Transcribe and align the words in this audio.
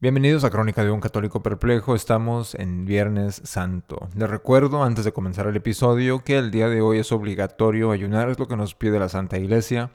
Bienvenidos 0.00 0.44
a 0.44 0.50
Crónica 0.50 0.84
de 0.84 0.92
un 0.92 1.00
Católico 1.00 1.42
Perplejo, 1.42 1.96
estamos 1.96 2.54
en 2.54 2.84
Viernes 2.84 3.42
Santo. 3.42 4.08
Les 4.14 4.30
recuerdo 4.30 4.84
antes 4.84 5.04
de 5.04 5.10
comenzar 5.10 5.48
el 5.48 5.56
episodio 5.56 6.22
que 6.22 6.38
el 6.38 6.52
día 6.52 6.68
de 6.68 6.80
hoy 6.80 6.98
es 6.98 7.10
obligatorio 7.10 7.90
ayunar, 7.90 8.30
es 8.30 8.38
lo 8.38 8.46
que 8.46 8.56
nos 8.56 8.76
pide 8.76 9.00
la 9.00 9.08
Santa 9.08 9.38
Iglesia, 9.38 9.90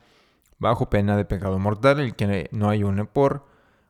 bajo 0.60 0.89
pena 0.89 1.16
de 1.16 1.24
pecado 1.24 1.58
mortal, 1.58 2.02
el 2.02 2.16
que 2.18 2.50
no 2.52 2.70
ayune 2.70 3.05
por 3.05 3.46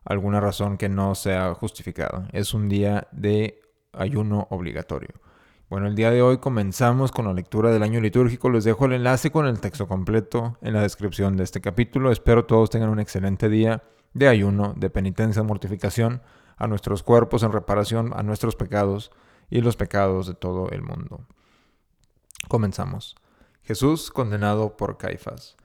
alguna 0.06 0.40
razón 0.40 0.78
que 0.78 0.88
no 0.88 1.16
sea 1.16 1.56
justificada. 1.56 2.28
Es 2.32 2.54
un 2.54 2.70
día 2.70 3.08
de 3.12 3.60
ayuno 3.92 4.46
obligatorio. 4.52 5.16
Bueno, 5.68 5.88
el 5.88 5.96
día 5.96 6.12
de 6.12 6.22
hoy 6.22 6.38
comenzamos 6.38 7.12
con 7.12 7.26
la 7.26 7.34
lectura 7.34 7.72
del 7.72 7.82
año 7.82 8.00
litúrgico. 8.00 8.52
Les 8.52 8.66
dejo 8.66 8.86
el 8.86 8.94
enlace 8.94 9.32
con 9.32 9.48
el 9.48 9.60
texto 9.60 9.88
completo 9.88 10.60
en 10.62 10.74
la 10.74 10.84
descripción 10.84 11.38
de 11.38 11.44
este 11.44 11.60
capítulo. 11.60 12.12
Espero 12.12 12.46
todos 12.46 12.70
tengan 12.70 12.90
un 12.90 13.00
excelente 13.00 13.50
día 13.50 13.82
de 14.14 14.28
ayuno, 14.28 14.74
de 14.78 14.90
penitencia, 14.90 15.44
mortificación 15.44 16.22
a 16.58 16.68
nuestros 16.68 17.04
cuerpos 17.04 17.44
en 17.44 17.52
reparación 17.52 18.12
a 18.16 18.24
nuestros 18.24 18.56
pecados 18.56 19.12
y 19.50 19.62
los 19.62 19.76
pecados 19.76 20.28
de 20.28 20.34
todo 20.34 20.70
el 20.70 20.82
mundo. 20.82 21.26
Comenzamos. 22.48 23.16
Jesús 23.64 24.12
condenado 24.12 24.76
por 24.76 24.98
Caifás. 24.98 25.56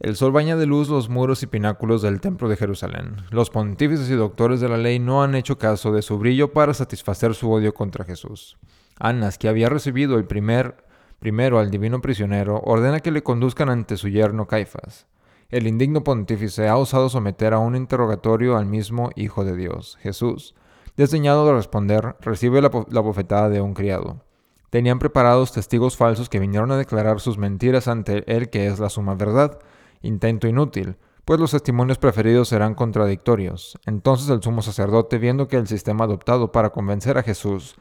El 0.00 0.16
sol 0.16 0.32
baña 0.32 0.56
de 0.56 0.66
luz 0.66 0.88
los 0.88 1.10
muros 1.10 1.42
y 1.42 1.46
pináculos 1.46 2.00
del 2.00 2.20
templo 2.20 2.48
de 2.48 2.56
Jerusalén. 2.56 3.16
Los 3.30 3.50
pontífices 3.50 4.08
y 4.08 4.14
doctores 4.14 4.60
de 4.60 4.68
la 4.68 4.78
ley 4.78 4.98
no 4.98 5.22
han 5.22 5.34
hecho 5.34 5.58
caso 5.58 5.92
de 5.92 6.00
su 6.00 6.18
brillo 6.18 6.52
para 6.52 6.72
satisfacer 6.72 7.34
su 7.34 7.50
odio 7.52 7.74
contra 7.74 8.04
Jesús. 8.04 8.56
Anas, 8.98 9.36
que 9.36 9.48
había 9.48 9.68
recibido 9.68 10.16
el 10.16 10.24
primer 10.24 10.84
primero 11.18 11.58
al 11.58 11.70
divino 11.70 12.00
prisionero, 12.00 12.60
ordena 12.64 13.00
que 13.00 13.10
le 13.10 13.22
conduzcan 13.22 13.68
ante 13.68 13.98
su 13.98 14.08
yerno 14.08 14.46
Caifás. 14.46 15.06
El 15.50 15.66
indigno 15.66 16.04
pontífice 16.04 16.68
ha 16.68 16.76
osado 16.76 17.08
someter 17.08 17.54
a 17.54 17.58
un 17.58 17.74
interrogatorio 17.74 18.56
al 18.56 18.66
mismo 18.66 19.10
Hijo 19.16 19.44
de 19.44 19.56
Dios, 19.56 19.98
Jesús. 20.00 20.54
Desdeñado 20.96 21.44
de 21.44 21.54
responder, 21.54 22.14
recibe 22.20 22.62
la, 22.62 22.68
bofetada 22.68 23.48
de 23.48 23.60
un 23.60 23.74
criado. 23.74 24.22
Tenían 24.70 25.00
preparados 25.00 25.50
testigos 25.50 25.96
falsos 25.96 26.28
que 26.28 26.38
vinieron 26.38 26.70
a 26.70 26.76
declarar 26.76 27.18
sus 27.18 27.36
mentiras 27.36 27.88
ante 27.88 28.22
él 28.32 28.48
que 28.48 28.68
es 28.68 28.78
la 28.78 28.90
suma 28.90 29.16
verdad. 29.16 29.58
Intento 30.02 30.46
inútil, 30.46 30.98
pues 31.24 31.40
los 31.40 31.50
testimonios 31.50 31.98
preferidos 31.98 32.48
serán 32.48 32.76
contradictorios. 32.76 33.76
Entonces 33.86 34.28
el 34.28 34.44
sumo 34.44 34.62
sacerdote, 34.62 35.18
viendo 35.18 35.48
que 35.48 35.56
el 35.56 35.66
sistema 35.66 36.04
adoptado 36.04 36.52
para 36.52 36.70
convencer 36.70 37.18
a 37.18 37.24
Jesús 37.24 37.74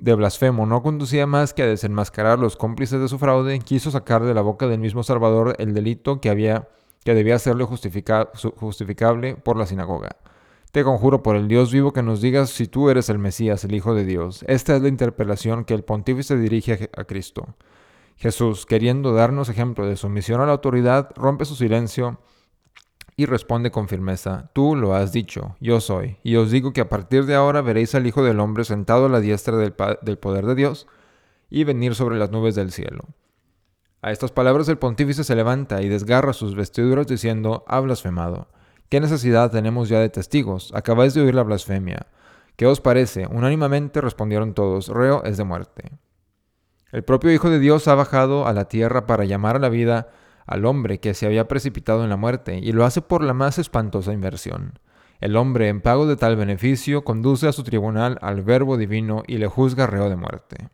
de 0.00 0.14
blasfemo 0.14 0.66
no 0.66 0.82
conducía 0.82 1.26
más 1.26 1.54
que 1.54 1.62
a 1.62 1.66
desenmascarar 1.66 2.38
los 2.38 2.56
cómplices 2.56 3.00
de 3.00 3.08
su 3.08 3.18
fraude, 3.18 3.58
quiso 3.60 3.90
sacar 3.90 4.24
de 4.24 4.34
la 4.34 4.42
boca 4.42 4.66
del 4.66 4.80
mismo 4.80 5.02
Salvador 5.02 5.56
el 5.58 5.74
delito 5.74 6.20
que 6.20 6.30
había 6.30 6.68
que 7.04 7.14
debía 7.14 7.38
serle 7.38 7.64
justificable 7.64 9.36
por 9.36 9.56
la 9.56 9.66
sinagoga. 9.66 10.16
Te 10.72 10.84
conjuro 10.84 11.22
por 11.22 11.36
el 11.36 11.48
Dios 11.48 11.72
vivo 11.72 11.92
que 11.92 12.02
nos 12.02 12.20
digas 12.20 12.50
si 12.50 12.66
tú 12.66 12.90
eres 12.90 13.08
el 13.08 13.18
Mesías, 13.18 13.64
el 13.64 13.74
Hijo 13.74 13.94
de 13.94 14.04
Dios. 14.04 14.44
Esta 14.46 14.76
es 14.76 14.82
la 14.82 14.88
interpelación 14.88 15.64
que 15.64 15.72
el 15.72 15.84
pontífice 15.84 16.36
dirige 16.36 16.90
a 16.94 17.04
Cristo. 17.04 17.54
Jesús, 18.16 18.66
queriendo 18.66 19.14
darnos 19.14 19.48
ejemplo 19.48 19.86
de 19.86 19.96
sumisión 19.96 20.40
a 20.40 20.46
la 20.46 20.52
autoridad, 20.52 21.10
rompe 21.16 21.46
su 21.46 21.54
silencio 21.54 22.18
y 23.18 23.26
responde 23.26 23.72
con 23.72 23.88
firmeza, 23.88 24.48
Tú 24.52 24.76
lo 24.76 24.94
has 24.94 25.10
dicho, 25.10 25.56
yo 25.58 25.80
soy, 25.80 26.18
y 26.22 26.36
os 26.36 26.52
digo 26.52 26.72
que 26.72 26.80
a 26.80 26.88
partir 26.88 27.26
de 27.26 27.34
ahora 27.34 27.62
veréis 27.62 27.96
al 27.96 28.06
Hijo 28.06 28.22
del 28.22 28.38
Hombre 28.38 28.62
sentado 28.62 29.06
a 29.06 29.08
la 29.08 29.18
diestra 29.18 29.56
del, 29.56 29.72
poder 29.72 30.46
de 30.46 30.54
Dios 30.54 30.86
y 31.50 31.64
venir 31.64 31.96
sobre 31.96 32.16
las 32.16 32.30
nubes 32.30 32.54
del 32.54 32.70
cielo. 32.70 33.06
A 34.02 34.12
estas 34.12 34.30
palabras 34.30 34.68
el 34.68 34.78
pontífice 34.78 35.24
se 35.24 35.34
levanta 35.34 35.82
y 35.82 35.88
desgarra 35.88 36.32
sus 36.32 36.54
vestiduras 36.54 37.08
diciendo, 37.08 37.64
ha 37.66 37.80
blasfemado. 37.80 38.46
¿Qué 38.88 39.00
necesidad 39.00 39.50
tenemos 39.50 39.88
ya 39.88 39.98
de 39.98 40.10
testigos? 40.10 40.72
Acabáis 40.72 41.12
de 41.12 41.22
oír 41.22 41.34
la 41.34 41.42
blasfemia. 41.42 42.06
¿Qué 42.54 42.66
os 42.66 42.80
parece? 42.80 43.26
Unánimamente 43.26 44.00
respondieron 44.00 44.54
todos, 44.54 44.86
reo 44.86 45.24
es 45.24 45.36
de 45.36 45.42
muerte. 45.42 45.90
El 46.92 47.02
propio 47.02 47.32
Hijo 47.32 47.50
de 47.50 47.58
Dios 47.58 47.88
ha 47.88 47.96
bajado 47.96 48.46
a 48.46 48.52
la 48.52 48.66
tierra 48.66 49.06
para 49.06 49.24
llamar 49.24 49.56
a 49.56 49.58
la 49.58 49.70
vida 49.70 50.08
al 50.48 50.66
hombre 50.66 50.98
que 50.98 51.14
se 51.14 51.26
había 51.26 51.46
precipitado 51.46 52.02
en 52.02 52.10
la 52.10 52.16
muerte, 52.16 52.58
y 52.58 52.72
lo 52.72 52.84
hace 52.84 53.02
por 53.02 53.22
la 53.22 53.34
más 53.34 53.58
espantosa 53.58 54.12
inversión. 54.12 54.78
El 55.20 55.36
hombre, 55.36 55.68
en 55.68 55.80
pago 55.80 56.06
de 56.06 56.16
tal 56.16 56.36
beneficio, 56.36 57.04
conduce 57.04 57.48
a 57.48 57.52
su 57.52 57.62
tribunal 57.64 58.18
al 58.22 58.42
Verbo 58.42 58.76
divino 58.76 59.22
y 59.26 59.38
le 59.38 59.48
juzga 59.48 59.86
reo 59.86 60.08
de 60.08 60.16
muerte. 60.16 60.68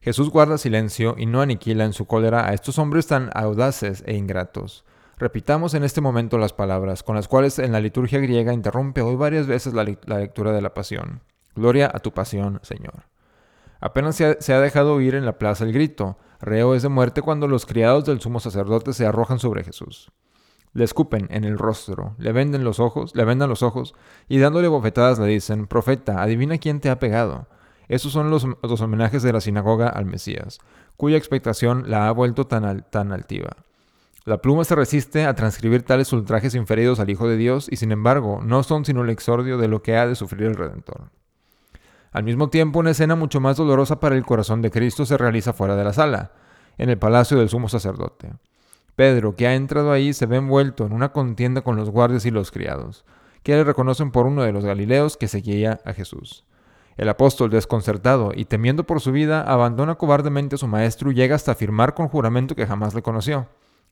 Jesús 0.00 0.30
guarda 0.30 0.56
silencio 0.56 1.16
y 1.18 1.26
no 1.26 1.40
aniquila 1.40 1.84
en 1.84 1.92
su 1.92 2.06
cólera 2.06 2.48
a 2.48 2.54
estos 2.54 2.78
hombres 2.78 3.08
tan 3.08 3.30
audaces 3.34 4.04
e 4.06 4.14
ingratos. 4.14 4.84
Repitamos 5.18 5.74
en 5.74 5.82
este 5.82 6.00
momento 6.00 6.38
las 6.38 6.52
palabras 6.52 7.02
con 7.02 7.16
las 7.16 7.26
cuales 7.26 7.58
en 7.58 7.72
la 7.72 7.80
liturgia 7.80 8.20
griega 8.20 8.52
interrumpe 8.52 9.00
hoy 9.00 9.16
varias 9.16 9.46
veces 9.46 9.72
la, 9.72 9.82
lectura 9.82 10.52
de 10.52 10.60
la 10.60 10.74
pasión. 10.74 11.22
Gloria 11.54 11.90
a 11.92 12.00
tu 12.00 12.12
pasión, 12.12 12.60
Señor. 12.62 13.06
Apenas 13.86 14.16
se 14.16 14.52
ha, 14.52 14.60
dejado 14.60 14.94
oír 14.94 15.14
en 15.14 15.24
la 15.24 15.38
plaza 15.38 15.62
el 15.62 15.72
grito, 15.72 16.18
Reo 16.40 16.74
es 16.74 16.82
de 16.82 16.88
muerte 16.88 17.22
cuando 17.22 17.46
los 17.46 17.66
criados 17.66 18.04
del 18.04 18.20
sumo 18.20 18.40
sacerdote 18.40 18.92
se 18.92 19.06
arrojan 19.06 19.38
sobre 19.38 19.62
Jesús. 19.62 20.10
Le 20.72 20.82
escupen 20.82 21.28
en 21.30 21.44
el 21.44 21.56
rostro, 21.56 22.16
le 22.18 22.32
venden 22.32 22.64
los 22.64 22.80
ojos, 22.80 23.14
le 23.14 23.24
vendan 23.24 23.48
los 23.48 23.62
ojos, 23.62 23.94
y 24.26 24.38
dándole 24.38 24.66
bofetadas 24.66 25.20
le 25.20 25.26
dicen, 25.26 25.68
Profeta, 25.68 26.20
adivina 26.20 26.58
quién 26.58 26.80
te 26.80 26.90
ha 26.90 26.98
pegado. 26.98 27.46
Esos 27.86 28.10
son 28.10 28.28
los, 28.28 28.44
homenajes 28.80 29.22
de 29.22 29.32
la 29.32 29.40
sinagoga 29.40 29.88
al 29.88 30.04
Mesías, 30.04 30.58
cuya 30.96 31.16
expectación 31.16 31.88
la 31.88 32.08
ha 32.08 32.10
vuelto 32.10 32.48
tan, 32.48 32.84
tan 32.90 33.12
altiva. 33.12 33.50
La 34.24 34.38
pluma 34.38 34.64
se 34.64 34.74
resiste 34.74 35.26
a 35.26 35.36
transcribir 35.36 35.84
tales 35.84 36.12
ultrajes 36.12 36.56
inferidos 36.56 36.98
al 36.98 37.08
Hijo 37.08 37.28
de 37.28 37.36
Dios, 37.36 37.68
y 37.70 37.76
sin 37.76 37.92
embargo 37.92 38.40
no 38.42 38.64
son 38.64 38.84
sino 38.84 39.04
el 39.04 39.10
exordio 39.10 39.58
de 39.58 39.68
lo 39.68 39.80
que 39.84 39.96
ha 39.96 40.08
de 40.08 40.16
sufrir 40.16 40.42
el 40.48 40.56
Redentor. 40.56 41.12
Al 42.12 42.24
mismo 42.24 42.48
tiempo, 42.48 42.78
una 42.78 42.90
escena 42.90 43.14
mucho 43.14 43.40
más 43.40 43.56
dolorosa 43.56 44.00
para 44.00 44.16
el 44.16 44.24
corazón 44.24 44.62
de 44.62 44.70
Cristo 44.70 45.04
se 45.04 45.18
realiza 45.18 45.52
fuera 45.52 45.76
de 45.76 45.84
la 45.84 45.92
sala, 45.92 46.32
en 46.78 46.90
el 46.90 46.98
palacio 46.98 47.38
del 47.38 47.48
sumo 47.48 47.68
sacerdote. 47.68 48.32
Pedro, 48.94 49.36
que 49.36 49.46
ha 49.46 49.54
entrado 49.54 49.92
ahí, 49.92 50.12
se 50.12 50.26
ve 50.26 50.36
envuelto 50.36 50.86
en 50.86 50.92
una 50.92 51.12
contienda 51.12 51.60
con 51.60 51.76
los 51.76 51.90
guardias 51.90 52.24
y 52.24 52.30
los 52.30 52.50
criados, 52.50 53.04
que 53.42 53.54
le 53.54 53.64
reconocen 53.64 54.10
por 54.10 54.26
uno 54.26 54.42
de 54.42 54.52
los 54.52 54.64
galileos 54.64 55.16
que 55.16 55.28
seguía 55.28 55.80
a 55.84 55.92
Jesús. 55.92 56.44
El 56.96 57.10
apóstol, 57.10 57.50
desconcertado 57.50 58.32
y 58.34 58.46
temiendo 58.46 58.84
por 58.84 59.00
su 59.00 59.12
vida, 59.12 59.42
abandona 59.42 59.96
cobardemente 59.96 60.54
a 60.54 60.58
su 60.58 60.66
maestro 60.66 61.10
y 61.10 61.14
llega 61.14 61.36
hasta 61.36 61.52
afirmar 61.52 61.92
con 61.92 62.08
juramento 62.08 62.54
que 62.54 62.66
jamás 62.66 62.94
le 62.94 63.02
conoció. 63.02 63.48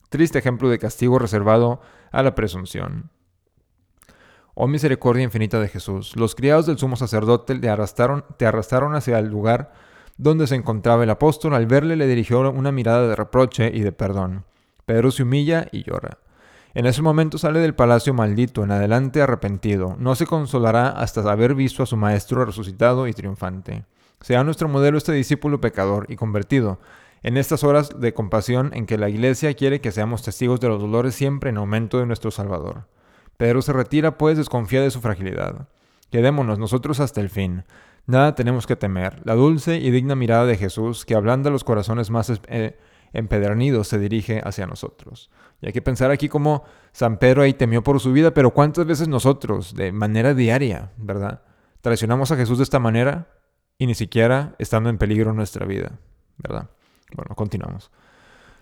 Triste 0.08 0.38
ejemplo 0.38 0.70
de 0.70 0.78
castigo 0.78 1.18
reservado 1.18 1.80
a 2.10 2.22
la 2.22 2.34
presunción. 2.34 3.10
Oh 4.54 4.68
misericordia 4.68 5.24
infinita 5.24 5.60
de 5.60 5.68
Jesús, 5.68 6.14
los 6.14 6.36
criados 6.36 6.66
del 6.66 6.78
sumo 6.78 6.94
sacerdote 6.94 7.58
te 7.58 7.68
arrastraron, 7.68 8.24
te 8.36 8.46
arrastraron 8.46 8.94
hacia 8.94 9.18
el 9.18 9.26
lugar 9.26 9.72
donde 10.16 10.46
se 10.46 10.54
encontraba 10.54 11.02
el 11.02 11.10
apóstol. 11.10 11.54
Al 11.54 11.66
verle 11.66 11.96
le 11.96 12.06
dirigió 12.06 12.48
una 12.50 12.70
mirada 12.70 13.08
de 13.08 13.16
reproche 13.16 13.70
y 13.74 13.80
de 13.80 13.90
perdón. 13.90 14.44
Pedro 14.86 15.10
se 15.10 15.24
humilla 15.24 15.66
y 15.72 15.82
llora. 15.82 16.18
En 16.74 16.86
ese 16.86 17.02
momento 17.02 17.38
sale 17.38 17.60
del 17.60 17.74
palacio 17.74 18.14
maldito, 18.14 18.64
en 18.64 18.72
adelante 18.72 19.22
arrepentido. 19.22 19.96
No 19.98 20.14
se 20.14 20.26
consolará 20.26 20.88
hasta 20.88 21.20
haber 21.30 21.54
visto 21.54 21.82
a 21.82 21.86
su 21.86 21.96
maestro 21.96 22.44
resucitado 22.44 23.06
y 23.06 23.12
triunfante. 23.12 23.84
Sea 24.20 24.44
nuestro 24.44 24.68
modelo 24.68 24.98
este 24.98 25.12
discípulo 25.12 25.60
pecador 25.60 26.06
y 26.08 26.16
convertido, 26.16 26.78
en 27.22 27.36
estas 27.36 27.64
horas 27.64 28.00
de 28.00 28.12
compasión 28.12 28.70
en 28.74 28.86
que 28.86 28.98
la 28.98 29.08
Iglesia 29.08 29.54
quiere 29.54 29.80
que 29.80 29.92
seamos 29.92 30.22
testigos 30.22 30.60
de 30.60 30.68
los 30.68 30.80
dolores 30.80 31.14
siempre 31.14 31.50
en 31.50 31.58
aumento 31.58 31.98
de 31.98 32.06
nuestro 32.06 32.30
Salvador. 32.30 32.86
Pedro 33.36 33.62
se 33.62 33.72
retira 33.72 34.18
pues 34.18 34.36
desconfía 34.36 34.80
de 34.80 34.90
su 34.90 35.00
fragilidad. 35.00 35.68
Quedémonos 36.10 36.58
nosotros 36.58 37.00
hasta 37.00 37.20
el 37.20 37.30
fin. 37.30 37.64
Nada 38.06 38.34
tenemos 38.34 38.66
que 38.66 38.76
temer. 38.76 39.20
La 39.24 39.34
dulce 39.34 39.78
y 39.78 39.90
digna 39.90 40.14
mirada 40.14 40.46
de 40.46 40.56
Jesús, 40.56 41.04
que 41.04 41.14
ablanda 41.14 41.50
los 41.50 41.64
corazones 41.64 42.10
más 42.10 42.32
eh, 42.48 42.78
empedernidos, 43.12 43.88
se 43.88 43.98
dirige 43.98 44.42
hacia 44.44 44.66
nosotros. 44.66 45.30
Y 45.60 45.66
hay 45.66 45.72
que 45.72 45.82
pensar 45.82 46.10
aquí 46.10 46.28
cómo 46.28 46.64
San 46.92 47.18
Pedro 47.18 47.42
ahí 47.42 47.54
temió 47.54 47.82
por 47.82 47.98
su 48.00 48.12
vida, 48.12 48.34
pero 48.34 48.52
cuántas 48.52 48.86
veces 48.86 49.08
nosotros, 49.08 49.74
de 49.74 49.92
manera 49.92 50.34
diaria, 50.34 50.92
¿verdad? 50.96 51.42
Traicionamos 51.80 52.30
a 52.30 52.36
Jesús 52.36 52.58
de 52.58 52.64
esta 52.64 52.78
manera 52.78 53.28
y 53.78 53.86
ni 53.86 53.94
siquiera 53.94 54.54
estando 54.58 54.90
en 54.90 54.98
peligro 54.98 55.32
nuestra 55.32 55.66
vida, 55.66 55.98
¿verdad? 56.36 56.68
Bueno, 57.14 57.34
continuamos. 57.34 57.90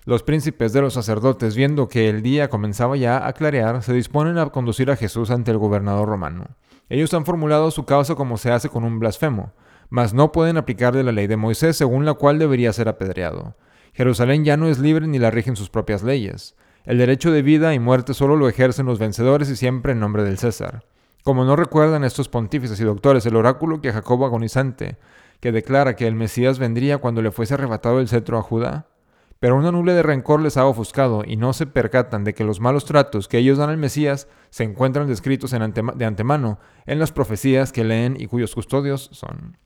Los 0.04 0.24
príncipes 0.24 0.72
de 0.72 0.80
los 0.80 0.94
sacerdotes, 0.94 1.54
viendo 1.54 1.86
que 1.86 2.08
el 2.08 2.22
día 2.22 2.50
comenzaba 2.50 2.96
ya 2.96 3.24
a 3.24 3.32
clarear, 3.34 3.84
se 3.84 3.92
disponen 3.92 4.36
a 4.36 4.46
conducir 4.46 4.90
a 4.90 4.96
Jesús 4.96 5.30
ante 5.30 5.52
el 5.52 5.58
gobernador 5.58 6.08
romano. 6.08 6.56
Ellos 6.88 7.14
han 7.14 7.24
formulado 7.24 7.70
su 7.70 7.84
causa 7.84 8.16
como 8.16 8.36
se 8.36 8.50
hace 8.50 8.68
con 8.68 8.82
un 8.82 8.98
blasfemo, 8.98 9.52
mas 9.90 10.12
no 10.12 10.32
pueden 10.32 10.56
aplicarle 10.56 11.04
la 11.04 11.12
ley 11.12 11.28
de 11.28 11.36
Moisés 11.36 11.76
según 11.76 12.04
la 12.04 12.14
cual 12.14 12.40
debería 12.40 12.72
ser 12.72 12.88
apedreado. 12.88 13.54
Jerusalén 13.92 14.44
ya 14.44 14.56
no 14.56 14.66
es 14.66 14.80
libre 14.80 15.06
ni 15.06 15.20
la 15.20 15.30
rigen 15.30 15.54
sus 15.54 15.70
propias 15.70 16.02
leyes. 16.02 16.56
El 16.84 16.98
derecho 16.98 17.30
de 17.30 17.42
vida 17.42 17.72
y 17.72 17.78
muerte 17.78 18.12
solo 18.12 18.34
lo 18.34 18.48
ejercen 18.48 18.86
los 18.86 18.98
vencedores 18.98 19.48
y 19.50 19.56
siempre 19.56 19.92
en 19.92 20.00
nombre 20.00 20.24
del 20.24 20.36
César. 20.36 20.82
Como 21.22 21.44
no 21.44 21.54
recuerdan 21.54 22.02
estos 22.02 22.28
pontífices 22.28 22.80
y 22.80 22.84
doctores 22.84 23.24
el 23.26 23.36
oráculo 23.36 23.80
que 23.80 23.92
Jacobo 23.92 24.26
agonizante, 24.26 24.96
que 25.38 25.52
declara 25.52 25.94
que 25.94 26.08
el 26.08 26.16
Mesías 26.16 26.58
vendría 26.58 26.98
cuando 26.98 27.22
le 27.22 27.30
fuese 27.30 27.54
arrebatado 27.54 28.00
el 28.00 28.08
cetro 28.08 28.36
a 28.36 28.42
Judá, 28.42 28.86
Pero 29.42 29.56
una 29.56 29.72
nube 29.72 29.92
de 29.92 30.04
rencor 30.04 30.40
les 30.40 30.56
ha 30.56 30.66
ofuscado 30.66 31.24
y 31.26 31.34
no 31.34 31.52
se 31.52 31.66
percatan 31.66 32.22
de 32.22 32.32
que 32.32 32.44
los 32.44 32.60
malos 32.60 32.84
tratos 32.84 33.26
que 33.26 33.38
ellos 33.38 33.58
dan 33.58 33.70
al 33.70 33.76
Mesías 33.76 34.28
se 34.50 34.62
encuentran 34.62 35.08
descritos 35.08 35.50
de 35.50 36.04
antemano 36.04 36.60
en 36.86 37.00
las 37.00 37.10
profecías 37.10 37.72
que 37.72 37.82
leen 37.82 38.16
y 38.16 38.28
cuyos 38.28 38.54
custodios 38.54 39.10
son. 39.10 39.58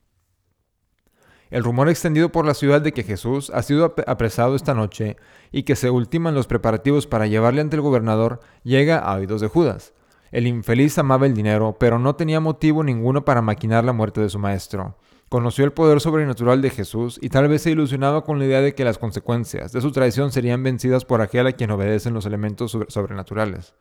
El 1.50 1.62
rumor 1.62 1.90
extendido 1.90 2.32
por 2.32 2.46
la 2.46 2.54
ciudad 2.54 2.80
de 2.80 2.92
que 2.92 3.02
Jesús 3.02 3.50
ha 3.50 3.62
sido 3.62 3.94
apresado 4.06 4.56
esta 4.56 4.72
noche 4.72 5.18
y 5.52 5.64
que 5.64 5.76
se 5.76 5.90
ultiman 5.90 6.34
los 6.34 6.46
preparativos 6.46 7.06
para 7.06 7.26
llevarle 7.26 7.60
ante 7.60 7.76
el 7.76 7.82
gobernador 7.82 8.40
llega 8.62 8.98
a 8.98 9.14
oídos 9.16 9.42
de 9.42 9.48
Judas. 9.48 9.92
El 10.32 10.46
infeliz 10.46 10.96
amaba 10.96 11.26
el 11.26 11.34
dinero, 11.34 11.76
pero 11.78 11.98
no 11.98 12.16
tenía 12.16 12.40
motivo 12.40 12.82
ninguno 12.82 13.26
para 13.26 13.42
maquinar 13.42 13.84
la 13.84 13.92
muerte 13.92 14.22
de 14.22 14.30
su 14.30 14.38
maestro. 14.38 14.96
Conoció 15.28 15.64
el 15.64 15.72
poder 15.72 16.00
sobrenatural 16.00 16.62
de 16.62 16.70
Jesús 16.70 17.18
y 17.20 17.30
tal 17.30 17.48
vez 17.48 17.62
se 17.62 17.72
ilusionaba 17.72 18.22
con 18.22 18.38
la 18.38 18.44
idea 18.44 18.60
de 18.60 18.76
que 18.76 18.84
las 18.84 18.98
consecuencias 18.98 19.72
de 19.72 19.80
su 19.80 19.90
traición 19.90 20.30
serían 20.30 20.62
vencidas 20.62 21.04
por 21.04 21.20
aquel 21.20 21.48
a 21.48 21.52
quien 21.52 21.72
obedecen 21.72 22.14
los 22.14 22.26
elementos 22.26 22.78
sobrenaturales. 22.88 23.74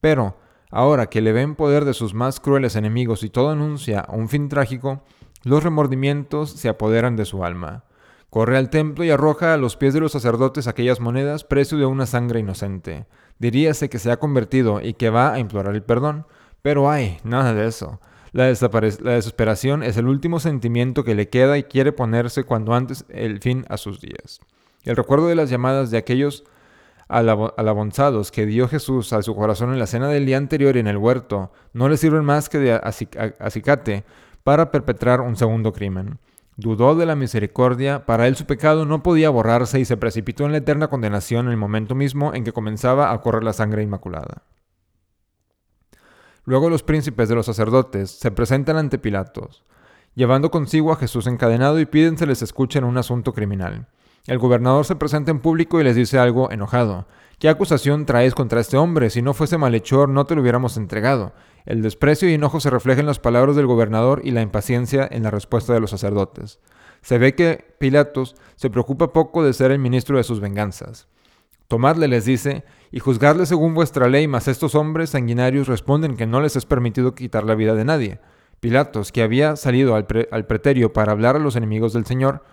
Pero, 0.00 0.36
ahora 0.70 1.06
que 1.06 1.22
le 1.22 1.32
ven 1.32 1.56
poder 1.56 1.84
de 1.84 1.92
sus 1.92 2.14
más 2.14 2.38
crueles 2.38 2.76
enemigos 2.76 3.24
y 3.24 3.30
todo 3.30 3.50
anuncia 3.50 4.06
un 4.10 4.28
fin 4.28 4.48
trágico, 4.48 5.02
los 5.42 5.64
remordimientos 5.64 6.50
se 6.50 6.68
apoderan 6.68 7.16
de 7.16 7.24
su 7.24 7.44
alma. 7.44 7.82
Corre 8.30 8.56
al 8.56 8.70
templo 8.70 9.04
y 9.04 9.10
arroja 9.10 9.54
a 9.54 9.56
los 9.56 9.76
pies 9.76 9.92
de 9.92 10.00
los 10.00 10.12
sacerdotes 10.12 10.68
aquellas 10.68 11.00
monedas, 11.00 11.42
precio 11.42 11.78
de 11.78 11.86
una 11.86 12.06
sangre 12.06 12.38
inocente. 12.40 13.06
Diríase 13.40 13.88
que 13.88 13.98
se 13.98 14.12
ha 14.12 14.18
convertido 14.18 14.80
y 14.80 14.94
que 14.94 15.10
va 15.10 15.32
a 15.32 15.40
implorar 15.40 15.74
el 15.74 15.82
perdón, 15.82 16.26
pero 16.62 16.88
ay, 16.88 17.18
nada 17.24 17.54
de 17.54 17.66
eso. 17.66 18.00
La, 18.34 18.46
desesperación 18.46 19.84
es 19.84 19.96
el 19.96 20.08
último 20.08 20.40
sentimiento 20.40 21.04
que 21.04 21.14
le 21.14 21.28
queda 21.28 21.56
y 21.56 21.62
quiere 21.62 21.92
ponerse 21.92 22.42
cuando 22.42 22.74
antes 22.74 23.04
el 23.08 23.38
fin 23.38 23.64
a 23.68 23.76
sus 23.76 24.00
días. 24.00 24.40
El 24.82 24.96
recuerdo 24.96 25.28
de 25.28 25.36
las 25.36 25.50
llamadas 25.50 25.92
de 25.92 25.98
aquellos 25.98 26.42
alabonzados 27.06 28.32
que 28.32 28.44
dio 28.44 28.66
Jesús 28.66 29.12
a 29.12 29.22
su 29.22 29.36
corazón 29.36 29.72
en 29.72 29.78
la 29.78 29.86
cena 29.86 30.08
del 30.08 30.26
día 30.26 30.36
anterior 30.36 30.74
y 30.74 30.80
en 30.80 30.88
el 30.88 30.96
huerto 30.96 31.52
no 31.74 31.88
le 31.88 31.96
sirven 31.96 32.24
más 32.24 32.48
que 32.48 32.58
de 32.58 32.72
acicate 32.72 34.02
para 34.42 34.72
perpetrar 34.72 35.20
un 35.20 35.36
segundo 35.36 35.72
crimen. 35.72 36.18
Dudó 36.56 36.96
de 36.96 37.06
la 37.06 37.14
misericordia, 37.14 38.04
para 38.04 38.26
él 38.26 38.34
su 38.34 38.46
pecado 38.46 38.84
no 38.84 39.04
podía 39.04 39.30
borrarse 39.30 39.78
y 39.78 39.84
se 39.84 39.96
precipitó 39.96 40.44
en 40.44 40.50
la 40.50 40.58
eterna 40.58 40.88
condenación 40.88 41.46
en 41.46 41.52
el 41.52 41.56
momento 41.56 41.94
mismo 41.94 42.34
en 42.34 42.42
que 42.42 42.52
comenzaba 42.52 43.12
a 43.12 43.20
correr 43.20 43.44
la 43.44 43.52
sangre 43.52 43.84
inmaculada. 43.84 44.42
Luego 46.44 46.68
los 46.68 46.82
príncipes 46.82 47.28
de 47.28 47.34
los 47.34 47.46
sacerdotes 47.46 48.10
se 48.10 48.30
presentan 48.30 48.76
ante 48.76 48.98
Pilatos, 48.98 49.64
llevando 50.14 50.50
consigo 50.50 50.92
a 50.92 50.96
Jesús 50.96 51.26
encadenado 51.26 51.80
y 51.80 51.86
piden 51.86 52.18
se 52.18 52.26
les 52.26 52.42
escuche 52.42 52.78
en 52.78 52.84
un 52.84 52.98
asunto 52.98 53.32
criminal. 53.32 53.86
El 54.26 54.38
gobernador 54.38 54.84
se 54.84 54.96
presenta 54.96 55.30
en 55.30 55.40
público 55.40 55.80
y 55.80 55.84
les 55.84 55.96
dice 55.96 56.18
algo 56.18 56.50
enojado. 56.50 57.06
¿Qué 57.38 57.48
acusación 57.48 58.06
traes 58.06 58.34
contra 58.34 58.60
este 58.60 58.76
hombre? 58.76 59.10
Si 59.10 59.20
no 59.20 59.34
fuese 59.34 59.58
malhechor, 59.58 60.08
no 60.08 60.24
te 60.24 60.34
lo 60.34 60.40
hubiéramos 60.42 60.76
entregado. 60.76 61.32
El 61.66 61.82
desprecio 61.82 62.28
y 62.28 62.34
enojo 62.34 62.60
se 62.60 62.70
reflejan 62.70 63.00
en 63.00 63.06
las 63.06 63.18
palabras 63.18 63.56
del 63.56 63.66
gobernador 63.66 64.20
y 64.24 64.30
la 64.30 64.42
impaciencia 64.42 65.06
en 65.10 65.22
la 65.22 65.30
respuesta 65.30 65.72
de 65.72 65.80
los 65.80 65.90
sacerdotes. 65.90 66.58
Se 67.02 67.18
ve 67.18 67.34
que 67.34 67.74
Pilatos 67.78 68.36
se 68.56 68.70
preocupa 68.70 69.12
poco 69.12 69.44
de 69.44 69.52
ser 69.52 69.70
el 69.72 69.78
ministro 69.78 70.16
de 70.16 70.24
sus 70.24 70.40
venganzas. 70.40 71.06
Tomadle, 71.74 72.06
les 72.06 72.24
dice, 72.24 72.62
y 72.92 73.00
juzgarle 73.00 73.46
según 73.46 73.74
vuestra 73.74 74.08
ley, 74.08 74.28
mas 74.28 74.46
estos 74.46 74.76
hombres 74.76 75.10
sanguinarios 75.10 75.66
responden 75.66 76.16
que 76.16 76.24
no 76.24 76.40
les 76.40 76.54
es 76.54 76.66
permitido 76.66 77.16
quitar 77.16 77.42
la 77.42 77.56
vida 77.56 77.74
de 77.74 77.84
nadie. 77.84 78.20
Pilatos, 78.60 79.10
que 79.10 79.24
había 79.24 79.56
salido 79.56 79.96
al, 79.96 80.06
al 80.30 80.46
preterio 80.46 80.92
para 80.92 81.10
hablar 81.10 81.34
a 81.34 81.40
los 81.40 81.56
enemigos 81.56 81.92
del 81.92 82.06
Señor, 82.06 82.44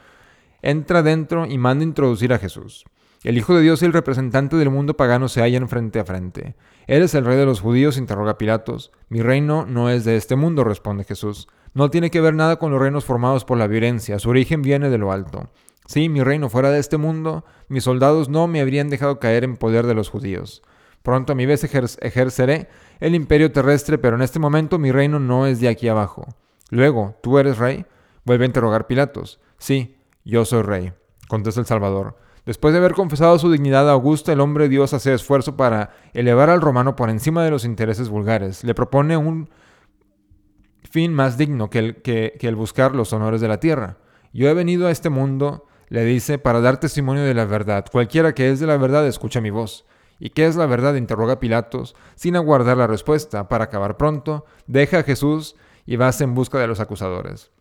entra 0.63 1.03
dentro 1.03 1.45
y 1.45 1.59
manda 1.59 1.83
introducir 1.83 2.33
a 2.33 2.39
Jesús. 2.39 2.83
El 3.23 3.37
Hijo 3.37 3.53
de 3.53 3.61
Dios 3.61 3.83
y 3.83 3.85
el 3.85 3.93
representante 3.93 4.55
del 4.55 4.71
mundo 4.71 4.97
pagano 4.97 5.29
se 5.29 5.41
hallan 5.41 5.69
frente 5.69 5.99
a 5.99 6.03
frente. 6.03 6.55
¿Eres 6.87 7.13
el 7.13 7.23
rey 7.23 7.37
de 7.37 7.45
los 7.45 7.61
judíos? 7.61 7.99
interroga 7.99 8.39
Pilatos. 8.39 8.91
Mi 9.07 9.21
reino 9.21 9.67
no 9.67 9.91
es 9.91 10.03
de 10.03 10.17
este 10.17 10.35
mundo, 10.35 10.63
responde 10.63 11.03
Jesús. 11.03 11.47
No 11.75 11.91
tiene 11.91 12.09
que 12.09 12.21
ver 12.21 12.33
nada 12.33 12.55
con 12.55 12.71
los 12.71 12.81
reinos 12.81 13.05
formados 13.05 13.45
por 13.45 13.59
la 13.59 13.67
violencia, 13.67 14.17
su 14.17 14.31
origen 14.31 14.63
viene 14.63 14.89
de 14.89 14.97
lo 14.97 15.11
alto. 15.11 15.51
Si 15.85 16.09
mi 16.09 16.23
reino 16.23 16.49
fuera 16.49 16.71
de 16.71 16.79
este 16.79 16.97
mundo, 16.97 17.43
mis 17.67 17.83
soldados 17.83 18.29
no 18.29 18.47
me 18.47 18.61
habrían 18.61 18.89
dejado 18.89 19.19
caer 19.19 19.43
en 19.43 19.57
poder 19.57 19.87
de 19.87 19.93
los 19.93 20.09
judíos. 20.09 20.61
Pronto 21.03 21.33
a 21.33 21.35
mi 21.35 21.45
vez 21.45 21.63
ejerceré 21.63 22.69
el 22.99 23.15
imperio 23.15 23.51
terrestre, 23.51 23.97
pero 23.97 24.15
en 24.15 24.21
este 24.21 24.39
momento 24.39 24.77
mi 24.77 24.91
reino 24.91 25.19
no 25.19 25.47
es 25.47 25.59
de 25.59 25.67
aquí 25.67 25.87
abajo. 25.87 26.27
Luego, 26.69 27.15
¿tú 27.23 27.39
eres 27.39 27.57
rey? 27.57 27.85
Vuelve 28.23 28.45
a 28.45 28.47
interrogar 28.47 28.87
Pilatos. 28.87 29.39
Sí, 29.57 29.97
yo 30.23 30.45
soy 30.45 30.61
rey, 30.61 30.93
contesta 31.27 31.59
el 31.59 31.65
Salvador. 31.65 32.17
Después 32.45 32.73
de 32.73 32.79
haber 32.79 32.93
confesado 32.93 33.37
su 33.39 33.51
dignidad 33.51 33.89
a 33.89 33.93
Augusto, 33.93 34.31
el 34.31 34.39
hombre 34.39 34.69
Dios 34.69 34.93
hace 34.93 35.13
esfuerzo 35.13 35.57
para 35.57 35.91
elevar 36.13 36.49
al 36.49 36.61
romano 36.61 36.95
por 36.95 37.09
encima 37.09 37.43
de 37.43 37.51
los 37.51 37.65
intereses 37.65 38.09
vulgares. 38.09 38.63
Le 38.63 38.73
propone 38.73 39.17
un 39.17 39.49
fin 40.89 41.13
más 41.13 41.37
digno 41.37 41.69
que 41.69 41.79
el, 41.79 41.95
que 42.01 42.37
el 42.41 42.55
buscar 42.55 42.95
los 42.95 43.13
honores 43.13 43.41
de 43.41 43.47
la 43.47 43.59
tierra. 43.59 43.97
Yo 44.33 44.49
he 44.49 44.53
venido 44.53 44.87
a 44.87 44.91
este 44.91 45.09
mundo 45.09 45.65
le 45.91 46.05
dice, 46.05 46.39
para 46.39 46.61
dar 46.61 46.79
testimonio 46.79 47.23
de 47.23 47.33
la 47.33 47.43
verdad. 47.43 47.85
Cualquiera 47.91 48.33
que 48.33 48.49
es 48.49 48.61
de 48.61 48.65
la 48.65 48.77
verdad 48.77 49.05
escucha 49.05 49.41
mi 49.41 49.49
voz. 49.49 49.83
¿Y 50.19 50.29
qué 50.29 50.45
es 50.45 50.55
la 50.55 50.65
verdad? 50.65 50.95
interroga 50.95 51.41
Pilatos, 51.41 51.97
sin 52.15 52.37
aguardar 52.37 52.77
la 52.77 52.87
respuesta. 52.87 53.49
Para 53.49 53.65
acabar 53.65 53.97
pronto, 53.97 54.45
deja 54.67 54.99
a 54.99 55.03
Jesús 55.03 55.57
y 55.85 55.97
vas 55.97 56.21
en 56.21 56.33
busca 56.33 56.59
de 56.59 56.67
los 56.67 56.79
acusadores. 56.79 57.51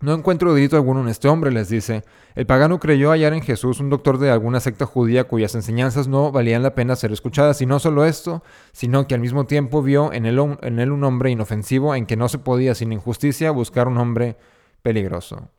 No 0.00 0.14
encuentro 0.14 0.54
delito 0.54 0.76
alguno 0.76 1.02
en 1.02 1.08
este 1.08 1.28
hombre, 1.28 1.52
les 1.52 1.68
dice. 1.68 2.04
El 2.34 2.46
pagano 2.46 2.80
creyó 2.80 3.10
hallar 3.10 3.34
en 3.34 3.42
Jesús 3.42 3.80
un 3.80 3.90
doctor 3.90 4.16
de 4.16 4.30
alguna 4.30 4.58
secta 4.58 4.86
judía 4.86 5.24
cuyas 5.24 5.54
enseñanzas 5.54 6.08
no 6.08 6.32
valían 6.32 6.62
la 6.62 6.74
pena 6.74 6.96
ser 6.96 7.12
escuchadas, 7.12 7.60
y 7.60 7.66
no 7.66 7.78
solo 7.80 8.06
esto, 8.06 8.42
sino 8.72 9.06
que 9.06 9.14
al 9.14 9.20
mismo 9.20 9.44
tiempo 9.44 9.82
vio 9.82 10.10
en 10.14 10.24
él, 10.24 10.40
en 10.62 10.78
él 10.78 10.90
un 10.90 11.04
hombre 11.04 11.30
inofensivo 11.30 11.94
en 11.94 12.06
que 12.06 12.16
no 12.16 12.30
se 12.30 12.38
podía 12.38 12.74
sin 12.74 12.92
injusticia 12.92 13.50
buscar 13.50 13.88
un 13.88 13.98
hombre 13.98 14.38
peligroso. 14.80 15.50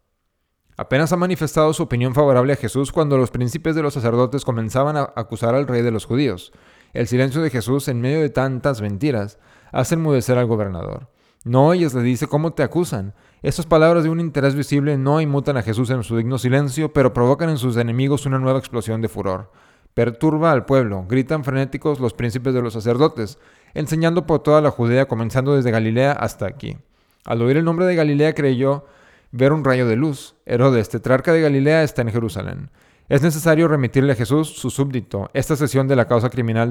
Apenas 0.75 1.13
ha 1.13 1.17
manifestado 1.17 1.71
su 1.73 1.83
opinión 1.83 2.15
favorable 2.15 2.53
a 2.53 2.57
Jesús 2.57 2.91
cuando 2.91 3.17
los 3.17 3.29
príncipes 3.29 3.75
de 3.75 3.83
los 3.83 3.93
sacerdotes 3.93 4.43
comenzaban 4.43 4.97
a 4.97 5.13
acusar 5.15 5.53
al 5.53 5.67
rey 5.67 5.81
de 5.81 5.91
los 5.91 6.05
judíos. 6.05 6.51
El 6.93 7.07
silencio 7.07 7.41
de 7.41 7.49
Jesús 7.49 7.87
en 7.87 8.01
medio 8.01 8.21
de 8.21 8.29
tantas 8.29 8.81
mentiras 8.81 9.37
hace 9.71 9.95
enmudecer 9.95 10.37
al 10.37 10.47
gobernador. 10.47 11.09
No 11.43 11.67
oyes, 11.67 11.93
le 11.93 12.01
dice, 12.01 12.27
cómo 12.27 12.53
te 12.53 12.63
acusan. 12.63 13.13
Estas 13.41 13.65
palabras 13.65 14.03
de 14.03 14.09
un 14.09 14.19
interés 14.19 14.55
visible 14.55 14.97
no 14.97 15.19
inmutan 15.19 15.57
a 15.57 15.63
Jesús 15.63 15.89
en 15.89 16.03
su 16.03 16.15
digno 16.15 16.37
silencio, 16.37 16.93
pero 16.93 17.13
provocan 17.13 17.49
en 17.49 17.57
sus 17.57 17.75
enemigos 17.75 18.25
una 18.25 18.39
nueva 18.39 18.59
explosión 18.59 19.01
de 19.01 19.09
furor. 19.09 19.51
Perturba 19.93 20.51
al 20.51 20.65
pueblo, 20.65 21.05
gritan 21.07 21.43
frenéticos 21.43 21.99
los 21.99 22.13
príncipes 22.13 22.53
de 22.53 22.61
los 22.61 22.73
sacerdotes, 22.73 23.37
enseñando 23.73 24.25
por 24.25 24.39
toda 24.39 24.61
la 24.61 24.71
Judea, 24.71 25.07
comenzando 25.07 25.55
desde 25.55 25.71
Galilea 25.71 26.13
hasta 26.13 26.47
aquí. 26.47 26.77
Al 27.25 27.41
oír 27.41 27.57
el 27.57 27.65
nombre 27.65 27.85
de 27.85 27.95
Galilea 27.95 28.33
creyó 28.33 28.85
ver 29.33 29.51
un 29.51 29.65
rayo 29.65 29.85
de 29.87 29.97
luz. 29.97 30.35
Herodes, 30.45 30.87
tetrarca 30.87 31.33
de 31.33 31.41
Galilea, 31.41 31.83
está 31.83 32.03
en 32.03 32.11
Jerusalén. 32.11 32.69
Es 33.09 33.21
necesario 33.21 33.67
remitirle 33.67 34.13
a 34.13 34.15
Jesús 34.15 34.47
su 34.47 34.69
súbdito. 34.69 35.29
Esta 35.33 35.57
sesión 35.57 35.89
de 35.89 35.97
la 35.97 36.07
causa 36.07 36.29
criminal 36.29 36.69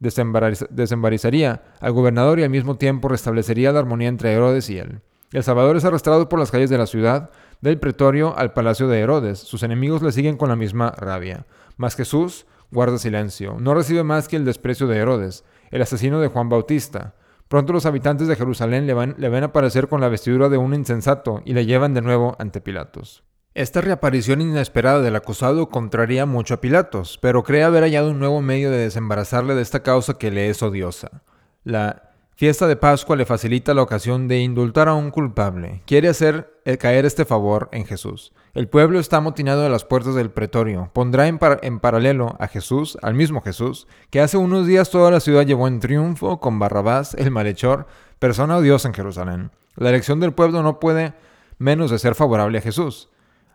desembarizaría 0.00 1.62
al 1.80 1.92
gobernador 1.92 2.38
y 2.38 2.44
al 2.44 2.50
mismo 2.50 2.76
tiempo 2.76 3.08
restablecería 3.08 3.72
la 3.72 3.80
armonía 3.80 4.08
entre 4.08 4.32
Herodes 4.32 4.70
y 4.70 4.78
él. 4.78 5.00
El 5.32 5.42
Salvador 5.42 5.76
es 5.76 5.84
arrastrado 5.84 6.28
por 6.30 6.38
las 6.38 6.50
calles 6.50 6.70
de 6.70 6.78
la 6.78 6.86
ciudad, 6.86 7.30
del 7.60 7.78
pretorio 7.78 8.38
al 8.38 8.54
palacio 8.54 8.88
de 8.88 9.00
Herodes. 9.00 9.40
Sus 9.40 9.62
enemigos 9.62 10.00
le 10.00 10.12
siguen 10.12 10.38
con 10.38 10.48
la 10.48 10.56
misma 10.56 10.92
rabia. 10.92 11.44
Mas 11.76 11.96
Jesús 11.96 12.46
guarda 12.70 12.98
silencio. 12.98 13.56
No 13.58 13.74
recibe 13.74 14.04
más 14.04 14.28
que 14.28 14.36
el 14.36 14.44
desprecio 14.44 14.86
de 14.86 14.96
Herodes, 14.96 15.44
el 15.70 15.82
asesino 15.82 16.20
de 16.20 16.28
Juan 16.28 16.48
Bautista. 16.48 17.14
Pronto 17.48 17.72
los 17.72 17.86
habitantes 17.86 18.28
de 18.28 18.36
Jerusalén 18.36 18.86
le, 18.86 18.94
van, 18.94 19.16
ven 19.18 19.44
aparecer 19.44 19.88
con 19.88 20.00
la 20.00 20.08
vestidura 20.08 20.48
de 20.48 20.58
un 20.58 20.74
insensato 20.74 21.42
y 21.44 21.54
le 21.54 21.66
llevan 21.66 21.94
de 21.94 22.02
nuevo 22.02 22.36
ante 22.38 22.60
Pilatos. 22.60 23.24
Esta 23.54 23.80
reaparición 23.80 24.40
inesperada 24.40 25.00
del 25.00 25.16
acusado 25.16 25.68
contraría 25.68 26.26
mucho 26.26 26.54
a 26.54 26.60
Pilatos, 26.60 27.18
pero 27.20 27.42
cree 27.42 27.64
haber 27.64 27.82
hallado 27.82 28.10
un 28.10 28.18
nuevo 28.18 28.42
medio 28.42 28.70
de 28.70 28.78
desembarazarle 28.78 29.54
de 29.54 29.62
esta 29.62 29.82
causa 29.82 30.14
que 30.14 30.30
le 30.30 30.50
es 30.50 30.62
odiosa. 30.62 31.22
La 31.64 32.12
Fiesta 32.38 32.68
de 32.68 32.76
Pascua 32.76 33.16
le 33.16 33.26
facilita 33.26 33.74
la 33.74 33.82
ocasión 33.82 34.28
de 34.28 34.38
indultar 34.38 34.86
a 34.86 34.94
un 34.94 35.10
culpable. 35.10 35.82
Quiere 35.86 36.08
hacer 36.08 36.60
eh, 36.64 36.78
caer 36.78 37.04
este 37.04 37.24
favor 37.24 37.68
en 37.72 37.84
Jesús. 37.84 38.32
El 38.54 38.68
pueblo 38.68 38.98
está 38.98 39.18
amotinado 39.18 39.64
a 39.64 39.68
las 39.68 39.84
puertas 39.84 40.14
del 40.14 40.30
pretorio. 40.30 40.90
Pondrá 40.92 41.28
en, 41.28 41.38
paralelo 41.80 42.36
a 42.40 42.48
Jesús, 42.48 42.96
al 43.02 43.14
mismo 43.14 43.42
Jesús, 43.42 43.86
que 44.10 44.20
hace 44.20 44.36
unos 44.36 44.66
días 44.66 44.90
toda 44.90 45.10
la 45.10 45.20
ciudad 45.20 45.44
llevó 45.44 45.68
en 45.68 45.80
triunfo 45.80 46.40
con 46.40 46.58
Barrabás, 46.58 47.14
el 47.14 47.30
malhechor, 47.30 47.86
persona 48.18 48.56
odiosa 48.56 48.88
en 48.88 48.94
Jerusalén. 48.94 49.50
La 49.76 49.90
elección 49.90 50.18
del 50.18 50.32
pueblo 50.32 50.62
no 50.62 50.80
puede 50.80 51.12
menos 51.58 51.90
de 51.90 51.98
ser 51.98 52.14
favorable 52.14 52.58
a 52.58 52.62
Jesús. 52.62 53.10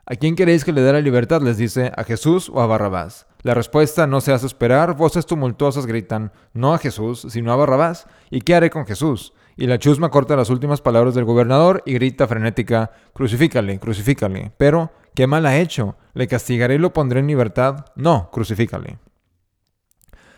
¿A 0.05 0.15
quién 0.15 0.35
queréis 0.35 0.63
que 0.63 0.73
le 0.73 0.81
dé 0.81 0.93
la 0.93 1.01
libertad? 1.01 1.41
les 1.41 1.57
dice, 1.57 1.91
¿a 1.95 2.03
Jesús 2.03 2.51
o 2.53 2.61
a 2.61 2.67
Barrabás? 2.67 3.25
La 3.41 3.53
respuesta 3.53 4.05
no 4.05 4.21
se 4.21 4.31
hace 4.31 4.45
esperar, 4.45 4.95
voces 4.95 5.25
tumultuosas 5.25 5.85
gritan, 5.85 6.31
no 6.53 6.73
a 6.73 6.77
Jesús, 6.77 7.25
sino 7.29 7.51
a 7.51 7.55
Barrabás. 7.55 8.05
¿Y 8.29 8.41
qué 8.41 8.55
haré 8.55 8.69
con 8.69 8.85
Jesús? 8.85 9.33
Y 9.55 9.67
la 9.67 9.79
chusma 9.79 10.09
corta 10.09 10.35
las 10.35 10.49
últimas 10.49 10.81
palabras 10.81 11.15
del 11.15 11.25
gobernador 11.25 11.83
y 11.85 11.93
grita 11.93 12.27
frenética, 12.27 12.91
crucifícale, 13.13 13.79
crucifícale. 13.79 14.51
Pero, 14.57 14.91
¿Qué 15.15 15.27
mal 15.27 15.45
ha 15.45 15.57
hecho? 15.57 15.95
¿Le 16.15 16.27
castigaré 16.27 16.75
y 16.75 16.79
lo 16.79 16.91
pondré 16.91 17.19
en 17.19 17.27
libertad? 17.27 17.85
No, 17.95 18.31
crucifícale. 18.31 18.97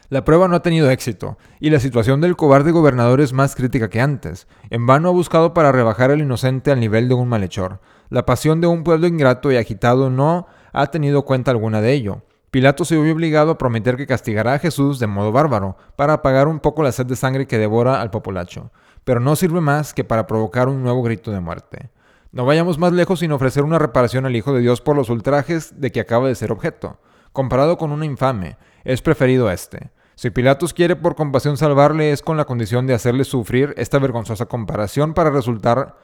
La 0.09 0.25
prueba 0.25 0.49
no 0.49 0.57
ha 0.57 0.61
tenido 0.61 0.91
éxito, 0.91 1.37
y 1.61 1.69
la 1.69 1.79
situación 1.79 2.19
del 2.19 2.35
cobarde 2.35 2.71
gobernador 2.71 3.21
es 3.21 3.31
más 3.31 3.55
crítica 3.55 3.89
que 3.89 4.01
antes. 4.01 4.47
En 4.69 4.85
vano 4.85 5.07
ha 5.07 5.13
buscado 5.13 5.53
para 5.53 5.71
rebajar 5.71 6.11
al 6.11 6.19
inocente 6.19 6.71
al 6.71 6.81
nivel 6.81 7.07
de 7.07 7.15
un 7.15 7.29
malhechor. 7.29 7.79
La 8.09 8.25
pasión 8.25 8.59
de 8.59 8.67
un 8.67 8.83
pueblo 8.83 9.07
ingrato 9.07 9.49
y 9.49 9.55
agitado 9.55 10.09
no 10.09 10.45
ha 10.73 10.87
tenido 10.87 11.23
cuenta 11.23 11.51
alguna 11.51 11.79
de 11.79 11.93
ello. 11.93 12.23
Pilato 12.51 12.83
se 12.83 12.97
vio 12.97 13.13
obligado 13.13 13.51
a 13.51 13.57
prometer 13.57 13.95
que 13.95 14.07
castigará 14.07 14.53
a 14.53 14.59
Jesús 14.59 14.99
de 14.99 15.07
modo 15.07 15.31
bárbaro, 15.31 15.77
para 15.95 16.13
apagar 16.13 16.49
un 16.49 16.59
poco 16.59 16.83
la 16.83 16.91
sed 16.91 17.05
de 17.05 17.15
sangre 17.15 17.47
que 17.47 17.57
devora 17.57 18.01
al 18.01 18.11
populacho, 18.11 18.71
pero 19.05 19.21
no 19.21 19.37
sirve 19.37 19.61
más 19.61 19.93
que 19.93 20.03
para 20.03 20.27
provocar 20.27 20.67
un 20.67 20.83
nuevo 20.83 21.01
grito 21.01 21.31
de 21.31 21.39
muerte. 21.39 21.89
No 22.33 22.45
vayamos 22.45 22.77
más 22.77 22.91
lejos 22.91 23.19
sin 23.19 23.31
ofrecer 23.31 23.63
una 23.63 23.79
reparación 23.79 24.25
al 24.25 24.35
Hijo 24.35 24.53
de 24.53 24.59
Dios 24.59 24.81
por 24.81 24.97
los 24.97 25.09
ultrajes 25.09 25.79
de 25.79 25.93
que 25.93 26.01
acaba 26.01 26.27
de 26.27 26.35
ser 26.35 26.51
objeto. 26.51 26.99
Comparado 27.31 27.77
con 27.77 27.91
una 27.91 28.05
infame, 28.05 28.57
es 28.83 29.01
preferido 29.01 29.49
este. 29.49 29.91
Si 30.15 30.29
Pilatos 30.29 30.73
quiere 30.73 30.95
por 30.97 31.15
compasión 31.15 31.55
salvarle 31.55 32.11
es 32.11 32.21
con 32.21 32.35
la 32.35 32.45
condición 32.45 32.87
de 32.87 32.93
hacerle 32.93 33.23
sufrir 33.23 33.73
esta 33.77 33.99
vergonzosa 33.99 34.47
comparación 34.47 35.13
para 35.13 35.29
resultar 35.29 35.95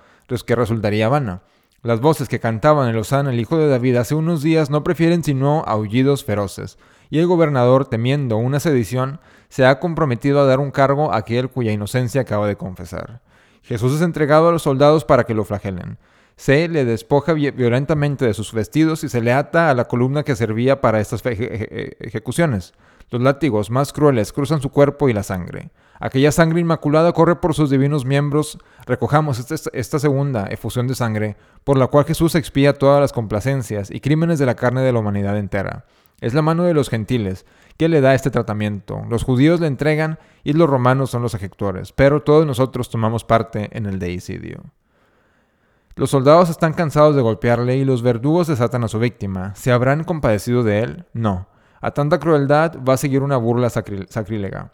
que 0.46 0.55
resultaría 0.55 1.10
vana. 1.10 1.41
Las 1.84 2.00
voces 2.00 2.29
que 2.29 2.39
cantaban 2.39 2.88
el 2.88 2.98
Osana, 2.98 3.31
el 3.31 3.39
hijo 3.39 3.58
de 3.58 3.67
David, 3.67 3.98
hace 3.98 4.15
unos 4.15 4.41
días 4.41 4.70
no 4.70 4.84
prefieren 4.84 5.24
sino 5.24 5.63
aullidos 5.67 6.24
feroces, 6.24 6.77
y 7.10 7.20
el 7.20 7.27
gobernador, 7.27 7.86
temiendo 7.86 8.38
una 8.38 8.62
sedición, 8.62 9.20
se 9.51 9.65
ha 9.65 9.81
comprometido 9.81 10.39
a 10.39 10.46
dar 10.46 10.62
un 10.62 10.72
cargo 10.72 11.12
a 11.12 11.17
aquel 11.17 11.50
cuya 11.50 11.74
inocencia 11.74 12.22
acaba 12.22 12.48
de 12.48 12.55
confesar. 12.55 13.20
Jesús 13.63 13.93
es 13.93 14.01
entregado 14.01 14.48
a 14.48 14.51
los 14.53 14.62
soldados 14.62 15.03
para 15.03 15.25
que 15.25 15.34
lo 15.34 15.43
flagelen. 15.43 15.98
Se 16.38 16.70
le 16.70 16.86
despoja 16.86 17.34
violentamente 17.34 18.25
de 18.25 18.34
sus 18.34 18.53
vestidos 18.53 19.03
y 19.03 19.10
se 19.10 19.20
le 19.20 19.34
ata 19.34 19.70
a 19.70 19.75
la 19.75 19.89
columna 19.89 20.24
que 20.24 20.38
servía 20.38 20.79
para 20.79 21.01
estas 21.01 21.22
ejecuciones. 21.25 22.74
Los 23.10 23.22
látigos 23.22 23.70
más 23.70 23.91
crueles 23.91 24.31
cruzan 24.31 24.62
su 24.62 24.70
cuerpo 24.70 25.10
y 25.10 25.13
la 25.13 25.22
sangre. 25.22 25.72
Aquella 26.00 26.31
sangre 26.31 26.62
inmaculada 26.62 27.12
corre 27.12 27.36
por 27.36 27.53
sus 27.53 27.70
divinos 27.70 28.05
miembros. 28.05 28.58
Recojamos 28.86 29.51
esta, 29.51 30.00
segunda 30.00 30.48
efusión 30.48 30.88
de 30.88 30.96
sangre, 30.96 31.36
por 31.65 31.77
la 31.77 31.88
cual 31.88 32.05
Jesús 32.05 32.36
expía 32.36 32.72
todas 32.72 33.01
las 33.01 33.12
complacencias 33.12 33.91
y 33.91 34.00
crímenes 34.00 34.39
de 34.39 34.46
la 34.46 34.55
carne 34.55 34.81
de 34.81 34.93
la 34.93 35.00
humanidad 35.00 35.38
entera. 35.38 35.84
Es 36.22 36.36
la 36.36 36.41
mano 36.41 36.63
de 36.63 36.74
los 36.74 36.89
gentiles 36.89 37.46
que 37.82 37.90
le 37.90 38.00
da 38.00 38.14
este 38.14 38.30
tratamiento. 38.30 39.02
Los 39.10 39.24
judíos 39.24 39.60
le 39.60 39.66
entregan 39.66 40.20
y 40.44 40.54
los 40.54 40.70
romanos 40.70 41.10
son 41.10 41.24
los 41.24 41.34
ejecutores, 41.34 41.92
pero 41.92 42.22
todos 42.22 42.46
nosotros 42.46 42.92
tomamos 42.92 43.24
parte 43.24 43.76
en 43.76 43.88
el 43.88 43.98
deicidio. 43.98 44.62
Los 45.96 46.12
soldados 46.12 46.52
están 46.52 46.74
cansados 46.74 47.16
de 47.16 47.24
golpearle 47.24 47.78
y 47.78 47.84
los 47.84 48.04
verdugos 48.04 48.46
desatan 48.46 48.84
a 48.84 48.88
su 48.88 49.00
víctima. 49.00 49.56
¿Se 49.56 49.72
habrán 49.72 50.04
compadecido 50.04 50.62
de 50.62 50.82
él? 50.82 51.06
No. 51.14 51.48
A 51.82 51.90
tanta 51.90 52.20
crueldad 52.20 52.78
va 52.88 52.94
a 52.94 52.98
seguir 52.98 53.24
una 53.24 53.38
burla 53.38 53.72
sacrílega. 53.72 54.74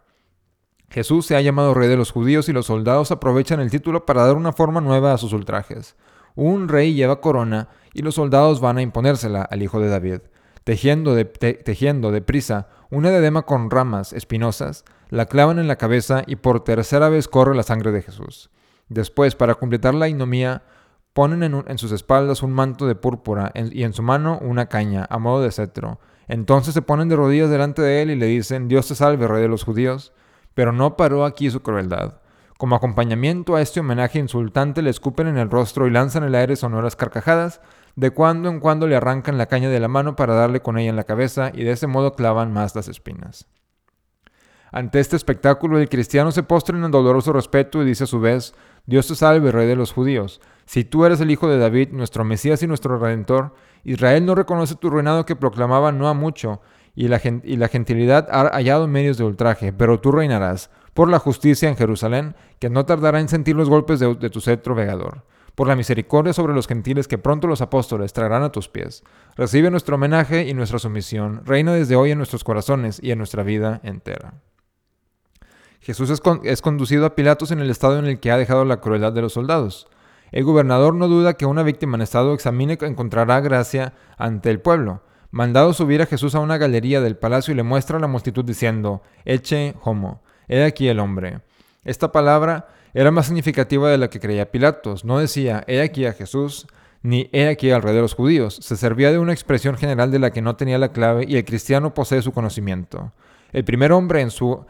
Jesús 0.90 1.26
se 1.28 1.38
ha 1.38 1.42
llamado 1.42 1.74
rey 1.74 1.88
de 1.88 1.96
los 1.96 2.12
judíos 2.12 2.50
y 2.50 2.52
los 2.52 2.66
soldados 2.66 3.12
aprovechan 3.12 3.62
el 3.62 3.72
título 3.72 4.06
para 4.06 4.26
dar 4.26 4.36
una 4.36 4.52
forma 4.52 4.82
nueva 4.82 5.14
a 5.14 5.18
sus 5.18 5.32
ultrajes. 5.32 5.96
Un 6.36 6.68
rey 6.68 6.94
lleva 6.94 7.22
corona 7.22 7.70
y 7.94 8.02
los 8.02 8.16
soldados 8.16 8.60
van 8.60 8.80
a 8.80 8.82
imponérsela 8.82 9.44
al 9.44 9.64
hijo 9.64 9.80
de 9.80 9.88
David. 9.88 10.20
Tejiendo, 10.68 11.16
de, 11.16 11.24
tejiendo 11.24 12.12
deprisa 12.12 12.68
una 12.90 13.08
edema 13.08 13.44
con 13.44 13.72
ramas 13.72 14.12
espinosas, 14.12 14.84
la 15.10 15.26
clavan 15.26 15.60
en 15.60 15.68
la 15.70 15.78
cabeza 15.78 16.24
y 16.28 16.36
por 16.36 16.66
tercera 16.66 17.08
vez 17.08 17.30
corre 17.30 17.56
la 17.56 17.64
sangre 17.64 17.94
de 17.94 18.02
Jesús. 18.02 18.50
Después, 18.90 19.34
para 19.34 19.56
completar 19.56 19.96
la 19.96 20.10
ignomía, 20.10 20.64
ponen 21.14 21.42
en, 21.42 21.78
sus 21.78 21.94
espaldas 21.94 22.44
un 22.44 22.52
manto 22.52 22.86
de 22.86 22.96
púrpura 22.96 23.54
y 23.56 23.84
en 23.84 23.94
su 23.94 24.04
mano 24.04 24.40
una 24.42 24.66
caña, 24.66 25.08
a 25.10 25.20
modo 25.20 25.42
de 25.42 25.54
cetro, 25.54 26.02
entonces 26.28 26.74
se 26.74 26.82
ponen 26.82 27.08
de 27.08 27.16
rodillas 27.16 27.50
delante 27.50 27.82
de 27.82 28.02
él 28.02 28.12
y 28.12 28.18
le 28.18 28.26
dicen, 28.26 28.68
Dios 28.68 28.90
te 28.90 28.96
salve, 28.96 29.26
rey 29.26 29.44
de 29.44 29.48
los 29.48 29.64
judíos. 29.64 30.12
Pero 30.54 30.74
no 30.74 30.98
paró 30.98 31.24
aquí 31.24 31.50
su 31.50 31.62
crueldad. 31.62 32.20
Como 32.58 32.76
acompañamiento 32.76 33.56
a 33.56 33.62
este 33.62 33.80
homenaje 33.80 34.20
insultante 34.20 34.82
le 34.82 34.90
escupen 34.90 35.28
en 35.28 35.38
el 35.38 35.50
rostro 35.50 35.88
y 35.88 35.92
lanzan 35.92 36.26
el 36.26 36.36
aire 36.36 36.58
sonoras 36.58 36.98
carcajadas, 36.98 37.62
de 37.98 38.12
cuando 38.12 38.50
en 38.50 38.60
cuando 38.60 38.86
le 38.86 38.96
arrancan 38.96 39.39
la 39.39 39.48
caña 39.48 39.70
de 39.70 39.80
la 39.80 39.88
mano 39.88 40.16
para 40.16 40.36
darle 40.36 40.62
con 40.62 40.77
ella 40.77 40.92
en 40.92 40.96
la 40.96 41.04
cabeza 41.04 41.51
y 41.51 41.63
de 41.63 41.72
ese 41.72 41.88
modo 41.88 42.13
clavan 42.13 42.54
más 42.54 42.75
las 42.75 42.88
espinas. 42.88 43.48
Ante 44.72 45.00
este 45.00 45.16
espectáculo 45.16 45.80
el 45.80 45.89
cristiano 45.89 46.32
se 46.32 46.44
postra 46.44 46.77
en 46.77 46.92
doloroso 46.92 47.34
respeto 47.34 47.82
y 47.82 47.86
dice 47.86 48.04
a 48.04 48.08
su 48.08 48.20
vez, 48.20 48.54
Dios 48.86 49.08
te 49.08 49.16
salve, 49.16 49.51
rey 49.51 49.68
de 49.68 49.75
los 49.75 49.94
judíos. 49.94 50.42
Si 50.68 50.84
tú 50.84 51.06
eres 51.06 51.22
el 51.22 51.32
hijo 51.32 51.48
de 51.50 51.58
David, 51.58 51.89
nuestro 51.92 52.24
Mesías 52.24 52.62
y 52.62 52.68
nuestro 52.68 53.00
Redentor, 53.00 53.56
Israel 53.84 54.27
no 54.27 54.36
reconoce 54.36 54.75
tu 54.75 54.92
reinado 54.92 55.25
que 55.25 55.36
proclamaba 55.36 55.92
no 55.92 56.08
a 56.08 56.13
mucho, 56.13 56.62
y 56.94 57.08
la, 57.08 57.18
gentilidad 57.20 58.27
ha 58.30 58.50
hallado 58.56 58.88
medios 58.88 59.18
de 59.18 59.24
ultraje, 59.24 59.74
pero 59.74 60.00
tú 60.00 60.12
reinarás 60.12 60.70
por 60.94 61.10
la 61.10 61.18
justicia 61.18 61.68
en 61.68 61.77
Jerusalén, 61.77 62.36
que 62.60 62.70
no 62.70 62.86
tardará 62.86 63.20
en 63.20 63.27
sentir 63.27 63.56
los 63.56 63.70
golpes 63.70 64.00
de, 64.00 64.13
de 64.13 64.30
tu 64.30 64.39
cetro 64.39 64.75
vegador 64.75 65.24
por 65.58 65.68
la 65.68 65.76
misericordia 65.76 66.34
sobre 66.34 66.54
los 66.54 66.68
gentiles 66.68 67.08
que 67.08 67.18
pronto 67.18 67.48
los 67.48 67.62
apóstoles 67.62 68.14
traerán 68.14 68.44
a 68.44 68.52
tus 68.52 68.70
pies. 68.70 69.04
Recibe 69.36 69.72
nuestro 69.72 69.96
homenaje 69.96 70.48
y 70.48 70.54
nuestra 70.54 70.78
sumisión. 70.78 71.42
Reina 71.48 71.74
desde 71.74 71.96
hoy 71.96 72.12
en 72.12 72.20
nuestros 72.20 72.44
corazones 72.44 73.00
y 73.02 73.10
en 73.10 73.18
nuestra 73.18 73.42
vida 73.42 73.82
entera. 73.82 74.36
Jesús 75.80 76.12
es, 76.12 76.62
conducido 76.62 77.08
a 77.08 77.16
Pilatos 77.16 77.50
en 77.50 77.58
el 77.58 77.72
estado 77.72 77.98
en 77.98 78.06
el 78.06 78.20
que 78.20 78.30
ha 78.30 78.38
dejado 78.38 78.66
la 78.66 78.82
crueldad 78.82 79.14
de 79.14 79.24
los 79.24 79.34
soldados. 79.34 79.88
El 80.32 80.44
gobernador 80.44 80.94
no 80.94 81.08
duda 81.08 81.34
que 81.34 81.48
una 81.48 81.64
víctima 81.64 81.96
en 81.96 82.04
estado 82.04 82.36
examine 82.36 82.78
encontrará 82.80 83.42
gracia 83.42 83.94
ante 84.16 84.52
el 84.52 84.62
pueblo. 84.62 85.02
Mandado 85.32 85.74
subir 85.74 86.04
a 86.04 86.06
Jesús 86.06 86.36
a 86.36 86.40
una 86.40 86.60
galería 86.60 87.02
del 87.02 87.18
palacio 87.18 87.52
y 87.52 87.58
le 87.58 87.64
muestra 87.64 87.98
a 87.98 88.00
la 88.00 88.06
multitud 88.06 88.46
diciendo, 88.46 89.02
Eche 89.26 89.74
homo, 89.82 90.22
he 90.48 90.64
aquí 90.64 90.88
el 90.88 91.00
hombre. 91.00 91.42
Esta 91.84 92.12
palabra 92.12 92.68
era 92.98 93.12
más 93.12 93.27
significativa 93.27 93.92
de 93.92 94.00
la 94.00 94.10
que 94.10 94.20
creía 94.20 94.50
Pilatos. 94.50 95.06
No 95.06 95.20
decía, 95.20 95.63
he 95.68 95.82
aquí 95.82 96.08
a 96.08 96.13
Jesús, 96.13 96.66
ni 97.04 97.30
he 97.32 97.48
aquí 97.48 97.70
al 97.70 97.84
rey 97.84 97.94
de 97.94 98.01
los 98.01 98.16
judíos. 98.16 98.58
Se 98.60 98.75
servía 98.75 99.12
de 99.12 99.20
una 99.20 99.34
expresión 99.34 99.77
general 99.77 100.10
de 100.10 100.18
la 100.18 100.32
que 100.32 100.42
no 100.42 100.56
tenía 100.56 100.80
la 100.80 100.92
clave 100.92 101.24
y 101.27 101.36
el 101.36 101.46
cristiano 101.46 101.94
posee 101.94 102.24
su 102.24 102.32
conocimiento. 102.32 103.12
El 103.54 103.63
primer 103.66 103.92
hombre 103.92 104.22
en 104.22 104.32
su 104.32 104.66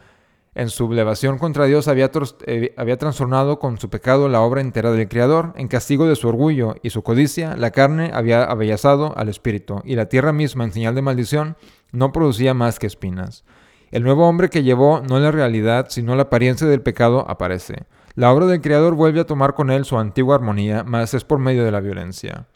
en 0.54 0.68
su 0.68 0.76
sublevación 0.84 1.38
contra 1.38 1.64
Dios 1.64 1.88
había, 1.88 2.10
eh, 2.46 2.74
había, 2.76 2.98
transformado 2.98 3.58
con 3.58 3.78
su 3.78 3.88
pecado 3.88 4.28
la 4.28 4.42
obra 4.42 4.60
entera 4.60 4.90
del 4.90 5.08
Creador. 5.08 5.54
En 5.56 5.68
castigo 5.68 6.06
de 6.06 6.16
su 6.16 6.28
orgullo 6.28 6.74
y 6.82 6.90
su 6.90 7.02
codicia, 7.02 7.56
la 7.56 7.70
carne 7.70 8.10
había 8.12 8.42
abellazado 8.42 9.16
al 9.16 9.28
espíritu, 9.28 9.80
y 9.84 9.94
la 9.94 10.08
tierra 10.08 10.32
misma, 10.32 10.64
en 10.64 10.72
señal 10.72 10.96
de 10.96 11.02
maldición, 11.02 11.56
no 11.92 12.12
producía 12.12 12.54
más 12.54 12.78
que 12.78 12.88
espinas. 12.88 13.44
El 13.90 14.02
nuevo 14.02 14.28
hombre 14.28 14.50
que 14.50 14.64
llevó 14.64 15.00
no 15.00 15.20
la 15.20 15.30
realidad, 15.30 15.86
sino 15.90 16.16
la 16.16 16.24
apariencia 16.24 16.66
del 16.66 16.82
pecado, 16.82 17.24
aparece. 17.28 17.86
La 18.18 18.32
obra 18.32 18.46
del 18.46 18.60
Creador 18.60 18.96
vuelve 18.96 19.20
a 19.20 19.26
tomar 19.26 19.54
con 19.54 19.70
él 19.70 19.84
su 19.84 19.96
antigua 19.96 20.34
armonía, 20.34 20.82
mas 20.82 21.14
es 21.14 21.22
por 21.22 21.38
medio 21.38 21.64
de 21.64 21.70
la 21.70 21.78
violencia. 21.78 22.46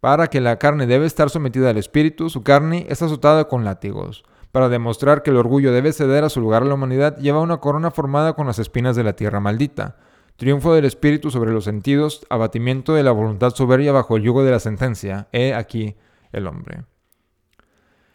Para 0.00 0.26
que 0.26 0.42
la 0.42 0.58
carne 0.58 0.86
debe 0.86 1.06
estar 1.06 1.30
sometida 1.30 1.70
al 1.70 1.78
espíritu, 1.78 2.28
su 2.28 2.42
carne 2.42 2.84
es 2.90 3.00
azotada 3.00 3.48
con 3.48 3.64
látigos. 3.64 4.24
Para 4.52 4.68
demostrar 4.68 5.22
que 5.22 5.30
el 5.30 5.38
orgullo 5.38 5.72
debe 5.72 5.94
ceder 5.94 6.22
a 6.22 6.28
su 6.28 6.42
lugar 6.42 6.60
a 6.60 6.66
la 6.66 6.74
humanidad, 6.74 7.16
lleva 7.16 7.40
una 7.40 7.62
corona 7.62 7.92
formada 7.92 8.34
con 8.34 8.46
las 8.46 8.58
espinas 8.58 8.94
de 8.94 9.04
la 9.04 9.16
tierra 9.16 9.40
maldita. 9.40 9.96
Triunfo 10.36 10.74
del 10.74 10.84
espíritu 10.84 11.30
sobre 11.30 11.52
los 11.52 11.64
sentidos, 11.64 12.26
abatimiento 12.28 12.92
de 12.92 13.04
la 13.04 13.12
voluntad 13.12 13.54
soberbia 13.54 13.90
bajo 13.90 14.18
el 14.18 14.22
yugo 14.22 14.44
de 14.44 14.50
la 14.50 14.60
sentencia. 14.60 15.28
He 15.32 15.54
aquí 15.54 15.96
el 16.30 16.46
hombre. 16.46 16.84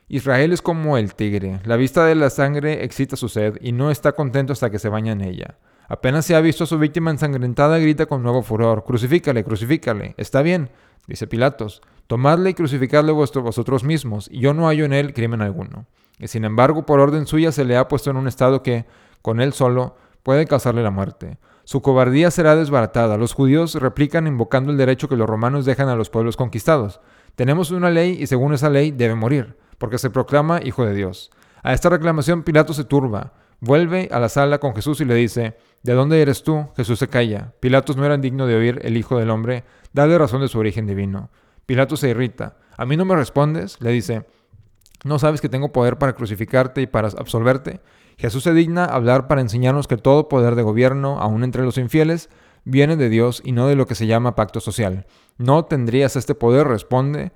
Israel 0.07 0.53
es 0.53 0.61
como 0.61 0.99
el 0.99 1.15
tigre. 1.15 1.61
La 1.63 1.77
vista 1.77 2.05
de 2.05 2.13
la 2.13 2.29
sangre 2.29 2.83
excita 2.83 3.15
su 3.15 3.27
sed 3.27 3.57
y 3.59 3.71
no 3.71 3.89
está 3.89 4.11
contento 4.11 4.53
hasta 4.53 4.69
que 4.69 4.77
se 4.77 4.89
baña 4.89 5.13
en 5.13 5.21
ella. 5.21 5.57
Apenas 5.89 6.25
se 6.25 6.35
ha 6.35 6.39
visto 6.39 6.63
a 6.63 6.67
su 6.67 6.79
víctima 6.79 7.11
ensangrentada, 7.11 7.77
grita 7.79 8.05
con 8.05 8.23
nuevo 8.23 8.41
furor: 8.41 8.85
Crucifícale, 8.85 9.43
crucifícale. 9.43 10.13
Está 10.15 10.41
bien, 10.41 10.69
dice 11.07 11.27
Pilatos. 11.27 11.81
Tomadle 12.07 12.51
y 12.51 12.53
crucificadle 12.53 13.11
vosotros 13.11 13.83
mismos, 13.83 14.29
y 14.31 14.39
yo 14.39 14.53
no 14.53 14.67
hallo 14.67 14.85
en 14.85 14.93
él 14.93 15.13
crimen 15.13 15.41
alguno 15.41 15.85
y 16.19 16.27
sin 16.27 16.43
embargo 16.43 16.85
por 16.85 16.99
orden 16.99 17.25
suya 17.25 17.51
se 17.51 17.63
le 17.63 17.77
ha 17.77 17.87
puesto 17.87 18.11
en 18.11 18.17
un 18.17 18.27
estado 18.27 18.61
que, 18.61 18.85
con 19.21 19.39
él 19.39 19.53
solo, 19.53 19.95
puede 20.21 20.45
causarle 20.45 20.83
la 20.83 20.91
muerte. 20.91 21.37
Su 21.63 21.81
cobardía 21.81 22.29
será 22.29 22.55
desbaratada. 22.55 23.17
Los 23.17 23.33
judíos 23.33 23.75
replican 23.75 24.27
invocando 24.27 24.71
el 24.71 24.77
derecho 24.77 25.07
que 25.07 25.15
los 25.15 25.29
romanos 25.29 25.65
dejan 25.65 25.87
a 25.87 25.95
los 25.95 26.09
pueblos 26.09 26.35
conquistados. 26.35 26.99
Tenemos 27.35 27.71
una 27.71 27.89
ley 27.89 28.17
y 28.19 28.27
según 28.27 28.53
esa 28.53 28.69
ley 28.69 28.91
debe 28.91 29.15
morir, 29.15 29.57
porque 29.77 29.97
se 29.97 30.09
proclama 30.09 30.59
hijo 30.61 30.85
de 30.85 30.93
Dios. 30.93 31.31
A 31.63 31.73
esta 31.73 31.89
reclamación 31.89 32.43
Pilato 32.43 32.73
se 32.73 32.83
turba, 32.83 33.33
vuelve 33.59 34.09
a 34.11 34.19
la 34.19 34.29
sala 34.29 34.59
con 34.59 34.75
Jesús 34.75 35.01
y 35.01 35.05
le 35.05 35.15
dice, 35.15 35.57
¿De 35.83 35.93
dónde 35.93 36.21
eres 36.21 36.43
tú? 36.43 36.67
Jesús 36.75 36.99
se 36.99 37.07
calla. 37.07 37.53
Pilatos 37.59 37.95
no 37.95 38.05
era 38.05 38.17
digno 38.17 38.47
de 38.47 38.55
oír 38.55 38.79
el 38.83 38.97
Hijo 38.97 39.17
del 39.17 39.29
Hombre, 39.29 39.63
dale 39.93 40.17
razón 40.17 40.41
de 40.41 40.49
su 40.49 40.59
origen 40.59 40.85
divino. 40.85 41.29
Pilato 41.65 41.95
se 41.95 42.09
irrita. 42.09 42.57
¿A 42.77 42.85
mí 42.85 42.97
no 42.97 43.05
me 43.05 43.15
respondes? 43.15 43.79
Le 43.81 43.91
dice, 43.91 44.25
¿No 45.05 45.17
sabes 45.17 45.39
que 45.39 45.47
tengo 45.47 45.71
poder 45.71 45.97
para 45.97 46.13
crucificarte 46.13 46.81
y 46.81 46.87
para 46.87 47.07
absolverte? 47.07 47.79
Jesús 48.17 48.43
se 48.43 48.53
digna 48.53 48.83
hablar 48.83 49.27
para 49.27 49.39
enseñarnos 49.39 49.87
que 49.87 49.95
todo 49.95 50.27
poder 50.27 50.55
de 50.55 50.63
gobierno, 50.63 51.19
aun 51.19 51.45
entre 51.45 51.63
los 51.63 51.77
infieles, 51.77 52.29
viene 52.65 52.97
de 52.97 53.07
Dios 53.07 53.41
y 53.45 53.53
no 53.53 53.67
de 53.67 53.77
lo 53.77 53.87
que 53.87 53.95
se 53.95 54.07
llama 54.07 54.35
pacto 54.35 54.59
social. 54.59 55.05
No 55.37 55.63
tendrías 55.63 56.17
este 56.17 56.35
poder, 56.35 56.67
responde, 56.67 57.31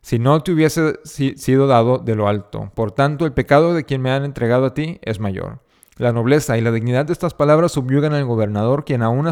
si 0.00 0.20
no 0.20 0.40
te 0.44 0.52
hubiese 0.52 1.00
sido 1.04 1.66
dado 1.66 1.98
de 1.98 2.14
lo 2.14 2.28
alto. 2.28 2.70
Por 2.76 2.92
tanto, 2.92 3.26
el 3.26 3.32
pecado 3.32 3.74
de 3.74 3.84
quien 3.84 4.00
me 4.00 4.12
han 4.12 4.24
entregado 4.24 4.66
a 4.66 4.74
ti 4.74 5.00
es 5.02 5.18
mayor. 5.18 5.60
La 5.98 6.12
nobleza 6.12 6.56
y 6.56 6.60
la 6.60 6.70
dignidad 6.70 7.06
de 7.06 7.12
estas 7.12 7.34
palabras 7.34 7.72
subyugan 7.72 8.14
al 8.14 8.24
gobernador, 8.24 8.84
quien 8.84 9.02
aún, 9.02 9.30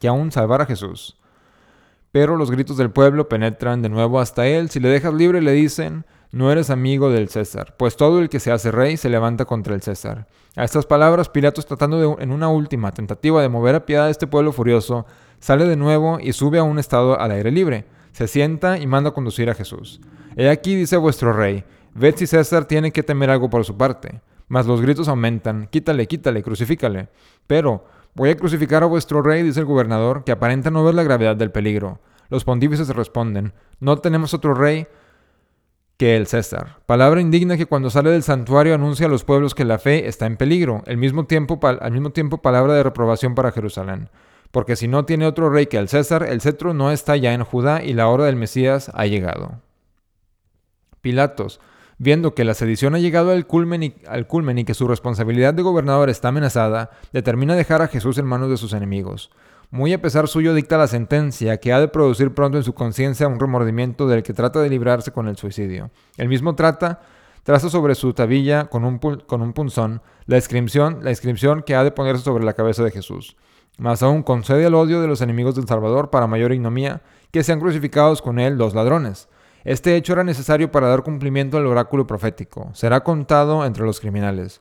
que 0.00 0.08
aún 0.08 0.32
salvará 0.32 0.64
a 0.64 0.66
Jesús. 0.66 1.18
Pero 2.10 2.36
los 2.36 2.50
gritos 2.50 2.78
del 2.78 2.90
pueblo 2.90 3.28
penetran 3.28 3.82
de 3.82 3.90
nuevo 3.90 4.18
hasta 4.18 4.46
él. 4.46 4.70
Si 4.70 4.80
le 4.80 4.88
dejas 4.88 5.12
libre, 5.12 5.42
le 5.42 5.52
dicen, 5.52 6.06
no 6.32 6.50
eres 6.50 6.70
amigo 6.70 7.10
del 7.10 7.28
César, 7.28 7.74
pues 7.76 7.96
todo 7.96 8.20
el 8.20 8.30
que 8.30 8.40
se 8.40 8.50
hace 8.50 8.70
rey 8.70 8.96
se 8.96 9.10
levanta 9.10 9.44
contra 9.44 9.74
el 9.74 9.82
César. 9.82 10.26
A 10.56 10.64
estas 10.64 10.86
palabras, 10.86 11.28
Pilatos, 11.28 11.66
tratando 11.66 11.98
de, 11.98 12.22
en 12.22 12.32
una 12.32 12.48
última 12.48 12.92
tentativa 12.92 13.42
de 13.42 13.50
mover 13.50 13.74
a 13.74 13.84
piedad 13.84 14.06
a 14.06 14.10
este 14.10 14.26
pueblo 14.26 14.52
furioso, 14.52 15.04
sale 15.38 15.66
de 15.66 15.76
nuevo 15.76 16.18
y 16.18 16.32
sube 16.32 16.58
a 16.58 16.62
un 16.62 16.78
estado 16.78 17.20
al 17.20 17.30
aire 17.32 17.50
libre. 17.50 17.84
Se 18.12 18.26
sienta 18.26 18.78
y 18.78 18.86
manda 18.86 19.10
a 19.10 19.12
conducir 19.14 19.50
a 19.50 19.54
Jesús. 19.54 20.00
He 20.36 20.48
aquí, 20.48 20.74
dice 20.74 20.96
vuestro 20.96 21.34
rey, 21.34 21.64
ved 21.94 22.16
si 22.16 22.26
César 22.26 22.64
tiene 22.64 22.90
que 22.90 23.02
temer 23.02 23.28
algo 23.28 23.50
por 23.50 23.66
su 23.66 23.76
parte. 23.76 24.22
Mas 24.48 24.66
los 24.66 24.80
gritos 24.80 25.08
aumentan, 25.08 25.68
quítale, 25.68 26.06
quítale, 26.06 26.42
crucifícale. 26.42 27.08
Pero, 27.46 27.84
voy 28.14 28.30
a 28.30 28.36
crucificar 28.36 28.82
a 28.82 28.86
vuestro 28.86 29.22
rey, 29.22 29.42
dice 29.42 29.60
el 29.60 29.66
gobernador, 29.66 30.24
que 30.24 30.32
aparenta 30.32 30.70
no 30.70 30.84
ver 30.84 30.94
la 30.94 31.02
gravedad 31.02 31.36
del 31.36 31.50
peligro. 31.50 32.00
Los 32.28 32.44
pontífices 32.44 32.88
responden, 32.88 33.52
no 33.80 33.98
tenemos 33.98 34.34
otro 34.34 34.54
rey 34.54 34.86
que 35.96 36.16
el 36.16 36.26
César. 36.26 36.78
Palabra 36.86 37.20
indigna 37.20 37.56
que 37.56 37.66
cuando 37.66 37.90
sale 37.90 38.10
del 38.10 38.22
santuario 38.22 38.74
anuncia 38.74 39.06
a 39.06 39.08
los 39.08 39.24
pueblos 39.24 39.54
que 39.54 39.64
la 39.64 39.78
fe 39.78 40.08
está 40.08 40.26
en 40.26 40.36
peligro, 40.36 40.82
al 40.86 40.96
mismo 40.96 41.24
tiempo, 41.26 41.58
al 41.62 41.92
mismo 41.92 42.10
tiempo 42.10 42.38
palabra 42.38 42.74
de 42.74 42.82
reprobación 42.82 43.34
para 43.34 43.52
Jerusalén. 43.52 44.10
Porque 44.50 44.76
si 44.76 44.88
no 44.88 45.04
tiene 45.04 45.26
otro 45.26 45.50
rey 45.50 45.66
que 45.66 45.78
el 45.78 45.88
César, 45.88 46.22
el 46.22 46.40
cetro 46.40 46.74
no 46.74 46.90
está 46.90 47.16
ya 47.16 47.32
en 47.32 47.44
Judá 47.44 47.82
y 47.82 47.94
la 47.94 48.08
hora 48.08 48.26
del 48.26 48.36
Mesías 48.36 48.90
ha 48.94 49.06
llegado. 49.06 49.60
Pilatos, 51.00 51.60
viendo 51.98 52.34
que 52.34 52.44
la 52.44 52.54
sedición 52.54 52.94
ha 52.94 52.98
llegado 52.98 53.30
al 53.30 53.46
culmen, 53.46 53.82
y, 53.82 54.64
que 54.64 54.74
su 54.74 54.86
responsabilidad 54.86 55.54
de 55.54 55.62
gobernador 55.62 56.10
está 56.10 56.28
amenazada, 56.28 56.90
determina 57.12 57.54
dejar 57.54 57.82
a 57.82 57.88
Jesús 57.88 58.18
en 58.18 58.26
manos 58.26 58.50
de 58.50 58.56
sus 58.56 58.72
enemigos. 58.72 59.30
Muy 59.70 59.92
a 59.92 60.00
pesar 60.00 60.28
suyo 60.28 60.54
dicta 60.54 60.78
la 60.78 60.86
sentencia 60.86 61.56
que 61.58 61.72
ha 61.72 61.80
de 61.80 61.88
producir 61.88 62.32
pronto 62.32 62.56
en 62.56 62.64
su 62.64 62.72
conciencia 62.74 63.26
un 63.26 63.40
remordimiento 63.40 64.06
del 64.06 64.22
que 64.22 64.32
trata 64.32 64.60
de 64.60 64.70
librarse 64.70 65.10
con 65.10 65.26
el 65.26 65.36
suicidio. 65.36 65.90
El 66.16 66.28
mismo 66.28 66.54
trata, 66.54 67.00
traza 67.42 67.68
sobre 67.68 67.96
su 67.96 68.12
tabilla 68.12 68.66
con 68.66 68.84
un, 68.84 68.98
con 68.98 69.42
un 69.42 69.52
punzón 69.52 70.02
la 70.26 70.36
inscripción, 70.36 71.00
la 71.02 71.10
inscripción 71.10 71.62
que 71.62 71.74
ha 71.74 71.82
de 71.82 71.90
ponerse 71.90 72.22
sobre 72.22 72.44
la 72.44 72.52
cabeza 72.52 72.84
de 72.84 72.92
Jesús. 72.92 73.36
Más 73.78 74.02
aún 74.02 74.22
concede 74.22 74.66
el 74.66 74.74
odio 74.74 75.00
de 75.00 75.08
los 75.08 75.20
enemigos 75.20 75.56
del 75.56 75.66
Salvador 75.66 76.10
para 76.10 76.26
mayor 76.26 76.52
ignomía 76.52 77.02
que 77.30 77.42
sean 77.42 77.60
crucificados 77.60 78.22
con 78.22 78.38
él 78.38 78.56
los 78.56 78.74
ladrones. 78.74 79.28
Este 79.66 79.96
hecho 79.96 80.12
era 80.12 80.22
necesario 80.22 80.70
para 80.70 80.86
dar 80.86 81.02
cumplimiento 81.02 81.58
al 81.58 81.66
oráculo 81.66 82.06
profético. 82.06 82.70
Será 82.72 83.00
contado 83.00 83.66
entre 83.66 83.84
los 83.84 83.98
criminales. 83.98 84.60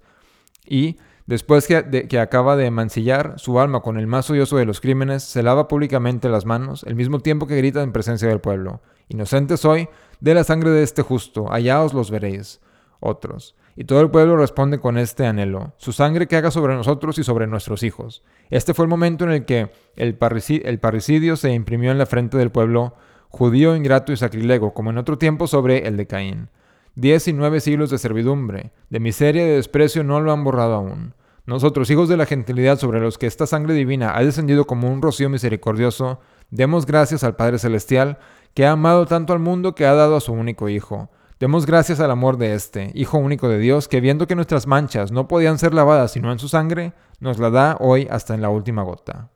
Y, 0.66 0.98
después 1.28 1.68
que, 1.68 2.08
que, 2.08 2.20
acaba 2.20 2.56
de 2.56 2.72
mancillar 2.72 3.36
su 3.38 3.60
alma 3.60 3.82
con 3.82 4.00
el 4.00 4.08
más 4.08 4.32
odioso 4.32 4.58
de 4.58 4.66
los 4.66 4.82
crímenes, 4.82 5.22
se 5.22 5.44
lava 5.44 5.68
públicamente 5.68 6.28
las 6.28 6.46
manos, 6.46 6.84
el 6.88 6.96
mismo 6.96 7.20
tiempo 7.20 7.46
que 7.46 7.56
grita 7.56 7.84
en 7.84 7.92
presencia 7.92 8.28
del 8.28 8.42
pueblo. 8.42 8.82
Inocente 9.08 9.58
soy 9.58 9.90
de 10.22 10.34
la 10.34 10.44
sangre 10.44 10.72
de 10.72 10.82
este 10.82 11.04
justo, 11.04 11.54
allá 11.54 11.84
os 11.84 11.94
los 11.94 12.10
veréis. 12.10 12.60
Otros. 13.00 13.56
Y 13.76 13.84
todo 13.84 14.02
el 14.02 14.10
pueblo 14.10 14.38
responde 14.38 14.80
con 14.80 14.98
este 14.98 15.28
anhelo, 15.28 15.76
su 15.78 15.92
sangre 15.92 16.28
que 16.28 16.38
haga 16.38 16.50
sobre 16.50 16.74
nosotros 16.74 17.20
y 17.20 17.24
sobre 17.24 17.46
nuestros 17.46 17.84
hijos. 17.84 18.24
Este 18.50 18.74
fue 18.74 18.86
el 18.86 18.90
momento 18.90 19.24
en 19.26 19.30
el 19.30 19.46
que 19.46 19.70
el, 19.98 20.16
parricidio 20.16 21.36
se 21.36 21.52
imprimió 21.52 21.92
en 21.92 22.00
la 22.00 22.08
frente 22.08 22.40
del 22.40 22.52
pueblo 22.52 22.96
judío 23.30 23.76
ingrato 23.76 24.12
y 24.12 24.18
sacrilego, 24.18 24.74
como 24.74 24.90
en 24.90 24.98
otro 24.98 25.18
tiempo 25.18 25.48
sobre 25.48 25.88
el 25.88 25.98
de 25.98 26.08
Caín. 26.08 26.50
Diez 26.96 27.28
y 27.28 27.34
nueve 27.34 27.60
siglos 27.60 27.90
de 27.90 27.98
servidumbre, 27.98 28.72
de 28.90 29.00
miseria 29.00 29.44
y 29.44 29.50
de 29.50 29.56
desprecio 29.56 30.04
no 30.04 30.22
lo 30.22 30.32
han 30.32 30.44
borrado 30.44 30.76
aún. 30.76 31.14
Nosotros, 31.46 31.90
hijos 31.92 32.10
de 32.10 32.18
la 32.18 32.26
gentilidad 32.26 32.80
sobre 32.80 33.00
los 33.00 33.18
que 33.18 33.28
esta 33.28 33.46
sangre 33.46 33.74
divina 33.74 34.18
ha 34.18 34.24
descendido 34.24 34.66
como 34.66 34.90
un 34.90 35.02
rocío 35.02 35.30
misericordioso, 35.30 36.20
demos 36.50 36.86
gracias 36.86 37.24
al 37.24 37.36
Padre 37.36 37.60
Celestial, 37.60 38.18
que 38.54 38.66
ha 38.66 38.72
amado 38.72 39.06
tanto 39.06 39.34
al 39.34 39.40
mundo 39.40 39.76
que 39.76 39.86
ha 39.86 39.94
dado 39.94 40.16
a 40.16 40.22
su 40.22 40.32
único 40.34 40.70
Hijo. 40.70 41.10
Demos 41.40 41.66
gracias 41.66 42.00
al 42.00 42.10
amor 42.12 42.38
de 42.38 42.56
este, 42.56 42.92
Hijo 42.96 43.18
único 43.18 43.50
de 43.50 43.60
Dios, 43.60 43.88
que 43.88 44.00
viendo 44.00 44.26
que 44.26 44.36
nuestras 44.36 44.66
manchas 44.66 45.12
no 45.12 45.28
podían 45.28 45.60
ser 45.60 45.74
lavadas 45.74 46.14
sino 46.14 46.32
en 46.32 46.40
su 46.40 46.48
sangre, 46.48 46.94
nos 47.20 47.38
la 47.38 47.50
da 47.50 47.78
hoy 47.80 48.08
hasta 48.10 48.34
en 48.34 48.42
la 48.42 48.50
última 48.50 48.84
gota. 48.84 49.35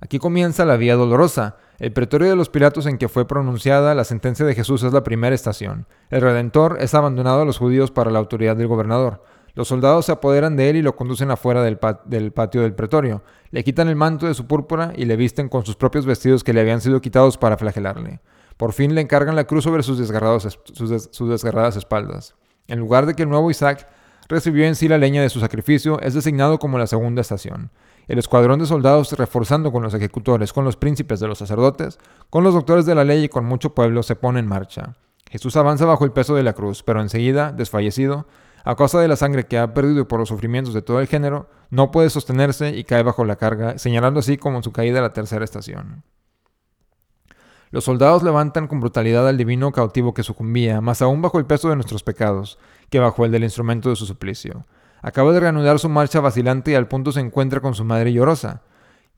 Aquí 0.00 0.18
comienza 0.18 0.64
la 0.64 0.78
vía 0.78 0.96
dolorosa, 0.96 1.56
el 1.78 1.92
pretorio 1.92 2.30
de 2.30 2.36
los 2.36 2.48
Pilatos 2.48 2.86
en 2.86 2.96
que 2.96 3.08
fue 3.08 3.28
pronunciada 3.28 3.94
la 3.94 4.04
sentencia 4.04 4.46
de 4.46 4.54
Jesús 4.54 4.82
es 4.82 4.94
la 4.94 5.04
primera 5.04 5.34
estación. 5.34 5.86
El 6.08 6.22
Redentor 6.22 6.78
es 6.80 6.94
abandonado 6.94 7.42
a 7.42 7.44
los 7.44 7.58
judíos 7.58 7.90
para 7.90 8.10
la 8.10 8.18
autoridad 8.18 8.56
del 8.56 8.66
gobernador. 8.66 9.22
Los 9.54 9.68
soldados 9.68 10.06
se 10.06 10.12
apoderan 10.12 10.56
de 10.56 10.70
él 10.70 10.76
y 10.76 10.82
lo 10.82 10.96
conducen 10.96 11.30
afuera 11.30 11.62
del, 11.62 11.78
del, 12.06 12.32
patio 12.32 12.62
del 12.62 12.74
pretorio. 12.74 13.22
Le 13.50 13.62
quitan 13.62 13.88
el 13.88 13.96
manto 13.96 14.26
de 14.26 14.32
su 14.34 14.46
púrpura 14.46 14.92
y 14.96 15.04
le 15.04 15.16
visten 15.16 15.50
con 15.50 15.66
sus 15.66 15.76
propios 15.76 16.06
vestidos 16.06 16.44
que 16.44 16.54
le 16.54 16.62
habían 16.62 16.80
sido 16.80 17.02
quitados 17.02 17.36
para 17.36 17.58
flagelarle. 17.58 18.20
Por 18.56 18.72
fin 18.72 18.94
le 18.94 19.02
encargan 19.02 19.36
la 19.36 19.44
cruz 19.44 19.64
sobre 19.64 19.82
sus 19.82 19.98
desgarradas 19.98 21.76
espaldas. 21.76 22.34
En 22.68 22.78
lugar 22.78 23.04
de 23.04 23.14
que 23.14 23.24
el 23.24 23.28
nuevo 23.28 23.50
Isaac 23.50 23.86
recibió 24.28 24.64
en 24.64 24.76
sí 24.76 24.88
la 24.88 24.98
leña 24.98 25.20
de 25.20 25.28
su 25.28 25.40
sacrificio, 25.40 26.00
es 26.00 26.14
designado 26.14 26.58
como 26.58 26.78
la 26.78 26.86
segunda 26.86 27.20
estación 27.20 27.70
el 28.10 28.18
escuadrón 28.18 28.58
de 28.58 28.66
soldados 28.66 29.12
reforzando 29.12 29.70
con 29.70 29.84
los 29.84 29.94
ejecutores, 29.94 30.52
con 30.52 30.64
los 30.64 30.76
príncipes 30.76 31.20
de 31.20 31.28
los 31.28 31.38
sacerdotes, 31.38 32.00
con 32.28 32.42
los 32.42 32.54
doctores 32.54 32.84
de 32.84 32.96
la 32.96 33.04
ley 33.04 33.22
y 33.22 33.28
con 33.28 33.44
mucho 33.44 33.72
pueblo 33.72 34.02
se 34.02 34.16
pone 34.16 34.40
en 34.40 34.48
marcha. 34.48 34.96
Jesús 35.30 35.54
avanza 35.54 35.84
bajo 35.84 36.04
el 36.04 36.10
peso 36.10 36.34
de 36.34 36.42
la 36.42 36.54
cruz, 36.54 36.82
pero 36.82 37.00
enseguida, 37.00 37.52
desfallecido, 37.52 38.26
a 38.64 38.74
causa 38.74 38.98
de 38.98 39.06
la 39.06 39.14
sangre 39.14 39.46
que 39.46 39.58
ha 39.58 39.74
perdido 39.74 40.08
por 40.08 40.18
los 40.18 40.28
sufrimientos 40.28 40.74
de 40.74 40.82
todo 40.82 40.98
el 40.98 41.06
género, 41.06 41.48
no 41.70 41.92
puede 41.92 42.10
sostenerse 42.10 42.76
y 42.76 42.82
cae 42.82 43.04
bajo 43.04 43.24
la 43.24 43.36
carga, 43.36 43.78
señalando 43.78 44.18
así 44.18 44.36
como 44.38 44.60
su 44.60 44.72
caída 44.72 45.00
la 45.00 45.12
tercera 45.12 45.44
estación. 45.44 46.02
Los 47.70 47.84
soldados 47.84 48.24
levantan 48.24 48.66
con 48.66 48.80
brutalidad 48.80 49.28
al 49.28 49.36
divino 49.36 49.70
cautivo 49.70 50.14
que 50.14 50.24
sucumbía, 50.24 50.80
más 50.80 51.00
aún 51.00 51.22
bajo 51.22 51.38
el 51.38 51.46
peso 51.46 51.68
de 51.68 51.76
nuestros 51.76 52.02
pecados, 52.02 52.58
que 52.90 52.98
bajo 52.98 53.24
el 53.24 53.30
del 53.30 53.44
instrumento 53.44 53.88
de 53.88 53.94
su 53.94 54.04
suplicio. 54.04 54.66
Acaba 55.02 55.32
de 55.32 55.40
reanudar 55.40 55.78
su 55.78 55.88
marcha 55.88 56.20
vacilante 56.20 56.72
y 56.72 56.74
al 56.74 56.88
punto 56.88 57.12
se 57.12 57.20
encuentra 57.20 57.60
con 57.60 57.74
su 57.74 57.84
madre 57.84 58.12
llorosa. 58.12 58.62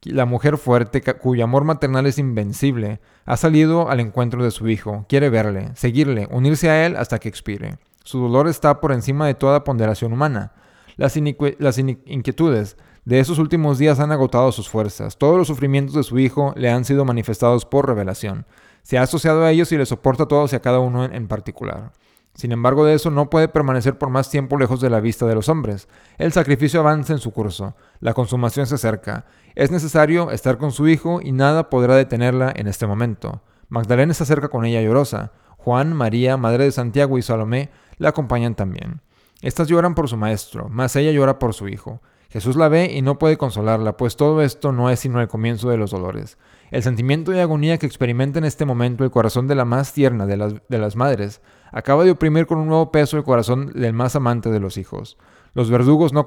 La 0.05 0.25
mujer 0.25 0.59
fuerte, 0.59 1.01
cuyo 1.01 1.45
amor 1.45 1.65
maternal 1.65 2.07
es 2.07 2.19
invencible, 2.19 3.01
ha 3.25 3.37
salido 3.37 3.89
al 3.89 4.01
encuentro 4.01 4.43
de 4.43 4.51
su 4.51 4.69
hijo, 4.69 5.07
quiere 5.09 5.31
verle, 5.31 5.71
seguirle, 5.75 6.27
unirse 6.31 6.71
a 6.71 6.87
él 6.87 6.97
hasta 6.97 7.21
que 7.21 7.29
expire. 7.29 7.79
Su 8.03 8.19
dolor 8.21 8.49
está 8.49 8.81
por 8.81 8.91
encima 8.91 9.29
de 9.29 9.35
toda 9.35 9.63
ponderación 9.63 10.13
humana. 10.13 10.53
Las, 10.97 11.17
inquietudes 11.17 12.77
de 13.05 13.21
esos 13.21 13.39
últimos 13.39 13.79
días 13.79 14.01
han 14.01 14.13
agotado 14.13 14.51
sus 14.51 14.69
fuerzas. 14.69 15.17
Todos 15.17 15.39
los 15.39 15.47
sufrimientos 15.47 15.95
de 15.95 16.03
su 16.03 16.19
hijo 16.19 16.53
le 16.57 16.71
han 16.71 16.85
sido 16.85 17.05
manifestados 17.05 17.65
por 17.65 17.87
revelación. 17.87 18.47
Se 18.83 18.99
ha 18.99 19.03
asociado 19.03 19.45
a 19.45 19.53
ellos 19.53 19.71
y 19.73 19.79
le 19.79 19.87
soporta 19.87 20.25
a 20.25 20.29
todos 20.29 20.53
y 20.53 20.57
a 20.57 20.63
cada 20.63 20.81
uno 20.81 21.05
en 21.05 21.29
particular. 21.29 21.93
Sin 22.35 22.53
embargo, 22.53 22.85
de 22.85 22.95
eso 22.95 23.11
no 23.11 23.29
puede 23.29 23.49
permanecer 23.49 23.99
por 23.99 24.09
más 24.09 24.31
tiempo 24.31 24.57
lejos 24.57 24.81
de 24.81 24.91
la 24.91 25.01
vista 25.01 25.27
de 25.27 25.35
los 25.35 25.49
hombres. 25.49 25.89
El 26.19 26.33
sacrificio 26.33 26.81
avanza 26.81 27.13
en 27.13 27.19
su 27.19 27.31
curso, 27.33 27.77
la 28.01 28.15
consumación 28.15 28.67
se 28.67 28.77
acerca. 28.77 29.27
Es 29.55 29.71
necesario 29.71 30.31
estar 30.31 30.57
con 30.57 30.73
su 30.73 30.89
hijo 30.89 31.21
y 31.23 31.33
nada 31.33 31.69
podrá 31.69 31.95
detenerla 31.95 32.53
en 32.57 32.69
este 32.69 32.87
momento. 32.87 33.43
Magdalena 33.69 34.15
se 34.15 34.23
acerca 34.23 34.49
con 34.49 34.65
ella 34.65 34.81
llorosa. 34.81 35.33
Juan, 35.59 35.93
María, 35.93 36.37
madre 36.37 36.65
de 36.65 36.73
Santiago 36.73 37.19
y 37.19 37.23
Salomé 37.23 37.71
la 37.99 38.09
acompañan 38.09 38.55
también. 38.55 39.03
Estas 39.43 39.69
lloran 39.69 39.95
por 39.95 40.09
su 40.09 40.17
maestro, 40.17 40.69
mas 40.71 40.97
ella 40.97 41.13
llora 41.13 41.39
por 41.39 41.53
su 41.53 41.69
hijo. 41.69 42.01
Jesús 42.31 42.57
la 42.57 42.69
ve 42.69 42.91
y 42.95 43.03
no 43.03 43.19
puede 43.19 43.37
consolarla, 43.37 43.99
pues 43.99 44.17
todo 44.17 44.41
esto 44.41 44.73
no 44.73 44.89
es 44.89 45.01
sino 45.01 45.21
el 45.21 45.29
comienzo 45.29 45.69
de 45.69 45.77
los 45.77 45.91
dolores. 45.91 46.39
El 46.71 46.83
sentimiento 46.83 47.31
de 47.31 47.43
agonía 47.43 47.77
que 47.77 47.85
experimenta 47.85 48.39
en 48.39 48.47
este 48.47 48.65
momento 48.65 49.05
el 49.05 49.11
corazón 49.11 49.49
de 49.49 49.55
la 49.55 49.67
más 49.67 49.93
tierna 49.93 50.25
de 50.25 50.39
las, 50.39 50.55
de 50.67 50.79
las 50.79 50.97
madres 50.97 51.43
acaba 51.73 52.05
de 52.05 52.13
oprimir 52.13 52.47
con 52.47 52.59
un 52.59 52.69
nuevo 52.69 52.93
peso 52.93 53.17
el 53.17 53.25
corazón 53.25 53.73
del 53.73 53.93
más 53.93 54.15
amante 54.15 54.51
de 54.51 54.61
los 54.61 54.77
hijos. 54.77 55.19
Los 55.55 55.71
verdugos 55.71 56.13
no, 56.13 56.25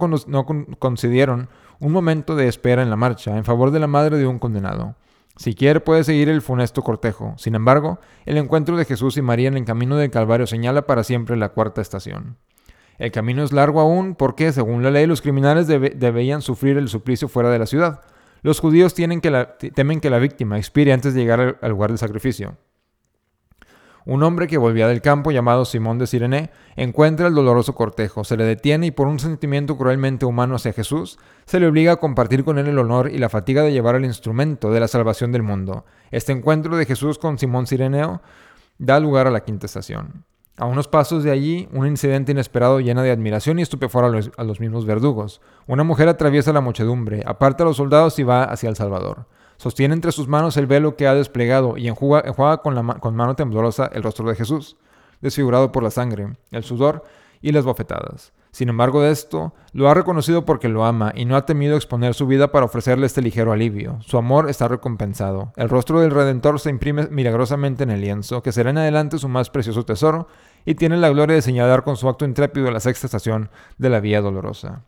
concedieron 0.80 1.50
un 1.80 1.92
momento 1.92 2.36
de 2.36 2.48
espera 2.48 2.84
en 2.84 2.90
la 2.90 2.96
marcha 2.96 3.38
en 3.38 3.46
favor 3.46 3.72
de 3.72 3.80
la 3.80 3.88
madre 3.88 4.18
de 4.18 4.28
un 4.28 4.40
condenado. 4.40 4.96
Si 5.38 5.54
quiere 5.54 5.80
puede 5.80 6.04
seguir 6.04 6.30
el 6.30 6.42
funesto 6.42 6.82
cortejo. 6.82 7.34
Sin 7.38 7.56
embargo, 7.56 8.00
el 8.26 8.38
encuentro 8.38 8.78
de 8.78 8.86
Jesús 8.86 9.18
y 9.18 9.22
María 9.22 9.48
en 9.48 9.58
el 9.58 9.66
camino 9.66 9.98
del 9.98 10.12
Calvario 10.12 10.48
señala 10.48 10.86
para 10.86 11.04
siempre 11.04 11.36
la 11.36 11.50
cuarta 11.50 11.82
estación. 11.82 12.38
El 12.98 13.12
camino 13.12 13.44
es 13.44 13.52
largo 13.52 13.82
aún 13.82 14.16
porque, 14.16 14.54
según 14.54 14.84
la 14.84 14.92
ley, 14.92 15.06
los 15.06 15.22
criminales 15.22 15.68
debían 15.68 16.42
sufrir 16.42 16.78
el 16.78 16.88
suplicio 16.88 17.28
fuera 17.28 17.50
de 17.50 17.60
la 17.60 17.66
ciudad. 17.66 18.02
Los 18.42 18.60
judíos 18.60 18.94
tienen 18.94 19.22
que 19.22 19.48
temen 19.74 20.00
que 20.00 20.10
la 20.10 20.20
víctima 20.20 20.58
expire 20.58 20.94
antes 20.94 21.14
de 21.14 21.22
llegar 21.22 21.58
al, 21.62 21.70
lugar 21.72 21.90
del 21.90 21.98
sacrificio. 21.98 22.56
Un 24.06 24.22
hombre 24.22 24.46
que 24.46 24.60
volvía 24.60 24.88
del 24.88 25.02
campo, 25.02 25.32
llamado 25.32 25.66
Simón 25.66 25.98
de 25.98 26.06
Sirene, 26.06 26.52
encuentra 26.76 27.28
el 27.28 27.34
doloroso 27.34 27.74
cortejo, 27.74 28.24
se 28.24 28.38
le 28.38 28.44
detiene 28.44 28.88
y 28.88 28.92
por 28.92 29.08
un 29.08 29.18
sentimiento 29.18 29.78
cruelmente 29.78 30.26
humano 30.26 30.56
hacia 30.56 30.74
Jesús, 30.74 31.18
se 31.46 31.60
le 31.60 31.66
obliga 31.66 31.94
a 31.94 31.96
compartir 31.96 32.44
con 32.44 32.60
él 32.60 32.68
el 32.68 32.78
honor 32.78 33.10
y 33.12 33.18
la 33.18 33.30
fatiga 33.30 33.64
de 33.64 33.72
llevar 33.72 33.96
el 33.96 34.06
instrumento 34.06 34.72
de 34.72 34.80
la 34.80 34.88
salvación 34.88 35.32
del 35.32 35.42
mundo. 35.42 35.86
Este 36.12 36.32
encuentro 36.34 36.78
de 36.78 36.86
Jesús 36.86 37.18
con 37.18 37.40
Simón 37.40 37.66
Sireneo 37.66 38.22
da 38.78 39.00
lugar 39.00 39.26
a 39.26 39.32
la 39.32 39.44
quinta 39.44 39.66
estación. 39.66 40.24
A 40.58 40.66
unos 40.66 40.88
pasos 40.88 41.24
de 41.24 41.32
allí, 41.32 41.68
un 41.74 41.88
incidente 41.88 42.32
inesperado 42.32 42.80
llena 42.80 43.04
de 43.04 43.12
admiración 43.12 43.60
y 43.60 43.64
estupefora 43.64 44.08
a 44.38 44.44
los, 44.44 44.60
mismos 44.60 44.86
verdugos. 44.86 45.42
Una 45.68 45.84
mujer 45.84 46.08
atraviesa 46.08 46.54
la 46.54 46.62
muchedumbre, 46.62 47.24
aparta 47.26 47.64
a 47.64 47.68
los 47.68 47.78
soldados 47.78 48.20
y 48.20 48.24
va 48.24 48.44
hacia 48.44 48.70
El 48.70 48.78
Salvador. 48.78 49.26
Sostiene 49.58 49.94
entre 49.94 50.12
sus 50.12 50.28
manos 50.28 50.58
el 50.58 50.68
velo 50.68 50.96
que 50.96 51.08
ha 51.08 51.16
desplegado 51.16 51.78
y 51.78 51.88
enjuaga, 51.88 52.58
con, 52.62 52.76
la, 52.76 52.84
con 52.96 53.16
mano 53.16 53.36
temblorosa 53.36 53.90
el 53.94 54.04
rostro 54.04 54.28
de 54.28 54.36
Jesús, 54.36 54.78
desfigurado 55.22 55.72
por 55.72 55.84
la 55.84 55.92
sangre, 55.92 56.34
el 56.52 56.64
sudor 56.64 57.04
y 57.42 57.52
las 57.52 57.66
bofetadas. 57.66 58.34
Sin 58.56 58.70
embargo 58.70 59.02
de 59.02 59.12
esto, 59.12 59.54
lo 59.74 59.90
ha 59.90 59.94
reconocido 59.94 60.46
porque 60.46 60.70
lo 60.70 60.86
ama 60.86 61.12
y 61.14 61.26
no 61.26 61.36
ha 61.36 61.46
temido 61.46 61.76
exponer 61.76 62.14
su 62.14 62.26
vida 62.26 62.54
para 62.54 62.66
ofrecerle 62.66 63.06
este 63.06 63.22
ligero 63.22 63.52
alivio. 63.52 64.00
Su 64.00 64.18
amor 64.18 64.50
está 64.50 64.70
recompensado. 64.70 65.52
El 65.58 65.68
rostro 65.68 66.00
del 66.00 66.12
Redentor 66.12 66.62
se 66.62 66.70
imprime 66.70 67.10
milagrosamente 67.12 67.84
en 67.84 67.92
el 67.92 68.00
lienzo, 68.00 68.42
que 68.42 68.54
será 68.54 68.70
en 68.70 68.78
adelante 68.78 69.18
su 69.18 69.28
más 69.28 69.50
precioso 69.50 69.84
tesoro, 69.84 70.30
y 70.64 70.76
tiene 70.76 70.96
la 70.96 71.10
gloria 71.10 71.36
de 71.36 71.42
señalar 71.42 71.84
con 71.84 71.98
su 71.98 72.08
acto 72.08 72.24
intrépido 72.24 72.72
la 72.72 72.80
sexta 72.80 73.08
estación 73.08 73.50
de 73.78 73.90
la 73.90 74.00
vía 74.00 74.22
dolorosa. 74.22 74.84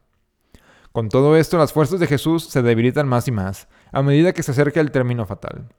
Con 0.93 1.09
todo 1.09 1.35
esto, 1.35 1.57
las 1.57 1.73
fuerzas 1.73 1.99
de 1.99 2.07
Jesús 2.07 2.45
se 2.45 2.61
debilitan 2.61 3.05
más 3.09 3.27
y 3.27 3.31
más, 3.31 3.67
a 3.91 4.01
medida 4.01 4.33
que 4.33 4.43
se 4.43 4.51
acerca 4.51 4.79
el 4.79 4.91
término 4.91 5.25
fatal. 5.25 5.69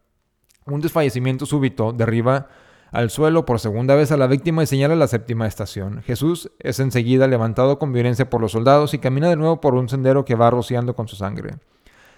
Un 0.66 0.80
desfallecimiento 0.80 1.46
súbito 1.46 1.92
derriba 1.92 2.48
al 2.90 3.10
suelo 3.10 3.44
por 3.44 3.60
segunda 3.60 3.94
vez 3.94 4.12
a 4.12 4.16
la 4.16 4.26
víctima 4.26 4.62
y 4.62 4.66
señala 4.66 4.96
la 4.96 5.08
séptima 5.08 5.46
estación. 5.46 6.02
Jesús 6.02 6.50
es 6.58 6.80
enseguida 6.80 7.26
levantado 7.26 7.78
con 7.78 7.92
violencia 7.92 8.30
por 8.30 8.40
los 8.40 8.52
soldados 8.52 8.94
y 8.94 8.98
camina 8.98 9.28
de 9.28 9.36
nuevo 9.36 9.60
por 9.60 9.74
un 9.74 9.88
sendero 9.88 10.24
que 10.24 10.34
va 10.34 10.50
rociando 10.50 10.94
con 10.94 11.08
su 11.08 11.16
sangre. 11.16 11.56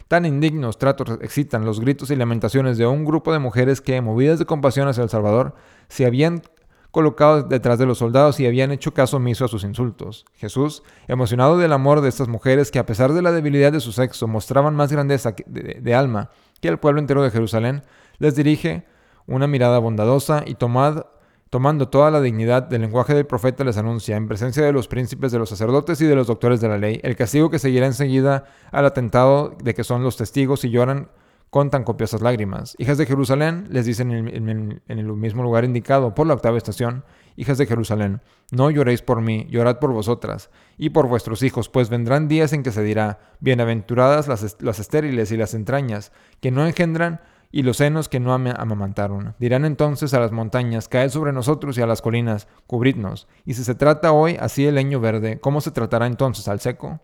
Tan 0.09 0.25
indignos 0.27 0.79
tratos 0.79 1.19
excitan 1.23 1.65
los 1.65 1.79
gritos 1.79 2.11
y 2.11 2.17
lamentaciones 2.17 2.79
de 2.79 2.87
un 2.87 3.05
grupo 3.05 3.33
de 3.33 3.39
mujeres 3.39 3.81
que, 3.81 4.01
movidas 4.01 4.41
de 4.41 4.45
compasión 4.45 4.89
hacia 4.89 5.05
el 5.05 5.09
Salvador, 5.09 5.55
se 5.89 6.05
habían 6.05 6.43
colocado 6.91 7.43
detrás 7.43 7.79
de 7.79 7.87
los 7.87 7.99
soldados 7.99 8.41
y 8.41 8.47
habían 8.47 8.73
hecho 8.73 8.93
caso 8.93 9.19
omiso 9.19 9.45
a 9.45 9.49
sus 9.49 9.65
insultos. 9.65 10.25
Jesús, 10.35 10.83
emocionado 11.09 11.59
del 11.59 11.73
amor 11.73 12.01
de 12.01 12.09
estas 12.09 12.29
mujeres 12.29 12.71
que 12.71 12.79
a 12.79 12.87
pesar 12.87 13.13
de 13.13 13.23
la 13.23 13.33
debilidad 13.33 13.73
de 13.73 13.81
su 13.81 13.93
sexo 13.93 14.27
mostraban 14.27 14.75
más 14.75 14.93
grandeza 14.93 15.35
de, 15.47 15.79
de 15.81 15.95
alma 15.95 16.31
que 16.61 16.69
el 16.69 16.79
pueblo 16.79 17.01
entero 17.01 17.23
de 17.23 17.31
Jerusalén, 17.31 17.83
les 18.19 18.35
dirige 18.35 18.85
una 19.27 19.47
mirada 19.47 19.79
bondadosa 19.79 20.45
y 20.47 20.55
tomando 20.57 21.89
toda 21.89 22.11
la 22.11 22.21
dignidad 22.21 22.65
del 22.65 22.83
lenguaje 22.83 23.15
del 23.15 23.27
profeta 23.27 23.65
les 23.65 23.77
anuncia, 23.77 24.17
en 24.17 24.29
presencia 24.29 24.63
de 24.65 24.73
los 24.73 24.89
príncipes, 24.89 25.33
de 25.33 25.39
los 25.39 25.49
sacerdotes 25.49 26.01
y 26.01 26.07
de 26.07 26.17
los 26.17 26.27
doctores 26.27 26.61
de 26.61 26.69
la 26.69 26.79
ley, 26.79 27.01
el 27.03 27.17
castigo 27.17 27.51
que 27.51 27.59
seguirá 27.59 27.87
enseguida 27.87 28.45
al 28.71 28.87
atentado 28.87 29.57
de 29.63 29.75
que 29.75 29.85
son 29.85 30.03
los 30.03 30.17
testigos 30.17 30.65
y 30.65 30.71
lloran 30.71 31.09
con 31.51 31.69
tan 31.71 31.85
copiosas 31.85 32.23
lágrimas. 32.23 32.77
Hijas 32.79 32.97
de 32.97 33.07
Jerusalén, 33.07 33.67
les 33.71 33.85
dicen 33.85 34.13
en 34.13 34.81
el, 34.87 35.13
mismo 35.13 35.43
lugar 35.43 35.65
indicado 35.65 36.15
por 36.15 36.27
la 36.27 36.35
octava 36.35 36.57
estación, 36.57 37.05
hijas 37.37 37.59
de 37.59 37.67
Jerusalén, 37.67 38.23
no 38.53 38.71
lloréis 38.71 39.03
por 39.03 39.21
mí, 39.21 39.47
llorad 39.51 39.79
por 39.81 39.93
vosotras 39.93 40.51
y 40.79 40.91
por 40.91 41.09
vuestros 41.09 41.43
hijos, 41.43 41.69
pues 41.69 41.91
vendrán 41.91 42.29
días 42.29 42.53
en 42.53 42.63
que 42.63 42.73
se 42.73 42.83
dirá, 42.83 43.19
bienaventuradas 43.41 44.29
las, 44.29 44.57
las 44.61 44.79
estériles 44.79 45.33
y 45.33 45.37
las 45.37 45.55
entrañas, 45.55 46.13
que 46.41 46.53
no 46.53 46.67
engendran 46.67 47.21
y 47.53 47.63
los 47.63 47.79
senos 47.79 48.09
que 48.09 48.21
no 48.21 48.33
amamantaron. 48.33 49.35
Dirán 49.41 49.65
entonces 49.65 50.15
a 50.15 50.21
las 50.21 50.31
montañas, 50.31 50.89
caed 50.89 51.11
sobre 51.11 51.33
nosotros 51.33 51.77
y 51.77 51.83
a 51.83 51.87
las 51.87 52.01
colinas, 52.01 52.47
cubridnos. 52.69 53.27
Y 53.45 53.55
si 53.55 53.65
se 53.65 53.75
trata 53.75 54.13
hoy 54.13 54.37
así 54.39 54.67
el 54.67 54.77
leño 54.77 55.01
verde, 55.01 55.41
¿cómo 55.41 55.61
se 55.61 55.73
tratará 55.73 56.07
entonces 56.07 56.47
al 56.47 56.61
seco? 56.61 57.01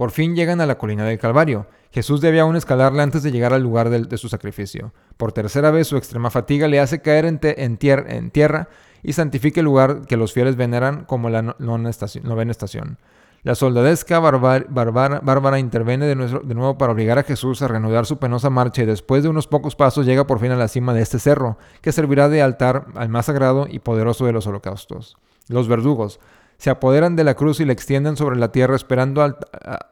Por 0.00 0.12
fin 0.12 0.34
llegan 0.34 0.62
a 0.62 0.66
la 0.66 0.78
colina 0.78 1.04
del 1.04 1.18
Calvario. 1.18 1.66
Jesús 1.90 2.22
debe 2.22 2.40
aún 2.40 2.56
escalarle 2.56 3.02
antes 3.02 3.22
de 3.22 3.32
llegar 3.32 3.52
al 3.52 3.62
lugar 3.62 3.90
de, 3.90 4.16
su 4.16 4.30
sacrificio. 4.30 4.94
Por 5.18 5.32
tercera 5.32 5.70
vez 5.70 5.88
su 5.88 5.98
extrema 5.98 6.30
fatiga 6.30 6.68
le 6.68 6.80
hace 6.80 7.02
caer 7.02 7.26
en, 7.26 7.38
en 7.42 8.30
tierra 8.30 8.68
y 9.02 9.12
santifica 9.12 9.60
el 9.60 9.66
lugar 9.66 10.06
que 10.06 10.16
los 10.16 10.32
fieles 10.32 10.56
veneran 10.56 11.04
como 11.04 11.28
la 11.28 11.42
novena 11.58 11.90
estación. 11.90 12.96
La 13.42 13.54
soldadesca 13.54 14.20
bárbara 14.20 15.58
interviene 15.58 16.06
de, 16.06 16.14
nuevo 16.14 16.78
para 16.78 16.92
obligar 16.92 17.18
a 17.18 17.24
Jesús 17.24 17.60
a 17.60 17.68
reanudar 17.68 18.06
su 18.06 18.16
penosa 18.16 18.48
marcha 18.48 18.82
y 18.82 18.86
después 18.86 19.22
de 19.22 19.28
unos 19.28 19.48
pocos 19.48 19.76
pasos 19.76 20.06
llega 20.06 20.26
por 20.26 20.40
fin 20.40 20.52
a 20.52 20.56
la 20.56 20.68
cima 20.68 20.94
de 20.94 21.02
este 21.02 21.18
cerro, 21.18 21.58
que 21.82 21.92
servirá 21.92 22.30
de 22.30 22.40
altar 22.40 22.86
al 22.94 23.10
más 23.10 23.26
sagrado 23.26 23.66
y 23.70 23.80
poderoso 23.80 24.24
de 24.24 24.32
los 24.32 24.46
holocaustos. 24.46 25.18
Los 25.48 25.68
verdugos 25.68 26.20
se 26.60 26.68
apoderan 26.68 27.16
de 27.16 27.24
la 27.24 27.36
cruz 27.36 27.58
y 27.60 27.64
la 27.64 27.72
extienden 27.72 28.18
sobre 28.18 28.36
la 28.36 28.52
tierra 28.52 28.76
esperando 28.76 29.22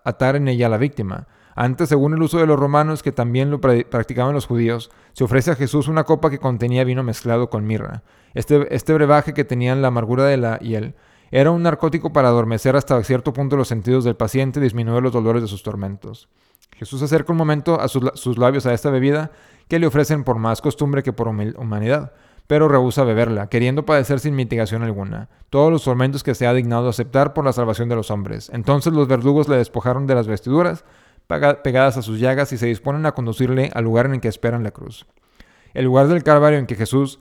atar 0.04 0.36
en 0.36 0.48
ella 0.48 0.66
a 0.66 0.68
la 0.68 0.76
víctima. 0.76 1.26
Antes, 1.56 1.88
según 1.88 2.12
el 2.12 2.20
uso 2.20 2.36
de 2.36 2.46
los 2.46 2.58
romanos, 2.58 3.02
que 3.02 3.10
también 3.10 3.50
lo 3.50 3.58
practicaban 3.58 4.34
los 4.34 4.44
judíos, 4.44 4.90
se 5.14 5.24
ofrece 5.24 5.50
a 5.50 5.54
Jesús 5.54 5.88
una 5.88 6.04
copa 6.04 6.28
que 6.28 6.38
contenía 6.38 6.84
vino 6.84 7.02
mezclado 7.02 7.48
con 7.48 7.66
mirra. 7.66 8.02
Este, 8.34 8.72
este 8.74 8.92
brebaje 8.92 9.32
que 9.32 9.46
tenía 9.46 9.74
la 9.76 9.88
amargura 9.88 10.24
de 10.24 10.36
la 10.36 10.58
hiel 10.58 10.94
era 11.30 11.50
un 11.50 11.62
narcótico 11.62 12.12
para 12.12 12.28
adormecer 12.28 12.76
hasta 12.76 13.02
cierto 13.02 13.32
punto 13.32 13.56
los 13.56 13.68
sentidos 13.68 14.04
del 14.04 14.16
paciente 14.16 14.60
y 14.60 14.62
disminuir 14.62 15.02
los 15.02 15.14
dolores 15.14 15.40
de 15.40 15.48
sus 15.48 15.62
tormentos. 15.62 16.28
Jesús 16.76 17.00
acerca 17.00 17.32
un 17.32 17.38
momento 17.38 17.80
a 17.80 17.88
sus, 17.88 18.36
labios 18.36 18.66
a 18.66 18.74
esta 18.74 18.90
bebida 18.90 19.30
que 19.68 19.78
le 19.78 19.86
ofrecen 19.86 20.22
por 20.22 20.38
más 20.38 20.60
costumbre 20.60 21.02
que 21.02 21.14
por 21.14 21.28
humanidad, 21.28 22.12
pero 22.48 22.66
rehúsa 22.66 23.04
beberla, 23.04 23.48
queriendo 23.48 23.84
padecer 23.84 24.18
sin 24.18 24.34
mitigación 24.34 24.82
alguna, 24.82 25.28
todos 25.50 25.70
los 25.70 25.84
tormentos 25.84 26.24
que 26.24 26.34
se 26.34 26.46
ha 26.46 26.54
dignado 26.54 26.88
aceptar 26.88 27.34
por 27.34 27.44
la 27.44 27.52
salvación 27.52 27.90
de 27.90 27.94
los 27.94 28.10
hombres. 28.10 28.50
Entonces 28.52 28.94
los 28.94 29.06
verdugos 29.06 29.48
le 29.48 29.58
despojaron 29.58 30.06
de 30.06 30.14
las 30.16 30.26
vestiduras 30.26 30.84
pegadas 31.26 31.98
a 31.98 32.02
sus 32.02 32.18
llagas 32.18 32.52
y 32.52 32.56
se 32.56 32.66
disponen 32.66 33.04
a 33.04 33.12
conducirle 33.12 33.70
al 33.74 33.84
lugar 33.84 34.06
en 34.06 34.14
el 34.14 34.20
que 34.22 34.28
esperan 34.28 34.64
la 34.64 34.70
cruz. 34.70 35.06
El 35.74 35.84
lugar 35.84 36.08
del 36.08 36.24
Calvario 36.24 36.58
en 36.58 36.66
que 36.66 36.74
Jesús 36.74 37.20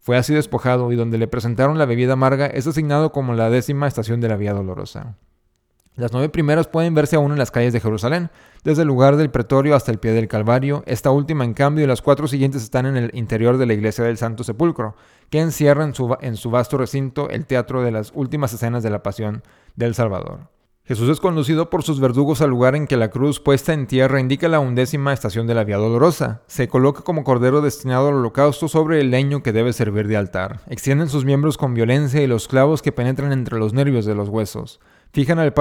fue 0.00 0.16
así 0.16 0.32
despojado 0.32 0.90
y 0.90 0.96
donde 0.96 1.18
le 1.18 1.28
presentaron 1.28 1.78
la 1.78 1.84
bebida 1.84 2.14
amarga 2.14 2.46
es 2.46 2.66
asignado 2.66 3.12
como 3.12 3.34
la 3.34 3.50
décima 3.50 3.86
estación 3.86 4.22
de 4.22 4.28
la 4.28 4.36
Vía 4.36 4.54
Dolorosa. 4.54 5.16
Las 5.94 6.10
nueve 6.12 6.30
primeras 6.30 6.68
pueden 6.68 6.94
verse 6.94 7.16
aún 7.16 7.32
en 7.32 7.38
las 7.38 7.50
calles 7.50 7.74
de 7.74 7.80
Jerusalén, 7.80 8.30
desde 8.64 8.80
el 8.80 8.88
lugar 8.88 9.16
del 9.16 9.30
pretorio 9.30 9.76
hasta 9.76 9.92
el 9.92 9.98
pie 9.98 10.12
del 10.12 10.26
Calvario. 10.26 10.82
Esta 10.86 11.10
última, 11.10 11.44
en 11.44 11.52
cambio, 11.52 11.84
y 11.84 11.86
las 11.86 12.00
cuatro 12.00 12.26
siguientes 12.28 12.62
están 12.62 12.86
en 12.86 12.96
el 12.96 13.10
interior 13.12 13.58
de 13.58 13.66
la 13.66 13.74
iglesia 13.74 14.02
del 14.04 14.16
Santo 14.16 14.42
Sepulcro, 14.42 14.96
que 15.28 15.40
encierra 15.40 15.84
en 15.84 16.36
su, 16.36 16.50
vasto 16.50 16.78
recinto 16.78 17.28
el 17.28 17.44
teatro 17.44 17.82
de 17.82 17.90
las 17.90 18.10
últimas 18.14 18.54
escenas 18.54 18.82
de 18.82 18.88
la 18.88 19.02
pasión 19.02 19.42
del 19.76 19.94
Salvador. 19.94 20.48
Jesús 20.84 21.10
es 21.10 21.20
conducido 21.20 21.70
por 21.70 21.82
sus 21.84 22.00
verdugos 22.00 22.40
al 22.40 22.50
lugar 22.50 22.74
en 22.74 22.86
que 22.86 22.96
la 22.96 23.10
cruz 23.10 23.38
puesta 23.38 23.72
en 23.72 23.86
tierra 23.86 24.18
indica 24.18 24.48
la 24.48 24.60
undécima 24.60 25.12
estación 25.12 25.46
de 25.46 25.54
la 25.54 25.62
Vía 25.62 25.76
Dolorosa. 25.76 26.42
Se 26.48 26.68
coloca 26.68 27.02
como 27.02 27.22
cordero 27.22 27.60
destinado 27.60 28.08
al 28.08 28.14
holocausto 28.14 28.66
sobre 28.66 29.00
el 29.00 29.10
leño 29.10 29.42
que 29.42 29.52
debe 29.52 29.72
servir 29.72 30.08
de 30.08 30.16
altar. 30.16 30.60
Extienden 30.68 31.08
sus 31.08 31.24
miembros 31.24 31.56
con 31.56 31.74
violencia 31.74 32.20
y 32.20 32.26
los 32.26 32.48
clavos 32.48 32.82
que 32.82 32.92
penetran 32.92 33.32
entre 33.32 33.58
los 33.58 33.74
nervios 33.74 34.06
de 34.06 34.16
los 34.16 34.28
huesos. 34.28 34.80
Fijan 35.12 35.38
al, 35.38 35.52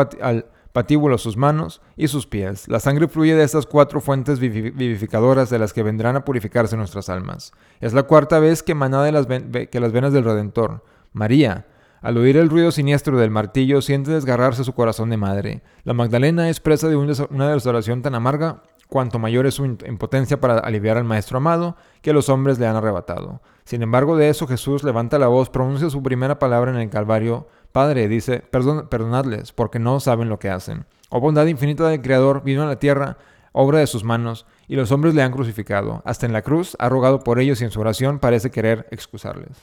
patíbulo 0.72 1.18
sus 1.18 1.36
manos 1.36 1.82
y 1.98 2.08
sus 2.08 2.28
pies. 2.28 2.68
La 2.68 2.80
sangre 2.80 3.08
fluye 3.08 3.36
de 3.36 3.44
estas 3.44 3.66
cuatro 3.66 4.00
fuentes 4.00 4.40
vivificadoras 4.40 5.50
de 5.50 5.60
las 5.60 5.74
que 5.74 5.84
vendrán 5.84 6.16
a 6.16 6.24
purificarse 6.24 6.78
nuestras 6.78 7.10
almas. 7.10 7.52
Es 7.82 7.94
la 7.94 8.04
cuarta 8.04 8.40
vez 8.40 8.64
que 8.64 8.72
emana 8.72 9.04
de 9.04 9.12
las, 9.12 9.28
que 9.28 9.80
las 9.80 9.92
venas 9.92 10.14
del 10.14 10.24
Redentor. 10.24 10.84
María, 11.12 11.68
al 12.02 12.18
oír 12.18 12.38
el 12.38 12.50
ruido 12.50 12.72
siniestro 12.72 13.18
del 13.18 13.32
martillo, 13.32 13.82
siente 13.82 14.12
desgarrarse 14.12 14.64
su 14.64 14.74
corazón 14.74 15.10
de 15.10 15.18
madre. 15.18 15.62
La 15.84 15.94
Magdalena 15.94 16.50
es 16.50 16.62
presa 16.62 16.88
de 16.88 16.96
una 16.96 17.52
desolación 17.52 18.02
tan 18.02 18.16
amarga 18.16 18.64
cuanto 18.92 19.20
mayor 19.20 19.46
es 19.46 19.54
su 19.54 19.64
impotencia 19.64 20.42
para 20.42 20.60
aliviar 20.60 20.98
al 20.98 21.06
Maestro 21.06 21.38
amado 21.38 21.78
que 22.02 22.12
los 22.12 22.28
hombres 22.28 22.60
le 22.60 22.68
han 22.68 22.76
arrebatado. 22.76 23.42
Sin 23.64 23.84
embargo, 23.84 24.18
de 24.18 24.28
eso 24.28 24.48
Jesús 24.48 24.84
levanta 24.84 25.18
la 25.18 25.28
voz, 25.28 25.50
pronuncia 25.50 25.90
su 25.90 26.04
primera 26.04 26.40
palabra 26.40 26.72
en 26.72 26.78
el 26.78 26.90
Calvario. 26.90 27.48
Padre, 27.72 28.08
dice, 28.08 28.40
perdonadles, 28.40 29.52
porque 29.52 29.80
no 29.80 30.00
saben 30.00 30.30
lo 30.30 30.40
que 30.40 30.50
hacen. 30.50 30.86
Oh 31.10 31.20
bondad 31.20 31.46
infinita 31.46 31.88
del 31.88 32.02
Creador, 32.02 32.44
vino 32.44 32.64
a 32.64 32.66
la 32.66 32.80
tierra, 32.80 33.18
obra 33.52 33.80
de 33.80 33.88
sus 33.88 34.04
manos, 34.04 34.46
y 34.68 34.76
los 34.76 34.92
hombres 34.92 35.14
le 35.14 35.24
han 35.24 35.32
crucificado. 35.32 36.02
Hasta 36.06 36.26
en 36.26 36.34
la 36.34 36.42
cruz 36.42 36.76
ha 36.80 36.90
rogado 36.90 37.20
por 37.20 37.40
ellos 37.40 37.62
y 37.62 37.66
en 37.66 37.72
su 37.72 37.82
oración 37.82 38.20
parece 38.20 38.52
querer 38.52 38.88
excusarles. 38.92 39.58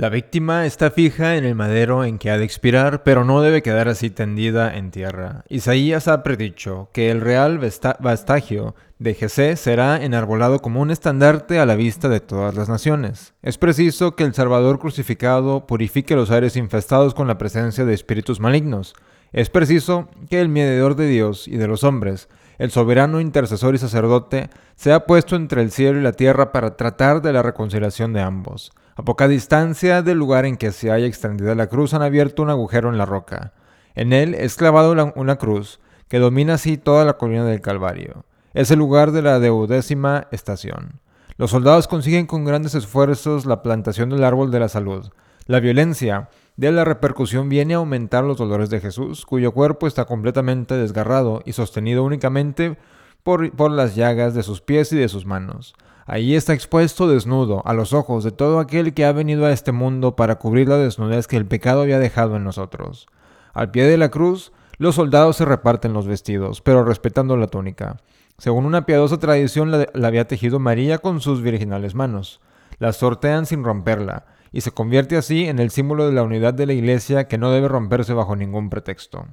La 0.00 0.08
víctima 0.08 0.64
está 0.64 0.90
fija 0.90 1.36
en 1.36 1.44
el 1.44 1.54
madero 1.54 2.06
en 2.06 2.16
que 2.16 2.30
ha 2.30 2.38
de 2.38 2.44
expirar, 2.46 3.02
pero 3.02 3.22
no 3.22 3.42
debe 3.42 3.60
quedar 3.60 3.86
así 3.86 4.08
tendida 4.08 4.74
en 4.74 4.90
tierra. 4.90 5.44
Isaías 5.50 6.08
ha 6.08 6.22
predicho 6.22 6.88
que 6.94 7.10
el 7.10 7.20
real 7.20 7.60
vastagio 7.98 8.74
de 8.98 9.12
Jesé 9.12 9.56
será 9.56 10.02
enarbolado 10.02 10.62
como 10.62 10.80
un 10.80 10.90
estandarte 10.90 11.58
a 11.58 11.66
la 11.66 11.74
vista 11.74 12.08
de 12.08 12.20
todas 12.20 12.54
las 12.54 12.70
naciones. 12.70 13.34
Es 13.42 13.58
preciso 13.58 14.16
que 14.16 14.24
el 14.24 14.32
Salvador 14.32 14.78
crucificado 14.78 15.66
purifique 15.66 16.16
los 16.16 16.30
aires 16.30 16.56
infestados 16.56 17.12
con 17.12 17.28
la 17.28 17.36
presencia 17.36 17.84
de 17.84 17.92
espíritus 17.92 18.40
malignos. 18.40 18.94
Es 19.32 19.50
preciso 19.50 20.08
que 20.30 20.40
el 20.40 20.48
mediador 20.48 20.96
de 20.96 21.08
Dios 21.08 21.46
y 21.46 21.58
de 21.58 21.68
los 21.68 21.84
hombres, 21.84 22.30
el 22.56 22.70
soberano 22.70 23.20
intercesor 23.20 23.74
y 23.74 23.78
sacerdote, 23.78 24.48
sea 24.76 25.04
puesto 25.04 25.36
entre 25.36 25.60
el 25.60 25.70
cielo 25.70 26.00
y 26.00 26.02
la 26.02 26.12
tierra 26.12 26.52
para 26.52 26.78
tratar 26.78 27.20
de 27.20 27.34
la 27.34 27.42
reconciliación 27.42 28.14
de 28.14 28.22
ambos. 28.22 28.72
A 29.00 29.02
poca 29.02 29.28
distancia 29.28 30.02
del 30.02 30.18
lugar 30.18 30.44
en 30.44 30.58
que 30.58 30.72
se 30.72 30.90
haya 30.90 31.06
extendida 31.06 31.54
la 31.54 31.68
cruz 31.68 31.94
han 31.94 32.02
abierto 32.02 32.42
un 32.42 32.50
agujero 32.50 32.90
en 32.90 32.98
la 32.98 33.06
roca. 33.06 33.54
En 33.94 34.12
él 34.12 34.34
es 34.34 34.56
clavado 34.56 34.94
una 35.16 35.36
cruz 35.36 35.80
que 36.08 36.18
domina 36.18 36.52
así 36.52 36.76
toda 36.76 37.06
la 37.06 37.14
colina 37.14 37.46
del 37.46 37.62
Calvario. 37.62 38.26
Es 38.52 38.70
el 38.70 38.78
lugar 38.78 39.12
de 39.12 39.22
la 39.22 39.40
deudécima 39.40 40.28
estación. 40.32 41.00
Los 41.38 41.52
soldados 41.52 41.88
consiguen 41.88 42.26
con 42.26 42.44
grandes 42.44 42.74
esfuerzos 42.74 43.46
la 43.46 43.62
plantación 43.62 44.10
del 44.10 44.22
árbol 44.22 44.50
de 44.50 44.60
la 44.60 44.68
salud. 44.68 45.08
La 45.46 45.60
violencia 45.60 46.28
de 46.58 46.70
la 46.70 46.84
repercusión 46.84 47.48
viene 47.48 47.72
a 47.72 47.78
aumentar 47.78 48.24
los 48.24 48.36
dolores 48.36 48.68
de 48.68 48.80
Jesús, 48.80 49.24
cuyo 49.24 49.52
cuerpo 49.52 49.86
está 49.86 50.04
completamente 50.04 50.74
desgarrado 50.74 51.40
y 51.46 51.54
sostenido 51.54 52.04
únicamente 52.04 52.76
por, 53.22 53.70
las 53.70 53.94
llagas 53.94 54.34
de 54.34 54.42
sus 54.42 54.60
pies 54.60 54.92
y 54.92 54.98
de 54.98 55.08
sus 55.08 55.24
manos. 55.24 55.74
Allí 56.12 56.34
está 56.34 56.54
expuesto 56.54 57.06
desnudo 57.06 57.62
a 57.64 57.72
los 57.72 57.92
ojos 57.92 58.24
de 58.24 58.32
todo 58.32 58.58
aquel 58.58 58.94
que 58.94 59.04
ha 59.04 59.12
venido 59.12 59.46
a 59.46 59.52
este 59.52 59.70
mundo 59.70 60.16
para 60.16 60.40
cubrir 60.40 60.68
la 60.68 60.76
desnudez 60.76 61.28
que 61.28 61.36
el 61.36 61.46
pecado 61.46 61.82
había 61.82 62.00
dejado 62.00 62.34
en 62.34 62.42
nosotros. 62.42 63.06
Al 63.54 63.70
pie 63.70 63.84
de 63.84 63.96
la 63.96 64.08
cruz, 64.08 64.50
los 64.78 64.96
soldados 64.96 65.36
se 65.36 65.44
reparten 65.44 65.92
los 65.92 66.08
vestidos, 66.08 66.62
pero 66.62 66.82
respetando 66.82 67.36
la 67.36 67.46
túnica. 67.46 67.98
Según 68.38 68.66
una 68.66 68.86
piadosa 68.86 69.20
tradición 69.20 69.70
la, 69.70 69.86
la 69.94 70.08
había 70.08 70.26
tejido 70.26 70.58
María 70.58 70.98
con 70.98 71.20
sus 71.20 71.42
virginales 71.42 71.94
manos. 71.94 72.40
La 72.80 72.92
sortean 72.92 73.46
sin 73.46 73.62
romperla, 73.62 74.26
y 74.50 74.62
se 74.62 74.72
convierte 74.72 75.16
así 75.16 75.46
en 75.46 75.60
el 75.60 75.70
símbolo 75.70 76.08
de 76.08 76.12
la 76.12 76.24
unidad 76.24 76.54
de 76.54 76.66
la 76.66 76.72
Iglesia 76.72 77.28
que 77.28 77.38
no 77.38 77.52
debe 77.52 77.68
romperse 77.68 78.14
bajo 78.14 78.34
ningún 78.34 78.68
pretexto. 78.68 79.28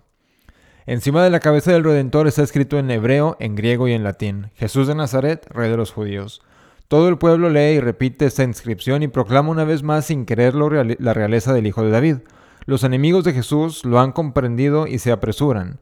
Encima 0.86 1.24
de 1.24 1.32
la 1.32 1.40
cabeza 1.40 1.72
del 1.72 1.84
Redentor 1.84 2.28
está 2.28 2.44
escrito 2.44 2.78
en 2.78 2.92
hebreo, 2.92 3.36
en 3.40 3.56
griego 3.56 3.88
y 3.88 3.94
en 3.94 4.04
latín, 4.04 4.52
Jesús 4.54 4.86
de 4.86 4.94
Nazaret, 4.94 5.48
Rey 5.50 5.72
de 5.72 5.78
los 5.78 5.92
Judíos. 5.92 6.44
Todo 6.88 7.10
el 7.10 7.18
pueblo 7.18 7.50
lee 7.50 7.76
y 7.76 7.80
repite 7.82 8.26
esta 8.26 8.44
inscripción 8.44 9.04
y 9.04 9.10
proclama 9.10 9.50
una 9.50 9.66
vez 9.66 9.84
más 9.84 10.06
sin 10.06 10.26
quererlo 10.26 10.70
la 10.70 11.14
realeza 11.14 11.52
del 11.52 11.68
Hijo 11.68 11.84
de 11.84 11.92
David. 11.92 12.18
Los 12.66 12.86
enemigos 12.86 13.26
de 13.26 13.34
Jesús 13.34 13.84
lo 13.84 14.00
han 14.00 14.14
comprendido 14.14 14.88
y 14.88 15.00
se 15.00 15.12
apresuran 15.12 15.80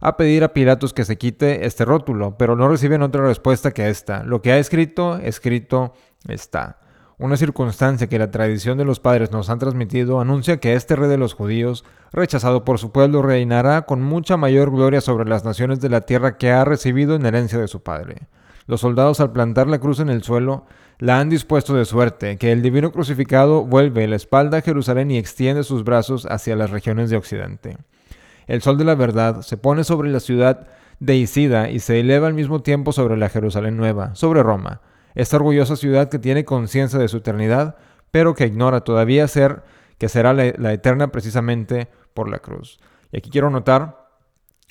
a 0.00 0.16
pedir 0.16 0.44
a 0.44 0.52
Pilatos 0.52 0.92
que 0.92 1.04
se 1.04 1.18
quite 1.18 1.66
este 1.66 1.84
rótulo, 1.84 2.36
pero 2.38 2.54
no 2.54 2.68
reciben 2.68 3.02
otra 3.02 3.26
respuesta 3.26 3.72
que 3.72 3.88
esta. 3.88 4.22
Lo 4.22 4.40
que 4.40 4.52
ha 4.52 4.58
escrito, 4.58 5.16
escrito 5.18 5.94
está. 6.28 6.78
Una 7.18 7.36
circunstancia 7.36 8.08
que 8.08 8.18
la 8.18 8.30
tradición 8.30 8.76
de 8.78 8.84
los 8.84 9.00
padres 9.00 9.32
nos 9.32 9.48
han 9.48 9.58
transmitido 9.58 10.20
anuncia 10.20 10.58
que 10.58 10.74
este 10.74 10.94
rey 10.96 11.08
de 11.08 11.16
los 11.16 11.34
judíos, 11.34 11.84
rechazado 12.12 12.64
por 12.64 12.78
su 12.78 12.92
pueblo, 12.92 13.22
reinará 13.22 13.82
con 13.82 14.02
mucha 14.02 14.36
mayor 14.36 14.70
gloria 14.70 15.00
sobre 15.00 15.28
las 15.28 15.44
naciones 15.44 15.80
de 15.80 15.88
la 15.88 16.02
tierra 16.02 16.36
que 16.36 16.52
ha 16.52 16.64
recibido 16.64 17.16
en 17.16 17.24
herencia 17.24 17.58
de 17.58 17.68
su 17.68 17.82
padre. 17.82 18.28
Los 18.66 18.80
soldados 18.80 19.20
al 19.20 19.32
plantar 19.32 19.68
la 19.68 19.78
cruz 19.78 20.00
en 20.00 20.08
el 20.08 20.22
suelo 20.22 20.66
la 20.98 21.20
han 21.20 21.28
dispuesto 21.28 21.74
de 21.74 21.84
suerte 21.84 22.36
que 22.36 22.52
el 22.52 22.62
divino 22.62 22.90
crucificado 22.90 23.64
vuelve 23.64 24.06
la 24.08 24.16
espalda 24.16 24.58
a 24.58 24.62
Jerusalén 24.62 25.10
y 25.10 25.18
extiende 25.18 25.62
sus 25.62 25.84
brazos 25.84 26.26
hacia 26.26 26.56
las 26.56 26.70
regiones 26.70 27.10
de 27.10 27.16
Occidente. 27.16 27.78
El 28.46 28.62
sol 28.62 28.78
de 28.78 28.84
la 28.84 28.94
verdad 28.94 29.42
se 29.42 29.56
pone 29.56 29.84
sobre 29.84 30.10
la 30.10 30.20
ciudad 30.20 30.66
de 31.00 31.16
Isida 31.16 31.70
y 31.70 31.80
se 31.80 32.00
eleva 32.00 32.26
al 32.26 32.34
mismo 32.34 32.62
tiempo 32.62 32.92
sobre 32.92 33.16
la 33.16 33.28
Jerusalén 33.28 33.76
nueva, 33.76 34.14
sobre 34.14 34.42
Roma, 34.42 34.80
esta 35.14 35.36
orgullosa 35.36 35.76
ciudad 35.76 36.08
que 36.08 36.18
tiene 36.18 36.44
conciencia 36.44 36.98
de 36.98 37.08
su 37.08 37.18
eternidad, 37.18 37.76
pero 38.10 38.34
que 38.34 38.46
ignora 38.46 38.82
todavía 38.82 39.28
ser 39.28 39.62
que 39.98 40.08
será 40.08 40.32
la, 40.32 40.72
eterna 40.72 41.10
precisamente 41.10 41.88
por 42.14 42.28
la 42.28 42.38
cruz. 42.38 42.78
Y 43.12 43.18
aquí 43.18 43.30
quiero 43.30 43.50
notar, 43.50 44.08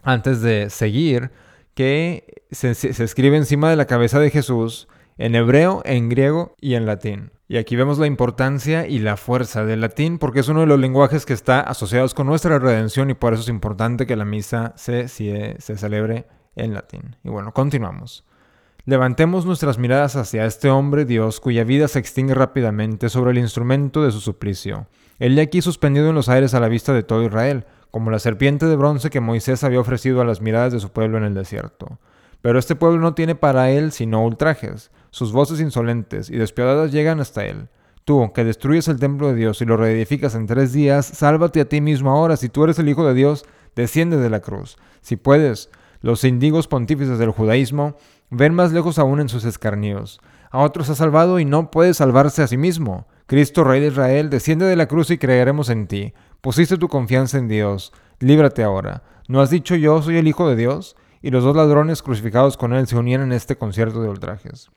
antes 0.04 0.42
de 0.42 0.70
seguir, 0.70 1.32
que 1.76 2.46
se, 2.52 2.72
escribe 2.72 3.38
encima 3.38 3.70
de 3.70 3.76
la 3.76 3.86
cabeza 3.86 4.20
de 4.20 4.32
Jesús 4.32 4.88
en 5.18 5.36
hebreo, 5.36 5.82
en 5.86 6.10
griego 6.10 6.56
y 6.60 6.74
en 6.74 6.86
latín. 6.86 7.32
Y 7.48 7.58
aquí 7.58 7.76
vemos 7.76 8.00
la 8.00 8.08
importancia 8.08 8.88
y 8.88 8.98
la 9.00 9.18
fuerza 9.18 9.66
del 9.66 9.82
latín 9.82 10.18
porque 10.18 10.40
es 10.40 10.48
uno 10.48 10.62
de 10.62 10.66
los 10.66 10.80
lenguajes 10.80 11.26
que 11.26 11.34
está 11.34 11.60
asociados 11.60 12.16
con 12.16 12.26
nuestra 12.26 12.58
redención 12.58 13.12
y 13.12 13.14
por 13.14 13.34
eso 13.34 13.44
es 13.44 13.50
importante 13.50 14.08
que 14.08 14.16
la 14.16 14.26
misa 14.26 14.74
se, 14.78 15.08
se, 15.08 15.56
se 15.60 15.78
celebre 15.78 16.26
en 16.56 16.74
latín. 16.74 17.18
Y 17.24 17.30
bueno, 17.30 17.54
continuamos. 17.54 18.26
Levantemos 18.86 19.46
nuestras 19.46 19.78
miradas 19.78 20.16
hacia 20.16 20.46
este 20.46 20.70
hombre 20.70 21.06
Dios 21.06 21.40
cuya 21.40 21.64
vida 21.64 21.88
se 21.88 22.00
extingue 22.00 22.36
rápidamente 22.36 23.10
sobre 23.10 23.32
el 23.32 23.40
instrumento 23.40 24.04
de 24.04 24.12
su 24.12 24.22
suplicio. 24.22 24.88
Él 25.20 25.36
de 25.36 25.42
aquí 25.42 25.62
suspendido 25.62 26.10
en 26.10 26.16
los 26.16 26.30
aires 26.30 26.54
a 26.54 26.60
la 26.60 26.68
vista 26.68 26.94
de 26.94 27.04
todo 27.04 27.24
Israel, 27.24 27.66
como 27.96 28.12
la 28.12 28.20
serpiente 28.20 28.66
de 28.66 28.76
bronce 28.76 29.10
que 29.10 29.22
Moisés 29.22 29.64
había 29.64 29.80
ofrecido 29.80 30.20
a 30.20 30.26
las 30.26 30.42
miradas 30.42 30.74
de 30.74 30.82
su 30.82 30.90
pueblo 30.90 31.18
en 31.18 31.24
el 31.24 31.34
desierto. 31.34 31.98
Pero 32.42 32.60
este 32.60 32.76
pueblo 32.76 33.00
no 33.00 33.14
tiene 33.14 33.36
para 33.36 33.72
él 33.72 33.94
sino 33.94 34.22
ultrajes. 34.22 34.92
Sus 35.12 35.32
voces 35.32 35.62
insolentes 35.62 36.30
y 36.30 36.36
despiadadas 36.36 36.92
llegan 36.92 37.22
hasta 37.22 37.46
él. 37.46 37.70
Tú, 38.04 38.34
que 38.34 38.44
destruyes 38.44 38.90
el 38.90 39.00
templo 39.00 39.30
de 39.30 39.36
Dios 39.36 39.62
y 39.62 39.66
lo 39.66 39.78
reedificas 39.78 40.36
en 40.36 40.46
tres 40.46 40.74
días, 40.74 41.06
sálvate 41.06 41.62
a 41.62 41.70
ti 41.70 41.80
mismo 41.80 42.12
ahora. 42.12 42.36
Si 42.36 42.50
tú 42.50 42.66
eres 42.66 42.80
el 42.80 42.90
Hijo 42.90 43.08
de 43.08 43.14
Dios, 43.14 43.46
desciende 43.78 44.18
de 44.18 44.30
la 44.30 44.42
cruz. 44.42 44.76
Si 45.00 45.16
puedes, 45.16 45.70
los 46.02 46.26
indigos 46.26 46.68
pontífices 46.68 47.18
del 47.18 47.32
judaísmo 47.32 47.96
ven 48.30 48.54
más 48.54 48.74
lejos 48.74 49.00
aún 49.00 49.22
en 49.22 49.30
sus 49.30 49.46
escarnios. 49.46 50.20
A 50.52 50.60
otros 50.60 50.90
ha 50.90 50.96
salvado 50.96 51.40
y 51.40 51.46
no 51.46 51.72
puede 51.72 51.94
salvarse 51.94 52.44
a 52.44 52.48
sí 52.48 52.58
mismo. 52.58 53.08
Cristo, 53.26 53.64
Rey 53.64 53.80
de 53.80 53.88
Israel, 53.88 54.30
desciende 54.30 54.66
de 54.66 54.76
la 54.76 54.88
cruz 54.88 55.12
y 55.12 55.18
creeremos 55.18 55.70
en 55.70 55.88
ti. 55.88 56.14
Pusiste 56.46 56.78
tu 56.78 56.90
confianza 56.90 57.40
en 57.40 57.48
Dios. 57.48 57.92
Líbrate 58.20 58.62
ahora. 58.62 59.02
¿No 59.28 59.42
has 59.42 59.50
dicho 59.50 59.74
yo 59.74 60.04
soy 60.04 60.18
el 60.18 60.28
Hijo 60.28 60.48
de 60.48 60.56
Dios? 60.56 60.96
Y 61.24 61.32
los 61.32 61.44
dos 61.44 61.56
ladrones 61.56 62.04
crucificados 62.04 62.56
con 62.56 62.72
él 62.72 62.86
se 62.86 62.96
unían 62.96 63.24
en 63.24 63.32
este 63.32 63.56
concierto 63.56 64.00
de 64.04 64.10
ultrajes. 64.10 64.70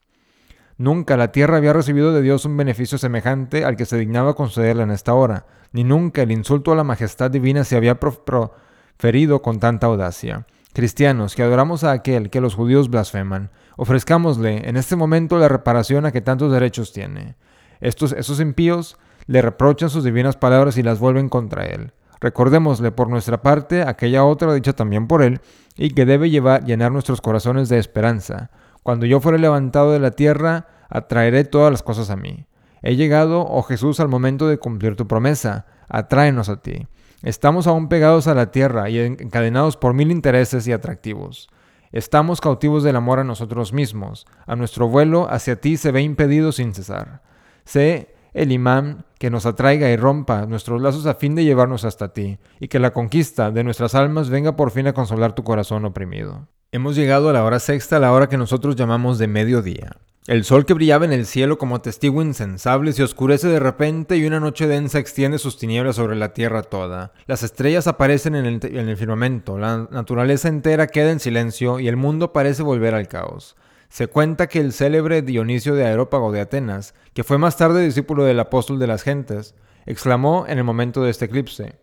Nunca 0.79 1.19
la 1.19 1.31
tierra 1.31 1.59
había 1.59 1.75
recibido 1.75 2.15
de 2.15 2.23
Dios 2.23 2.47
un 2.47 2.57
beneficio 2.57 2.97
semejante 2.97 3.67
al 3.67 3.77
que 3.77 3.85
se 3.85 3.99
dignaba 3.99 4.33
concederle 4.33 4.85
en 4.85 4.91
esta 4.91 5.13
hora, 5.13 5.45
ni 5.73 5.85
nunca 5.85 6.23
el 6.23 6.33
insulto 6.33 6.73
a 6.73 6.75
la 6.75 6.85
majestad 6.85 7.31
divina 7.31 7.65
se 7.65 7.77
había 7.77 8.01
proferido 8.01 9.43
con 9.43 9.61
tanta 9.61 9.89
audacia. 9.89 10.47
Cristianos 10.73 11.35
que 11.35 11.43
adoramos 11.43 11.85
a 11.85 11.93
aquel 11.93 12.31
que 12.31 12.41
los 12.41 12.55
judíos 12.55 12.89
blasfeman, 12.89 13.51
ofrezcámosle 13.77 14.67
en 14.67 14.79
este 14.79 14.97
momento 14.97 15.37
la 15.37 15.49
reparación 15.49 16.07
a 16.07 16.13
que 16.13 16.23
tantos 16.23 16.51
derechos 16.51 16.95
tiene. 16.95 17.37
Estos, 17.83 18.13
esos 18.13 18.41
impíos 18.41 18.97
le 19.29 19.43
reprochan 19.43 19.91
sus 19.91 20.03
divinas 20.03 20.37
palabras 20.37 20.77
y 20.79 20.83
las 20.83 20.99
vuelven 20.99 21.29
contra 21.29 21.67
él. 21.67 21.93
Recordémosle 22.21 22.91
por 22.91 23.09
nuestra 23.09 23.43
parte 23.43 23.83
aquella 23.83 24.25
otra 24.25 24.53
dicha 24.53 24.73
también 24.73 25.07
por 25.07 25.23
él, 25.23 25.41
y 25.77 25.91
que 25.91 26.05
debe 26.05 26.31
llevar, 26.31 26.65
llenar 26.65 26.91
nuestros 26.91 27.21
corazones 27.21 27.69
de 27.69 27.79
esperanza. 27.79 28.51
Cuando 28.83 29.07
yo 29.07 29.21
fuere 29.21 29.39
levantado 29.39 29.93
de 29.93 30.01
la 30.01 30.11
tierra, 30.11 30.67
atraeré 30.89 31.45
todas 31.45 31.71
las 31.71 31.85
cosas 31.85 32.11
a 32.11 32.17
mí. 32.17 32.47
He 32.83 32.97
llegado, 32.97 33.43
oh 33.43 33.63
Jesús, 33.63 34.01
al 34.01 34.09
momento 34.09 34.49
de 34.49 34.59
cumplir 34.59 34.97
tu 34.97 35.07
promesa. 35.07 35.67
Atráenos 35.89 36.49
a 36.49 36.61
ti. 36.61 36.89
Estamos 37.23 37.67
aún 37.67 37.89
pegados 37.89 38.27
a 38.29 38.35
la 38.35 38.51
tierra 38.51 38.89
y 38.89 38.99
encadenados 38.99 39.77
por 39.77 39.95
mil 39.95 40.11
intereses 40.11 40.67
y 40.67 40.73
atractivos. 40.73 41.49
Estamos 41.93 42.41
cautivos 42.41 42.83
del 42.83 42.97
amor 42.97 43.19
a 43.19 43.25
nosotros 43.25 43.73
mismos. 43.73 44.27
A 44.47 44.57
nuestro 44.57 44.89
vuelo 44.89 45.29
hacia 45.31 45.61
ti 45.61 45.77
se 45.77 45.91
ve 45.91 46.03
impedido 46.03 46.53
sin 46.53 46.75
cesar. 46.75 47.23
Sé 47.65 48.15
el 48.39 48.53
imán 48.53 49.05
que 49.19 49.31
nos 49.31 49.47
atraiga 49.47 49.91
y 49.91 49.97
rompa 49.97 50.47
nuestros 50.47 50.81
lazos 50.81 51.07
a 51.07 51.15
fin 51.15 51.35
de 51.35 51.45
llevarnos 51.45 51.85
hasta 51.85 52.13
ti, 52.13 52.39
y 52.61 52.69
que 52.69 52.79
la 52.79 52.93
conquista 52.93 53.51
de 53.51 53.65
nuestras 53.65 53.95
almas 53.95 54.31
venga 54.31 54.57
por 54.57 54.71
fin 54.71 54.87
a 54.87 54.93
consolar 54.93 55.35
tu 55.35 55.43
corazón 55.43 55.85
oprimido. 55.85 56.47
Hemos 56.71 56.97
llegado 56.97 57.29
a 57.29 57.33
la 57.33 57.45
hora 57.45 57.59
sexta, 57.59 57.99
la 57.99 58.13
hora 58.13 58.29
que 58.29 58.37
nosotros 58.37 58.77
llamamos 58.77 59.19
de 59.19 59.27
mediodía. 59.27 59.97
El 60.29 60.45
sol 60.45 60.67
que 60.67 60.75
brillaba 60.75 61.07
en 61.07 61.13
el 61.13 61.25
cielo 61.25 61.57
como 61.57 61.81
testigo 61.81 62.21
insensable 62.21 62.93
se 62.93 63.03
oscurece 63.03 63.49
de 63.49 63.61
repente 63.61 64.19
y 64.19 64.27
una 64.27 64.41
noche 64.41 64.67
densa 64.67 64.99
extiende 64.99 65.39
sus 65.39 65.57
tinieblas 65.57 65.97
sobre 65.97 66.17
la 66.17 66.35
tierra 66.35 66.63
toda. 66.63 67.15
Las 67.27 67.43
estrellas 67.43 67.87
aparecen 67.87 68.35
en 68.35 68.45
el, 68.45 68.61
en 68.63 68.89
el 68.91 68.97
firmamento, 68.99 69.59
la 69.59 69.89
naturaleza 69.91 70.49
entera 70.49 70.87
queda 70.87 71.13
en 71.13 71.21
silencio 71.21 71.81
y 71.81 71.89
el 71.89 71.97
mundo 71.97 72.35
parece 72.35 72.63
volver 72.63 72.95
al 72.95 73.09
caos. 73.09 73.57
Se 73.89 74.07
cuenta 74.07 74.49
que 74.49 74.61
el 74.61 74.73
célebre 74.73 75.23
Dionisio 75.23 75.75
de 75.75 75.87
Aerópago 75.87 76.31
de 76.31 76.41
Atenas, 76.41 76.95
que 77.15 77.25
fue 77.25 77.39
más 77.39 77.57
tarde 77.57 77.85
discípulo 77.85 78.25
del 78.25 78.41
apóstol 78.41 78.79
de 78.79 78.87
las 78.87 79.03
gentes, 79.03 79.55
exclamó 79.87 80.47
en 80.47 80.59
el 80.59 80.65
momento 80.65 81.03
de 81.03 81.11
este 81.11 81.25
eclipse, 81.25 81.79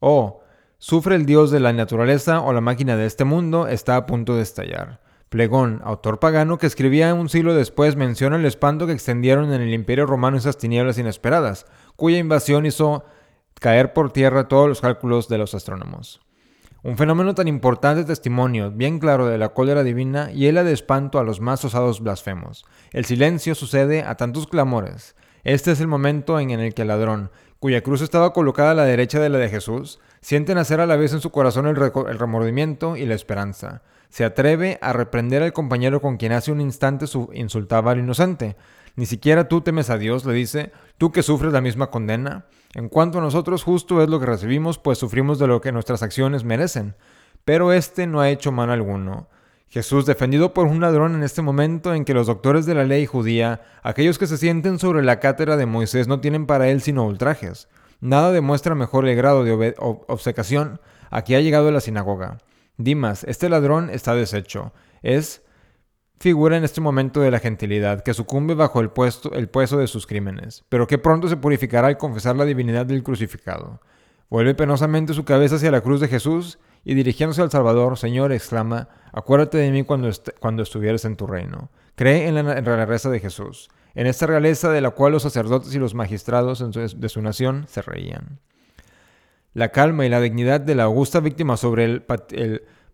Oh, 0.00 0.40
sufre 0.78 1.14
el 1.14 1.26
dios 1.26 1.50
de 1.50 1.60
la 1.60 1.72
naturaleza 1.72 2.40
o 2.40 2.52
la 2.52 2.60
máquina 2.60 2.96
de 2.96 3.06
este 3.06 3.24
mundo 3.24 3.68
está 3.68 3.96
a 3.96 4.06
punto 4.06 4.36
de 4.36 4.42
estallar. 4.42 5.00
Plegón, 5.28 5.82
autor 5.84 6.20
pagano 6.20 6.58
que 6.58 6.66
escribía 6.66 7.12
un 7.14 7.28
siglo 7.28 7.54
después, 7.54 7.96
menciona 7.96 8.36
el 8.36 8.46
espanto 8.46 8.86
que 8.86 8.92
extendieron 8.92 9.52
en 9.52 9.60
el 9.60 9.74
imperio 9.74 10.06
romano 10.06 10.38
esas 10.38 10.56
tinieblas 10.56 10.98
inesperadas, 10.98 11.66
cuya 11.96 12.18
invasión 12.18 12.64
hizo 12.64 13.04
caer 13.60 13.92
por 13.92 14.12
tierra 14.12 14.48
todos 14.48 14.68
los 14.68 14.80
cálculos 14.80 15.28
de 15.28 15.38
los 15.38 15.54
astrónomos. 15.54 16.20
Un 16.84 16.96
fenómeno 16.96 17.34
tan 17.34 17.48
importante 17.48 18.04
testimonio, 18.04 18.70
bien 18.70 19.00
claro 19.00 19.26
de 19.26 19.36
la 19.36 19.48
cólera 19.48 19.82
divina, 19.82 20.30
y 20.32 20.40
hiela 20.40 20.62
de 20.62 20.72
espanto 20.72 21.18
a 21.18 21.24
los 21.24 21.40
más 21.40 21.64
osados 21.64 22.00
blasfemos. 22.00 22.64
El 22.92 23.04
silencio 23.04 23.56
sucede 23.56 24.04
a 24.04 24.16
tantos 24.16 24.46
clamores. 24.46 25.16
Este 25.42 25.72
es 25.72 25.80
el 25.80 25.88
momento 25.88 26.38
en 26.38 26.50
el 26.50 26.74
que 26.74 26.82
el 26.82 26.88
ladrón, 26.88 27.32
cuya 27.58 27.82
cruz 27.82 28.00
estaba 28.00 28.32
colocada 28.32 28.70
a 28.70 28.74
la 28.74 28.84
derecha 28.84 29.18
de 29.18 29.28
la 29.28 29.38
de 29.38 29.48
Jesús, 29.48 29.98
siente 30.20 30.54
nacer 30.54 30.80
a 30.80 30.86
la 30.86 30.94
vez 30.94 31.12
en 31.12 31.20
su 31.20 31.30
corazón 31.30 31.66
el, 31.66 31.76
el 31.76 32.18
remordimiento 32.18 32.96
y 32.96 33.06
la 33.06 33.16
esperanza. 33.16 33.82
Se 34.08 34.24
atreve 34.24 34.78
a 34.80 34.92
reprender 34.92 35.42
al 35.42 35.52
compañero 35.52 36.00
con 36.00 36.16
quien 36.16 36.30
hace 36.30 36.52
un 36.52 36.60
instante 36.60 37.08
su 37.08 37.28
insultaba 37.34 37.90
al 37.90 37.98
inocente. 37.98 38.56
Ni 38.94 39.06
siquiera 39.06 39.48
tú 39.48 39.62
temes 39.62 39.90
a 39.90 39.98
Dios, 39.98 40.24
le 40.24 40.32
dice, 40.32 40.70
tú 40.96 41.10
que 41.10 41.24
sufres 41.24 41.52
la 41.52 41.60
misma 41.60 41.90
condena. 41.90 42.46
En 42.74 42.88
cuanto 42.88 43.18
a 43.18 43.22
nosotros, 43.22 43.62
justo 43.62 44.02
es 44.02 44.08
lo 44.08 44.20
que 44.20 44.26
recibimos, 44.26 44.78
pues 44.78 44.98
sufrimos 44.98 45.38
de 45.38 45.46
lo 45.46 45.60
que 45.60 45.72
nuestras 45.72 46.02
acciones 46.02 46.44
merecen. 46.44 46.94
Pero 47.44 47.72
éste 47.72 48.06
no 48.06 48.20
ha 48.20 48.28
hecho 48.28 48.52
mal 48.52 48.70
alguno. 48.70 49.28
Jesús, 49.68 50.06
defendido 50.06 50.54
por 50.54 50.66
un 50.66 50.80
ladrón 50.80 51.14
en 51.14 51.22
este 51.22 51.42
momento 51.42 51.94
en 51.94 52.04
que 52.04 52.14
los 52.14 52.26
doctores 52.26 52.64
de 52.64 52.74
la 52.74 52.84
ley 52.84 53.04
judía, 53.04 53.60
aquellos 53.82 54.18
que 54.18 54.26
se 54.26 54.38
sienten 54.38 54.78
sobre 54.78 55.02
la 55.02 55.20
cátedra 55.20 55.56
de 55.56 55.66
Moisés, 55.66 56.08
no 56.08 56.20
tienen 56.20 56.46
para 56.46 56.68
él 56.68 56.80
sino 56.80 57.06
ultrajes. 57.06 57.68
Nada 58.00 58.32
demuestra 58.32 58.74
mejor 58.74 59.06
el 59.06 59.16
grado 59.16 59.44
de 59.44 59.74
obsecación 59.78 60.80
a 61.10 61.22
que 61.24 61.36
ha 61.36 61.40
llegado 61.40 61.70
la 61.70 61.80
sinagoga. 61.80 62.38
Dimas, 62.76 63.24
este 63.24 63.48
ladrón 63.48 63.90
está 63.90 64.14
deshecho. 64.14 64.72
Es 65.02 65.42
figura 66.20 66.56
en 66.56 66.64
este 66.64 66.80
momento 66.80 67.20
de 67.20 67.30
la 67.30 67.38
gentilidad, 67.38 68.02
que 68.02 68.14
sucumbe 68.14 68.54
bajo 68.54 68.80
el, 68.80 68.90
puesto, 68.90 69.32
el 69.32 69.48
peso 69.48 69.78
de 69.78 69.86
sus 69.86 70.06
crímenes, 70.06 70.64
pero 70.68 70.86
que 70.86 70.98
pronto 70.98 71.28
se 71.28 71.36
purificará 71.36 71.88
al 71.88 71.98
confesar 71.98 72.36
la 72.36 72.44
divinidad 72.44 72.86
del 72.86 73.02
crucificado. 73.02 73.80
Vuelve 74.28 74.54
penosamente 74.54 75.14
su 75.14 75.24
cabeza 75.24 75.56
hacia 75.56 75.70
la 75.70 75.80
cruz 75.80 76.00
de 76.00 76.08
Jesús 76.08 76.58
y 76.84 76.94
dirigiéndose 76.94 77.40
al 77.40 77.50
Salvador, 77.50 77.96
Señor, 77.96 78.32
exclama, 78.32 78.88
acuérdate 79.12 79.58
de 79.58 79.70
mí 79.70 79.84
cuando, 79.84 80.10
cuando 80.40 80.62
estuvieres 80.62 81.04
en 81.04 81.16
tu 81.16 81.26
reino. 81.26 81.70
Cree 81.94 82.28
en 82.28 82.34
la, 82.34 82.60
realeza 82.60 83.10
de 83.10 83.20
Jesús, 83.20 83.70
en 83.94 84.06
esta 84.06 84.26
realeza 84.26 84.70
de 84.70 84.80
la 84.80 84.90
cual 84.90 85.12
los 85.12 85.22
sacerdotes 85.22 85.74
y 85.74 85.78
los 85.78 85.94
magistrados 85.94 86.64
de 86.72 87.08
su 87.08 87.22
nación 87.22 87.66
se 87.68 87.82
reían. 87.82 88.38
La 89.54 89.70
calma 89.70 90.04
y 90.04 90.08
la 90.08 90.20
dignidad 90.20 90.60
de 90.60 90.74
la 90.74 90.84
augusta 90.84 91.20
víctima 91.20 91.56
sobre 91.56 91.84
el 91.84 92.04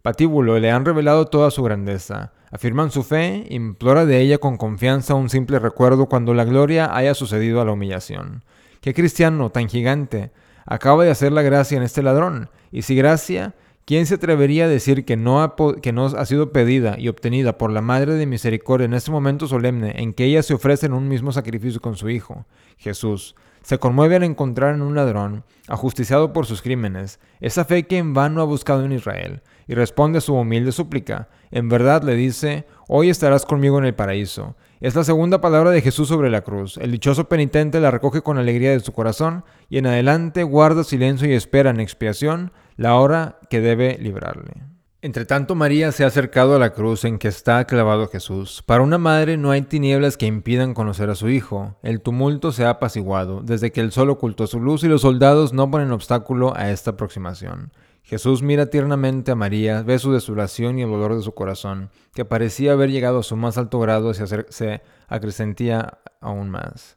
patíbulo 0.02 0.58
le 0.58 0.70
han 0.70 0.84
revelado 0.84 1.26
toda 1.26 1.50
su 1.50 1.62
grandeza. 1.62 2.32
Afirman 2.54 2.92
su 2.92 3.02
fe, 3.02 3.48
implora 3.50 4.06
de 4.06 4.20
ella 4.20 4.38
con 4.38 4.56
confianza 4.58 5.16
un 5.16 5.28
simple 5.28 5.58
recuerdo 5.58 6.06
cuando 6.06 6.34
la 6.34 6.44
gloria 6.44 6.96
haya 6.96 7.12
sucedido 7.12 7.60
a 7.60 7.64
la 7.64 7.72
humillación. 7.72 8.44
¿Qué 8.80 8.94
cristiano 8.94 9.50
tan 9.50 9.68
gigante 9.68 10.30
acaba 10.64 11.02
de 11.02 11.10
hacer 11.10 11.32
la 11.32 11.42
gracia 11.42 11.76
en 11.76 11.82
este 11.82 12.00
ladrón? 12.00 12.50
Y 12.70 12.82
si 12.82 12.94
gracia, 12.94 13.56
¿Quién 13.86 14.06
se 14.06 14.14
atrevería 14.14 14.64
a 14.64 14.68
decir 14.68 15.04
que 15.04 15.16
no, 15.18 15.42
ha, 15.42 15.56
que 15.82 15.92
no 15.92 16.06
ha 16.06 16.24
sido 16.24 16.52
pedida 16.52 16.94
y 16.98 17.08
obtenida 17.08 17.58
por 17.58 17.70
la 17.70 17.82
Madre 17.82 18.14
de 18.14 18.24
Misericordia 18.24 18.86
en 18.86 18.94
este 18.94 19.10
momento 19.10 19.46
solemne 19.46 19.96
en 19.98 20.14
que 20.14 20.24
ella 20.24 20.42
se 20.42 20.54
ofrece 20.54 20.86
en 20.86 20.94
un 20.94 21.06
mismo 21.06 21.32
sacrificio 21.32 21.82
con 21.82 21.94
su 21.94 22.08
Hijo, 22.08 22.46
Jesús? 22.78 23.34
Se 23.62 23.78
conmueve 23.78 24.16
al 24.16 24.22
encontrar 24.22 24.74
en 24.74 24.80
un 24.80 24.94
ladrón, 24.94 25.44
ajusticiado 25.68 26.32
por 26.32 26.46
sus 26.46 26.62
crímenes, 26.62 27.20
esa 27.40 27.66
fe 27.66 27.86
que 27.86 27.98
en 27.98 28.14
vano 28.14 28.40
ha 28.40 28.44
buscado 28.44 28.86
en 28.86 28.92
Israel, 28.92 29.42
y 29.66 29.74
responde 29.74 30.20
su 30.20 30.34
humilde 30.34 30.72
súplica. 30.72 31.28
En 31.50 31.68
verdad 31.68 32.02
le 32.02 32.14
dice, 32.14 32.66
hoy 32.88 33.10
estarás 33.10 33.46
conmigo 33.46 33.78
en 33.78 33.84
el 33.84 33.94
paraíso. 33.94 34.56
Es 34.80 34.94
la 34.94 35.04
segunda 35.04 35.40
palabra 35.40 35.70
de 35.70 35.80
Jesús 35.80 36.08
sobre 36.08 36.30
la 36.30 36.42
cruz. 36.42 36.76
El 36.76 36.90
dichoso 36.90 37.28
penitente 37.28 37.80
la 37.80 37.90
recoge 37.90 38.22
con 38.22 38.38
alegría 38.38 38.72
de 38.72 38.80
su 38.80 38.92
corazón 38.92 39.44
y 39.70 39.78
en 39.78 39.86
adelante 39.86 40.42
guarda 40.42 40.84
silencio 40.84 41.28
y 41.28 41.32
espera 41.32 41.70
en 41.70 41.80
expiación 41.80 42.52
la 42.76 42.96
hora 42.96 43.38
que 43.48 43.60
debe 43.60 43.96
librarle. 44.00 44.74
Entre 45.04 45.26
tanto, 45.26 45.54
María 45.54 45.92
se 45.92 46.02
ha 46.02 46.06
acercado 46.06 46.56
a 46.56 46.58
la 46.58 46.72
cruz 46.72 47.04
en 47.04 47.18
que 47.18 47.28
está 47.28 47.66
clavado 47.66 48.08
Jesús. 48.08 48.62
Para 48.64 48.82
una 48.82 48.96
madre 48.96 49.36
no 49.36 49.50
hay 49.50 49.60
tinieblas 49.60 50.16
que 50.16 50.24
impidan 50.24 50.72
conocer 50.72 51.10
a 51.10 51.14
su 51.14 51.28
hijo. 51.28 51.76
El 51.82 52.00
tumulto 52.00 52.52
se 52.52 52.64
ha 52.64 52.70
apaciguado 52.70 53.42
desde 53.42 53.70
que 53.70 53.82
el 53.82 53.92
sol 53.92 54.08
ocultó 54.08 54.46
su 54.46 54.60
luz 54.60 54.82
y 54.82 54.88
los 54.88 55.02
soldados 55.02 55.52
no 55.52 55.70
ponen 55.70 55.92
obstáculo 55.92 56.56
a 56.56 56.70
esta 56.70 56.92
aproximación. 56.92 57.70
Jesús 58.04 58.42
mira 58.42 58.66
tiernamente 58.66 59.32
a 59.32 59.34
María, 59.34 59.82
ve 59.82 59.98
su 59.98 60.12
desolación 60.12 60.78
y 60.78 60.82
el 60.82 60.90
dolor 60.90 61.16
de 61.16 61.22
su 61.22 61.34
corazón, 61.34 61.90
que 62.14 62.24
parecía 62.24 62.72
haber 62.72 62.90
llegado 62.90 63.18
a 63.18 63.22
su 63.22 63.36
más 63.36 63.58
alto 63.58 63.80
grado 63.80 64.12
y 64.12 64.14
se 64.14 64.82
acrecentía 65.08 65.98
aún 66.20 66.50
más. 66.50 66.96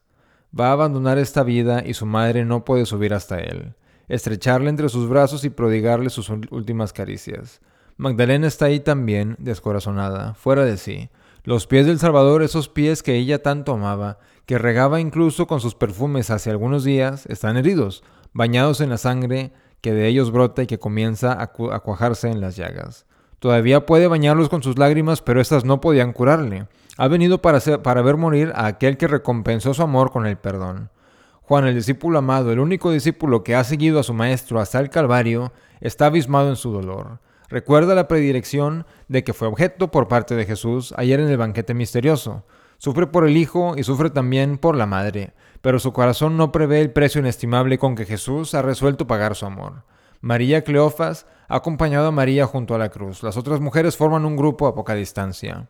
Va 0.57 0.69
a 0.69 0.73
abandonar 0.73 1.17
esta 1.17 1.43
vida 1.43 1.83
y 1.85 1.93
su 1.93 2.05
madre 2.05 2.45
no 2.45 2.63
puede 2.65 2.85
subir 2.85 3.13
hasta 3.13 3.39
él 3.39 3.75
estrecharle 4.07 4.69
entre 4.69 4.89
sus 4.89 5.09
brazos 5.09 5.43
y 5.43 5.49
prodigarle 5.49 6.09
sus 6.09 6.29
últimas 6.29 6.93
caricias. 6.93 7.61
Magdalena 7.97 8.47
está 8.47 8.65
ahí 8.65 8.79
también, 8.79 9.35
descorazonada, 9.39 10.33
fuera 10.35 10.63
de 10.65 10.77
sí. 10.77 11.09
Los 11.43 11.65
pies 11.65 11.85
del 11.85 11.99
Salvador, 11.99 12.43
esos 12.43 12.69
pies 12.69 13.03
que 13.03 13.15
ella 13.15 13.41
tanto 13.41 13.73
amaba, 13.73 14.19
que 14.45 14.57
regaba 14.57 14.99
incluso 14.99 15.47
con 15.47 15.59
sus 15.59 15.75
perfumes 15.75 16.29
hace 16.29 16.49
algunos 16.49 16.83
días, 16.83 17.25
están 17.27 17.57
heridos, 17.57 18.03
bañados 18.33 18.81
en 18.81 18.89
la 18.89 18.97
sangre 18.97 19.53
que 19.87 19.93
de 19.93 20.05
ellos 20.09 20.33
brota 20.33 20.63
y 20.63 20.67
que 20.67 20.79
comienza 20.79 21.41
a, 21.41 21.47
cuajarse 21.53 22.29
en 22.29 22.41
las 22.41 22.57
llagas. 22.57 23.05
Todavía 23.39 23.85
puede 23.85 24.07
bañarlos 24.07 24.49
con 24.49 24.61
sus 24.61 24.77
lágrimas, 24.77 25.21
pero 25.21 25.39
éstas 25.39 25.63
no 25.63 25.79
podían 25.79 26.11
curarle. 26.11 26.67
Ha 26.97 27.07
venido 27.07 27.41
para, 27.41 27.61
para 27.61 28.01
ver 28.01 28.17
morir 28.17 28.51
a 28.53 28.65
aquel 28.65 28.97
que 28.97 29.07
recompensó 29.07 29.73
su 29.73 29.81
amor 29.81 30.11
con 30.11 30.25
el 30.25 30.35
perdón. 30.35 30.89
Juan, 31.43 31.67
el 31.67 31.75
discípulo 31.75 32.19
amado, 32.19 32.51
el 32.51 32.59
único 32.59 32.91
discípulo 32.91 33.45
que 33.45 33.55
ha 33.55 33.63
seguido 33.63 34.01
a 34.01 34.03
su 34.03 34.13
maestro 34.13 34.59
hasta 34.59 34.81
el 34.81 34.89
Calvario, 34.89 35.53
está 35.79 36.07
abismado 36.07 36.49
en 36.49 36.57
su 36.57 36.73
dolor. 36.73 37.19
Recuerda 37.47 37.95
la 37.95 38.09
predilección 38.09 38.85
de 39.07 39.23
que 39.23 39.31
fue 39.31 39.47
objeto 39.47 39.89
por 39.89 40.09
parte 40.09 40.35
de 40.35 40.43
Jesús 40.43 40.93
ayer 40.97 41.21
en 41.21 41.29
el 41.29 41.37
banquete 41.37 41.73
misterioso. 41.73 42.43
Sufre 42.77 43.07
por 43.07 43.25
el 43.25 43.37
Hijo 43.37 43.75
y 43.77 43.83
sufre 43.83 44.09
también 44.09 44.57
por 44.57 44.75
la 44.75 44.85
Madre, 44.85 45.31
pero 45.61 45.79
su 45.79 45.93
corazón 45.93 46.37
no 46.37 46.51
prevé 46.51 46.81
el 46.81 46.91
precio 46.91 47.19
inestimable 47.19 47.77
con 47.77 47.95
que 47.95 48.05
Jesús 48.05 48.53
ha 48.53 48.61
resuelto 48.61 49.07
pagar 49.07 49.35
su 49.35 49.45
amor. 49.45 49.83
María 50.21 50.63
Cleofas 50.63 51.25
ha 51.47 51.57
acompañado 51.57 52.07
a 52.07 52.11
María 52.11 52.45
junto 52.45 52.75
a 52.75 52.77
la 52.77 52.89
cruz. 52.89 53.23
Las 53.23 53.37
otras 53.37 53.59
mujeres 53.59 53.97
forman 53.97 54.25
un 54.25 54.35
grupo 54.35 54.67
a 54.67 54.75
poca 54.75 54.95
distancia. 54.95 55.67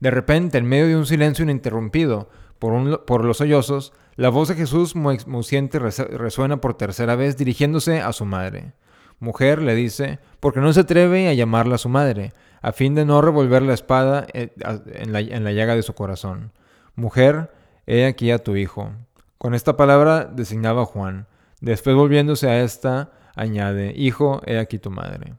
De 0.00 0.10
repente, 0.10 0.58
en 0.58 0.66
medio 0.66 0.88
de 0.88 0.96
un 0.96 1.06
silencio 1.06 1.44
ininterrumpido 1.44 2.28
por, 2.58 3.04
por 3.04 3.24
los 3.24 3.38
sollozos, 3.38 3.92
la 4.16 4.28
voz 4.28 4.48
de 4.48 4.54
Jesús 4.54 4.94
muciente 4.94 5.78
resuena 5.78 6.60
por 6.60 6.74
tercera 6.74 7.16
vez 7.16 7.36
dirigiéndose 7.36 8.00
a 8.00 8.12
su 8.12 8.24
madre. 8.24 8.72
Mujer, 9.20 9.62
le 9.62 9.74
dice, 9.74 10.18
porque 10.40 10.60
no 10.60 10.72
se 10.72 10.80
atreve 10.80 11.28
a 11.28 11.34
llamarla 11.34 11.78
su 11.78 11.88
madre, 11.88 12.32
a 12.60 12.72
fin 12.72 12.94
de 12.94 13.04
no 13.04 13.22
revolver 13.22 13.62
la 13.62 13.74
espada 13.74 14.26
eh, 14.32 14.50
en 14.86 15.44
la 15.44 15.52
llaga 15.52 15.76
de 15.76 15.82
su 15.82 15.94
corazón. 15.94 16.52
Mujer, 16.94 17.52
he 17.86 18.04
aquí 18.04 18.30
a 18.30 18.38
tu 18.38 18.56
hijo. 18.56 18.90
Con 19.42 19.54
esta 19.54 19.76
palabra 19.76 20.24
designaba 20.24 20.84
Juan. 20.84 21.26
Después 21.60 21.96
volviéndose 21.96 22.48
a 22.48 22.62
esta, 22.62 23.10
añade, 23.34 23.92
Hijo, 23.96 24.40
he 24.46 24.60
aquí 24.60 24.78
tu 24.78 24.92
madre. 24.92 25.34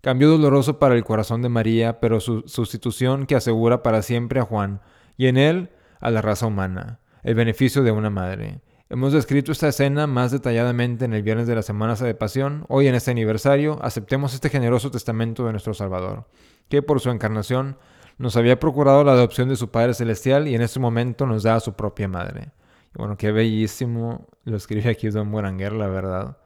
Cambio 0.00 0.28
doloroso 0.28 0.78
para 0.78 0.94
el 0.94 1.02
corazón 1.02 1.42
de 1.42 1.48
María, 1.48 1.98
pero 1.98 2.20
su 2.20 2.44
sustitución 2.46 3.26
que 3.26 3.34
asegura 3.34 3.82
para 3.82 4.02
siempre 4.02 4.38
a 4.38 4.44
Juan, 4.44 4.80
y 5.16 5.26
en 5.26 5.38
él 5.38 5.70
a 5.98 6.12
la 6.12 6.22
raza 6.22 6.46
humana 6.46 7.00
el 7.24 7.34
beneficio 7.34 7.82
de 7.82 7.90
una 7.90 8.10
madre. 8.10 8.60
Hemos 8.88 9.12
descrito 9.12 9.50
esta 9.50 9.66
escena 9.66 10.06
más 10.06 10.30
detalladamente 10.30 11.04
en 11.04 11.12
el 11.12 11.24
viernes 11.24 11.48
de 11.48 11.56
la 11.56 11.62
Semana 11.62 11.96
de 11.96 12.14
Pasión. 12.14 12.64
Hoy 12.68 12.86
en 12.86 12.94
este 12.94 13.10
aniversario 13.10 13.80
aceptemos 13.82 14.34
este 14.34 14.50
generoso 14.50 14.92
testamento 14.92 15.44
de 15.46 15.50
nuestro 15.50 15.74
Salvador, 15.74 16.28
que 16.68 16.80
por 16.80 17.00
su 17.00 17.10
encarnación 17.10 17.76
nos 18.18 18.36
había 18.36 18.60
procurado 18.60 19.02
la 19.02 19.14
adopción 19.14 19.48
de 19.48 19.56
su 19.56 19.72
Padre 19.72 19.94
Celestial 19.94 20.46
y 20.46 20.54
en 20.54 20.62
este 20.62 20.78
momento 20.78 21.26
nos 21.26 21.42
da 21.42 21.56
a 21.56 21.60
su 21.60 21.72
propia 21.72 22.06
madre. 22.06 22.52
Bueno, 22.94 23.16
qué 23.16 23.30
bellísimo 23.30 24.26
lo 24.44 24.56
escribe 24.56 24.90
aquí 24.90 25.08
Don 25.10 25.28
Moranguer, 25.28 25.72
la 25.72 25.86
verdad. 25.88 26.38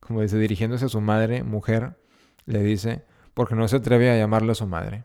Como 0.00 0.20
dice, 0.20 0.36
dirigiéndose 0.38 0.86
a 0.86 0.88
su 0.88 1.00
madre, 1.00 1.44
mujer, 1.44 1.96
le 2.44 2.62
dice, 2.62 3.04
porque 3.34 3.54
no 3.54 3.68
se 3.68 3.76
atreve 3.76 4.10
a 4.10 4.16
llamarle 4.16 4.52
a 4.52 4.56
su 4.56 4.66
madre. 4.66 5.04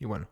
Y 0.00 0.06
bueno, 0.06 0.28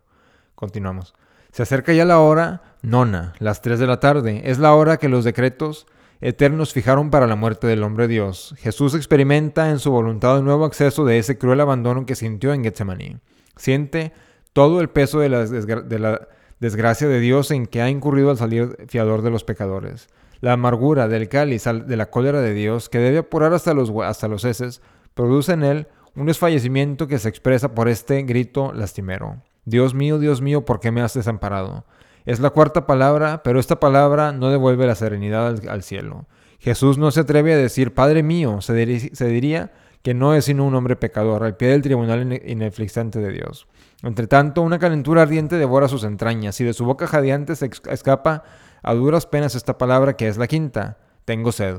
continuamos. 0.57 1.15
Se 1.53 1.63
acerca 1.63 1.93
ya 1.93 2.05
la 2.05 2.19
hora 2.19 2.63
nona, 2.83 3.35
las 3.39 3.63
tres 3.63 3.79
de 3.79 3.87
la 3.87 4.01
tarde. 4.01 4.43
Es 4.45 4.59
la 4.59 4.75
hora 4.75 4.97
que 4.97 5.09
los 5.09 5.25
decretos 5.25 5.87
eternos 6.21 6.73
fijaron 6.73 7.11
para 7.11 7.27
la 7.27 7.37
muerte 7.37 7.67
del 7.67 7.83
hombre 7.85 8.09
Dios. 8.09 8.55
Jesús 8.59 8.95
experimenta 8.95 9.71
en 9.71 9.79
su 9.79 9.91
voluntad 9.91 10.39
un 10.39 10.45
nuevo 10.45 10.65
acceso 10.65 11.05
de 11.05 11.19
ese 11.19 11.39
cruel 11.39 11.61
abandono 11.61 12.07
que 12.07 12.17
sintió 12.17 12.53
en 12.53 12.65
Getsemaní. 12.65 13.19
Siente 13.57 14.13
todo 14.53 14.81
el 14.81 14.91
peso 14.91 15.21
de 15.21 15.29
la, 15.29 15.47
de 15.47 15.99
la 15.99 16.29
desgracia 16.61 17.09
de 17.09 17.19
Dios 17.19 17.51
en 17.51 17.67
que 17.67 17.83
ha 17.83 17.91
incurrido 17.91 18.31
al 18.31 18.39
salir 18.39 18.77
fiador 18.89 19.23
de 19.23 19.31
los 19.31 19.45
pecadores. 19.45 20.09
La 20.41 20.53
amargura 20.53 21.09
del 21.09 21.29
cáliz 21.29 21.65
de 21.65 21.97
la 21.97 22.11
cólera 22.11 22.41
de 22.41 22.55
Dios, 22.55 22.89
que 22.89 22.99
debe 22.99 23.19
apurar 23.19 23.53
hasta 23.53 23.75
los, 23.75 23.91
hasta 24.05 24.29
los 24.29 24.45
heces, 24.45 24.81
produce 25.15 25.53
en 25.53 25.65
él 25.65 25.89
un 26.15 26.27
desfallecimiento 26.27 27.07
que 27.07 27.19
se 27.19 27.29
expresa 27.29 27.75
por 27.75 27.89
este 27.89 28.23
grito 28.23 28.73
lastimero. 28.73 29.43
Dios 29.65 29.95
mío, 29.95 30.19
Dios 30.19 30.41
mío, 30.41 30.65
¿por 30.65 30.81
qué 30.81 30.91
me 30.91 31.03
has 31.03 31.15
desamparado? 31.15 31.85
Es 32.25 32.41
la 32.41 32.51
cuarta 32.51 32.87
palabra, 32.87 33.43
pero 33.43 33.59
esta 33.61 33.81
palabra 33.81 34.33
no 34.33 34.51
devuelve 34.51 34.87
la 34.87 34.95
serenidad 34.95 35.59
al, 35.69 35.83
cielo. 35.83 36.27
Jesús 36.59 36.99
no 36.99 37.11
se 37.11 37.21
atreve 37.21 37.55
a 37.55 37.57
decir, 37.57 37.95
Padre 37.95 38.23
mío, 38.23 38.61
se, 38.61 38.75
diría 38.75 39.73
que 40.03 40.15
no 40.15 40.35
es 40.35 40.47
sino 40.47 40.67
un 40.67 40.75
hombre 40.75 40.97
pecador, 40.97 41.45
al 41.45 41.57
pie 41.57 41.69
del 41.69 41.83
tribunal 41.83 42.41
ineflixante 42.45 43.19
de 43.19 43.33
Dios. 43.33 43.67
Entre 44.03 44.27
tanto, 44.27 44.63
una 44.63 44.79
calentura 44.79 45.23
ardiente 45.23 45.57
devora 45.57 45.89
sus 45.89 46.05
entrañas, 46.05 46.61
y 46.61 46.65
de 46.65 46.73
su 46.73 46.85
boca 46.85 47.07
jadeante 47.07 47.55
se 47.57 47.71
escapa 47.91 48.45
a 48.83 48.95
duras 48.95 49.27
penas 49.27 49.55
esta 49.55 49.77
palabra 49.77 50.17
que 50.17 50.29
es 50.29 50.39
la 50.39 50.47
quinta, 50.47 50.99
tengo 51.25 51.53
sed. 51.53 51.77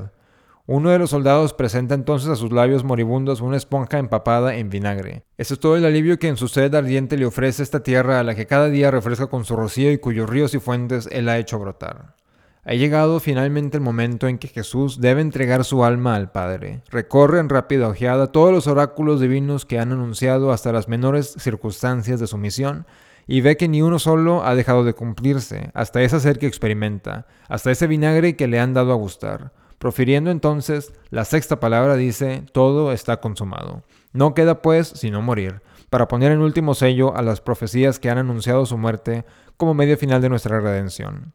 Uno 0.66 0.90
de 0.90 0.98
los 1.00 1.10
soldados 1.10 1.54
presenta 1.54 1.96
entonces 1.96 2.28
a 2.30 2.36
sus 2.36 2.52
labios 2.52 2.84
moribundos 2.84 3.40
una 3.40 3.56
esponja 3.56 3.98
empapada 3.98 4.54
en 4.54 4.70
vinagre. 4.70 5.24
Ese 5.36 5.54
es 5.54 5.60
todo 5.60 5.76
el 5.76 5.84
alivio 5.84 6.20
que 6.20 6.28
en 6.28 6.36
su 6.36 6.46
sed 6.46 6.72
ardiente 6.76 7.16
le 7.16 7.26
ofrece 7.26 7.64
esta 7.64 7.82
tierra 7.82 8.20
a 8.20 8.22
la 8.22 8.36
que 8.36 8.46
cada 8.46 8.68
día 8.68 8.92
refresca 8.92 9.26
con 9.26 9.44
su 9.44 9.56
rocío 9.56 9.90
y 9.90 9.98
cuyos 9.98 10.30
ríos 10.30 10.54
y 10.54 10.60
fuentes 10.60 11.08
él 11.10 11.28
ha 11.28 11.38
hecho 11.38 11.58
brotar. 11.58 12.14
Ha 12.64 12.74
llegado 12.74 13.18
finalmente 13.18 13.78
el 13.78 13.82
momento 13.82 14.28
en 14.28 14.38
que 14.38 14.46
Jesús 14.46 15.00
debe 15.00 15.20
entregar 15.20 15.64
su 15.64 15.84
alma 15.84 16.14
al 16.14 16.30
Padre. 16.30 16.82
Recorre 16.90 17.40
en 17.40 17.48
rápida 17.48 17.88
ojeada 17.88 18.30
todos 18.30 18.52
los 18.52 18.68
oráculos 18.68 19.20
divinos 19.20 19.66
que 19.66 19.80
han 19.80 19.90
anunciado 19.90 20.52
hasta 20.52 20.70
las 20.70 20.86
menores 20.86 21.34
circunstancias 21.40 22.20
de 22.20 22.28
su 22.28 22.38
misión 22.38 22.86
y 23.26 23.40
ve 23.40 23.56
que 23.56 23.66
ni 23.66 23.82
uno 23.82 23.98
solo 23.98 24.44
ha 24.44 24.54
dejado 24.54 24.84
de 24.84 24.94
cumplirse, 24.94 25.72
hasta 25.74 26.02
esa 26.02 26.20
ser 26.20 26.38
que 26.38 26.46
experimenta, 26.46 27.26
hasta 27.48 27.72
ese 27.72 27.88
vinagre 27.88 28.36
que 28.36 28.46
le 28.46 28.60
han 28.60 28.74
dado 28.74 28.92
a 28.92 28.96
gustar. 28.96 29.52
Profiriendo 29.78 30.30
entonces 30.30 30.92
la 31.10 31.24
sexta 31.24 31.58
palabra 31.58 31.96
dice, 31.96 32.44
todo 32.52 32.92
está 32.92 33.20
consumado. 33.20 33.82
No 34.12 34.34
queda 34.34 34.62
pues 34.62 34.86
sino 34.86 35.20
morir, 35.20 35.62
para 35.90 36.06
poner 36.06 36.30
en 36.30 36.38
último 36.38 36.74
sello 36.74 37.16
a 37.16 37.22
las 37.22 37.40
profecías 37.40 37.98
que 37.98 38.08
han 38.08 38.18
anunciado 38.18 38.66
su 38.66 38.78
muerte 38.78 39.24
como 39.56 39.74
medio 39.74 39.98
final 39.98 40.22
de 40.22 40.28
nuestra 40.28 40.60
redención. 40.60 41.32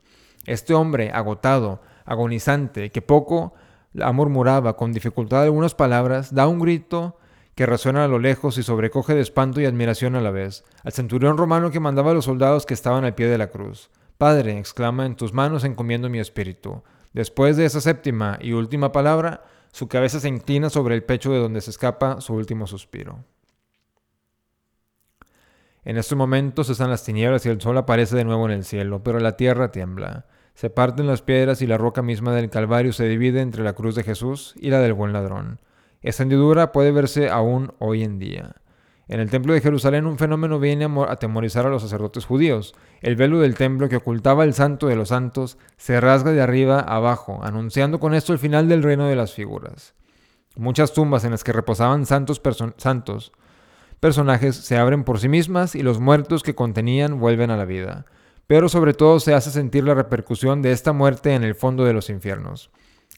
Este 0.47 0.73
hombre 0.73 1.11
agotado, 1.11 1.81
agonizante, 2.05 2.89
que 2.89 3.03
poco 3.03 3.53
la 3.93 4.11
murmuraba 4.13 4.77
con 4.77 4.93
dificultad 4.93 5.43
algunas 5.43 5.75
palabras, 5.75 6.33
da 6.33 6.47
un 6.47 6.59
grito 6.59 7.17
que 7.53 7.65
resuena 7.65 8.05
a 8.05 8.07
lo 8.07 8.17
lejos 8.17 8.57
y 8.57 8.63
sobrecoge 8.63 9.13
de 9.13 9.21
espanto 9.21 9.59
y 9.59 9.65
admiración 9.65 10.15
a 10.15 10.21
la 10.21 10.31
vez, 10.31 10.63
al 10.83 10.93
centurión 10.93 11.37
romano 11.37 11.69
que 11.69 11.79
mandaba 11.79 12.11
a 12.11 12.13
los 12.13 12.25
soldados 12.25 12.65
que 12.65 12.73
estaban 12.73 13.03
al 13.03 13.13
pie 13.13 13.27
de 13.27 13.37
la 13.37 13.47
cruz. 13.47 13.89
Padre, 14.17 14.57
exclama, 14.57 15.05
en 15.05 15.15
tus 15.15 15.33
manos 15.33 15.63
encomiendo 15.63 16.09
mi 16.09 16.19
espíritu. 16.19 16.81
Después 17.13 17.57
de 17.57 17.65
esa 17.65 17.81
séptima 17.81 18.39
y 18.41 18.53
última 18.53 18.91
palabra, 18.91 19.43
su 19.73 19.87
cabeza 19.87 20.19
se 20.19 20.29
inclina 20.29 20.69
sobre 20.69 20.95
el 20.95 21.03
pecho 21.03 21.31
de 21.31 21.39
donde 21.39 21.61
se 21.61 21.71
escapa 21.71 22.21
su 22.21 22.33
último 22.35 22.67
suspiro. 22.67 23.25
En 25.83 25.97
estos 25.97 26.17
momentos 26.17 26.69
están 26.69 26.89
las 26.89 27.03
tinieblas 27.03 27.45
y 27.45 27.49
el 27.49 27.59
sol 27.59 27.77
aparece 27.77 28.15
de 28.15 28.23
nuevo 28.23 28.45
en 28.45 28.51
el 28.51 28.65
cielo, 28.65 29.03
pero 29.03 29.19
la 29.19 29.35
tierra 29.35 29.71
tiembla. 29.71 30.25
Se 30.57 30.71
parten 30.71 31.05
las 31.05 31.21
piedras 31.21 31.61
y 31.61 31.67
la 31.67 31.77
roca 31.77 32.01
misma 32.01 32.33
del 32.33 32.49
Calvario 32.49 32.91
se 32.91 33.07
divide 33.07 33.41
entre 33.41 33.63
la 33.63 33.73
cruz 33.73 33.93
de 33.93 34.01
Jesús 34.01 34.55
y 34.59 34.71
la 34.71 34.79
del 34.79 34.93
buen 34.93 35.13
ladrón. 35.13 35.59
Esta 36.01 36.23
hendidura 36.23 36.71
puede 36.71 36.91
verse 36.91 37.29
aún 37.29 37.75
hoy 37.77 38.01
en 38.01 38.17
día. 38.17 38.55
En 39.07 39.19
el 39.19 39.29
templo 39.29 39.53
de 39.53 39.61
Jerusalén 39.61 40.07
un 40.07 40.17
fenómeno 40.17 40.59
viene 40.59 40.85
a 40.85 41.11
atemorizar 41.11 41.67
a 41.67 41.69
los 41.69 41.83
sacerdotes 41.83 42.25
judíos. 42.25 42.73
El 43.01 43.15
velo 43.15 43.37
del 43.37 43.53
templo 43.53 43.87
que 43.87 43.97
ocultaba 43.97 44.45
el 44.45 44.55
santo 44.55 44.87
de 44.87 44.95
los 44.95 45.09
santos 45.09 45.59
se 45.77 46.01
rasga 46.01 46.31
de 46.31 46.41
arriba 46.41 46.79
a 46.79 46.95
abajo, 46.95 47.39
anunciando 47.43 47.99
con 47.99 48.15
esto 48.15 48.33
el 48.33 48.39
final 48.39 48.67
del 48.67 48.81
reino 48.81 49.05
de 49.05 49.15
las 49.15 49.33
figuras. 49.33 49.93
Muchas 50.55 50.91
tumbas 50.91 51.23
en 51.23 51.29
las 51.29 51.43
que 51.43 51.53
reposaban 51.53 52.07
santos, 52.07 52.41
santos 52.77 53.31
personajes 53.99 54.55
se 54.55 54.75
abren 54.75 55.03
por 55.03 55.19
sí 55.19 55.29
mismas 55.29 55.75
y 55.75 55.83
los 55.83 55.99
muertos 55.99 56.41
que 56.41 56.55
contenían 56.55 57.19
vuelven 57.19 57.51
a 57.51 57.57
la 57.57 57.65
vida 57.65 58.07
pero 58.47 58.69
sobre 58.69 58.93
todo 58.93 59.19
se 59.19 59.33
hace 59.33 59.51
sentir 59.51 59.83
la 59.83 59.93
repercusión 59.93 60.61
de 60.61 60.71
esta 60.71 60.93
muerte 60.93 61.35
en 61.35 61.43
el 61.43 61.53
fondo 61.53 61.83
de 61.85 61.93
los 61.93 62.09
infiernos. 62.09 62.71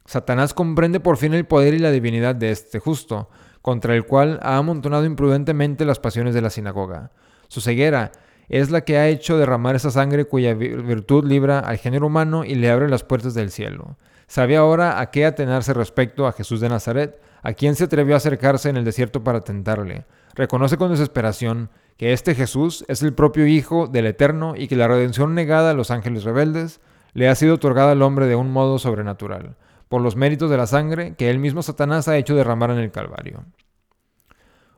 Satanás 0.05 0.55
comprende 0.55 0.99
por 0.99 1.17
fin 1.17 1.33
el 1.35 1.45
poder 1.45 1.75
y 1.75 1.79
la 1.79 1.91
divinidad 1.91 2.35
de 2.35 2.51
este 2.51 2.79
justo, 2.79 3.29
contra 3.61 3.95
el 3.95 4.05
cual 4.05 4.39
ha 4.41 4.57
amontonado 4.57 5.05
imprudentemente 5.05 5.85
las 5.85 5.99
pasiones 5.99 6.33
de 6.33 6.41
la 6.41 6.49
sinagoga. 6.49 7.11
Su 7.47 7.61
ceguera 7.61 8.11
es 8.47 8.71
la 8.71 8.81
que 8.81 8.97
ha 8.97 9.07
hecho 9.07 9.37
derramar 9.37 9.75
esa 9.75 9.91
sangre 9.91 10.25
cuya 10.25 10.55
virtud 10.55 11.25
libra 11.25 11.59
al 11.59 11.77
género 11.77 12.07
humano 12.07 12.43
y 12.43 12.55
le 12.55 12.71
abre 12.71 12.89
las 12.89 13.03
puertas 13.03 13.35
del 13.35 13.51
cielo. 13.51 13.97
Sabe 14.27 14.57
ahora 14.57 14.99
a 14.99 15.11
qué 15.11 15.25
atenerse 15.25 15.73
respecto 15.73 16.25
a 16.25 16.31
Jesús 16.31 16.59
de 16.59 16.69
Nazaret, 16.69 17.21
a 17.41 17.53
quien 17.53 17.75
se 17.75 17.85
atrevió 17.85 18.15
a 18.15 18.17
acercarse 18.17 18.69
en 18.69 18.77
el 18.77 18.85
desierto 18.85 19.23
para 19.23 19.41
tentarle. 19.41 20.05
Reconoce 20.33 20.77
con 20.77 20.91
desesperación 20.91 21.69
que 21.99 22.13
este 22.13 22.33
Jesús 22.33 22.85
es 22.87 23.03
el 23.03 23.13
propio 23.13 23.45
Hijo 23.45 23.87
del 23.87 24.05
Eterno 24.05 24.53
y 24.55 24.69
que 24.69 24.77
la 24.77 24.87
redención 24.87 25.35
negada 25.35 25.71
a 25.71 25.73
los 25.73 25.91
ángeles 25.91 26.23
rebeldes 26.23 26.79
le 27.11 27.27
ha 27.27 27.35
sido 27.35 27.55
otorgada 27.55 27.91
al 27.91 28.01
hombre 28.03 28.25
de 28.25 28.37
un 28.37 28.53
modo 28.53 28.79
sobrenatural, 28.79 29.57
por 29.89 29.99
los 30.01 30.15
méritos 30.15 30.49
de 30.49 30.55
la 30.55 30.65
sangre 30.65 31.15
que 31.17 31.29
él 31.29 31.39
mismo 31.39 31.61
Satanás 31.61 32.07
ha 32.07 32.15
hecho 32.15 32.35
derramar 32.35 32.71
en 32.71 32.77
el 32.77 32.91
Calvario. 32.91 33.43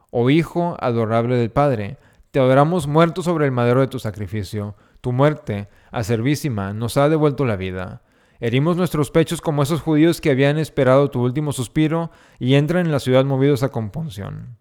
Oh 0.09 0.31
Hijo 0.31 0.75
adorable 0.79 1.35
del 1.35 1.51
Padre, 1.51 1.99
te 2.31 2.39
adoramos 2.39 2.87
muerto 2.87 3.21
sobre 3.21 3.45
el 3.45 3.51
madero 3.51 3.81
de 3.81 3.87
tu 3.87 3.99
sacrificio. 3.99 4.75
Tu 4.99 5.11
muerte, 5.11 5.69
acervísima, 5.91 6.73
nos 6.73 6.97
ha 6.97 7.07
devuelto 7.07 7.45
la 7.45 7.55
vida. 7.55 8.01
Herimos 8.39 8.77
nuestros 8.77 9.11
pechos 9.11 9.41
como 9.41 9.61
esos 9.61 9.81
judíos 9.81 10.21
que 10.21 10.31
habían 10.31 10.57
esperado 10.57 11.11
tu 11.11 11.21
último 11.21 11.51
suspiro 11.51 12.09
y 12.39 12.55
entran 12.55 12.87
en 12.87 12.91
la 12.91 12.99
ciudad 12.99 13.25
movidos 13.25 13.61
a 13.61 13.69
compunción. 13.69 14.57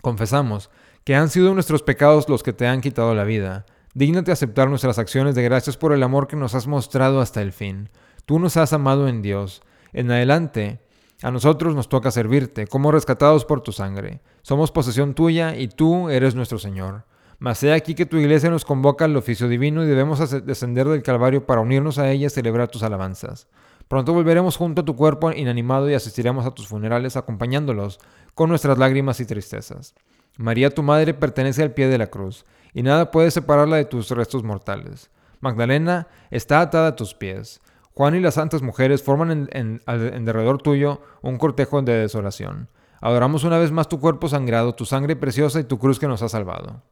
Confesamos 0.00 0.70
que 1.08 1.16
han 1.16 1.30
sido 1.30 1.54
nuestros 1.54 1.82
pecados 1.82 2.28
los 2.28 2.42
que 2.42 2.52
te 2.52 2.66
han 2.66 2.82
quitado 2.82 3.14
la 3.14 3.24
vida. 3.24 3.64
Dígnate 3.94 4.30
aceptar 4.30 4.68
nuestras 4.68 4.98
acciones 4.98 5.34
de 5.34 5.42
gracias 5.42 5.78
por 5.78 5.94
el 5.94 6.02
amor 6.02 6.26
que 6.26 6.36
nos 6.36 6.54
has 6.54 6.66
mostrado 6.66 7.22
hasta 7.22 7.40
el 7.40 7.52
fin. 7.52 7.88
Tú 8.26 8.38
nos 8.38 8.58
has 8.58 8.74
amado 8.74 9.08
en 9.08 9.22
Dios. 9.22 9.62
En 9.94 10.10
adelante, 10.10 10.80
a 11.22 11.30
nosotros 11.30 11.74
nos 11.74 11.88
toca 11.88 12.10
servirte, 12.10 12.66
como 12.66 12.92
rescatados 12.92 13.46
por 13.46 13.62
tu 13.62 13.72
sangre. 13.72 14.20
Somos 14.42 14.70
posesión 14.70 15.14
tuya 15.14 15.56
y 15.56 15.68
tú 15.68 16.10
eres 16.10 16.34
nuestro 16.34 16.58
Señor. 16.58 17.06
Mas 17.38 17.62
he 17.62 17.72
aquí 17.72 17.94
que 17.94 18.04
tu 18.04 18.18
iglesia 18.18 18.50
nos 18.50 18.66
convoca 18.66 19.06
al 19.06 19.16
oficio 19.16 19.48
divino 19.48 19.84
y 19.84 19.86
debemos 19.86 20.18
descender 20.44 20.88
del 20.88 21.02
Calvario 21.02 21.46
para 21.46 21.62
unirnos 21.62 21.96
a 21.96 22.10
ella 22.10 22.26
y 22.26 22.30
celebrar 22.30 22.68
tus 22.68 22.82
alabanzas. 22.82 23.48
Pronto 23.88 24.12
volveremos 24.12 24.58
junto 24.58 24.82
a 24.82 24.84
tu 24.84 24.94
cuerpo 24.94 25.32
inanimado 25.32 25.88
y 25.88 25.94
asistiremos 25.94 26.44
a 26.44 26.50
tus 26.50 26.68
funerales 26.68 27.16
acompañándolos 27.16 27.98
con 28.34 28.50
nuestras 28.50 28.76
lágrimas 28.76 29.20
y 29.20 29.24
tristezas. 29.24 29.94
María 30.38 30.70
tu 30.70 30.84
madre 30.84 31.14
pertenece 31.14 31.64
al 31.64 31.72
pie 31.72 31.88
de 31.88 31.98
la 31.98 32.06
cruz, 32.06 32.46
y 32.72 32.84
nada 32.84 33.10
puede 33.10 33.32
separarla 33.32 33.76
de 33.76 33.84
tus 33.84 34.08
restos 34.12 34.44
mortales. 34.44 35.10
Magdalena 35.40 36.06
está 36.30 36.60
atada 36.60 36.88
a 36.88 36.96
tus 36.96 37.12
pies. 37.12 37.60
Juan 37.92 38.14
y 38.14 38.20
las 38.20 38.34
santas 38.34 38.62
mujeres 38.62 39.02
forman 39.02 39.48
en, 39.50 39.82
derredor 40.24 40.62
tuyo 40.62 41.02
un 41.22 41.38
cortejo 41.38 41.82
de 41.82 41.92
desolación. 41.94 42.68
Adoramos 43.00 43.42
una 43.42 43.58
vez 43.58 43.72
más 43.72 43.88
tu 43.88 43.98
cuerpo 43.98 44.28
sangrado, 44.28 44.76
tu 44.76 44.84
sangre 44.84 45.16
preciosa 45.16 45.58
y 45.58 45.64
tu 45.64 45.78
cruz 45.78 45.98
que 45.98 46.06
nos 46.06 46.22
ha 46.22 46.28
salvado. 46.28 46.82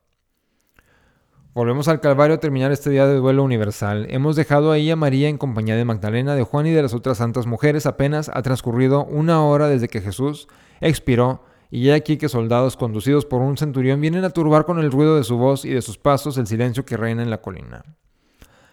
Volvemos 1.55 1.86
al 1.86 2.01
Calvario 2.01 2.34
a 2.34 2.40
terminar 2.40 2.72
este 2.72 2.90
día 2.90 3.07
de 3.07 3.14
duelo 3.14 3.44
universal. 3.44 4.09
Hemos 4.11 4.34
dejado 4.34 4.72
ahí 4.72 4.90
a 4.90 4.97
María 4.97 5.28
en 5.28 5.38
compañía 5.38 5.76
de 5.76 5.84
Magdalena, 5.84 6.34
de 6.34 6.42
Juan 6.42 6.66
y 6.66 6.72
de 6.72 6.82
las 6.82 6.92
otras 6.94 7.18
santas 7.18 7.47
mujeres. 7.47 7.86
Apenas 7.86 8.28
ha 8.34 8.42
transcurrido 8.42 9.05
una 9.05 9.42
hora 9.44 9.68
desde 9.68 9.88
que 9.88 10.01
Jesús 10.01 10.49
expiró 10.80 11.44
y 11.70 11.88
he 11.88 11.94
aquí 11.94 12.16
que 12.16 12.28
soldados 12.28 12.76
conducidos 12.76 13.26
por 13.26 13.40
un 13.40 13.56
centurión 13.56 14.00
vienen 14.00 14.24
a 14.24 14.30
turbar 14.30 14.64
con 14.64 14.78
el 14.78 14.92
ruido 14.92 15.16
de 15.16 15.24
su 15.24 15.36
voz 15.36 15.64
y 15.64 15.70
de 15.70 15.82
sus 15.82 15.98
pasos 15.98 16.38
el 16.38 16.46
silencio 16.46 16.84
que 16.84 16.96
reina 16.96 17.22
en 17.22 17.30
la 17.30 17.40
colina. 17.40 17.84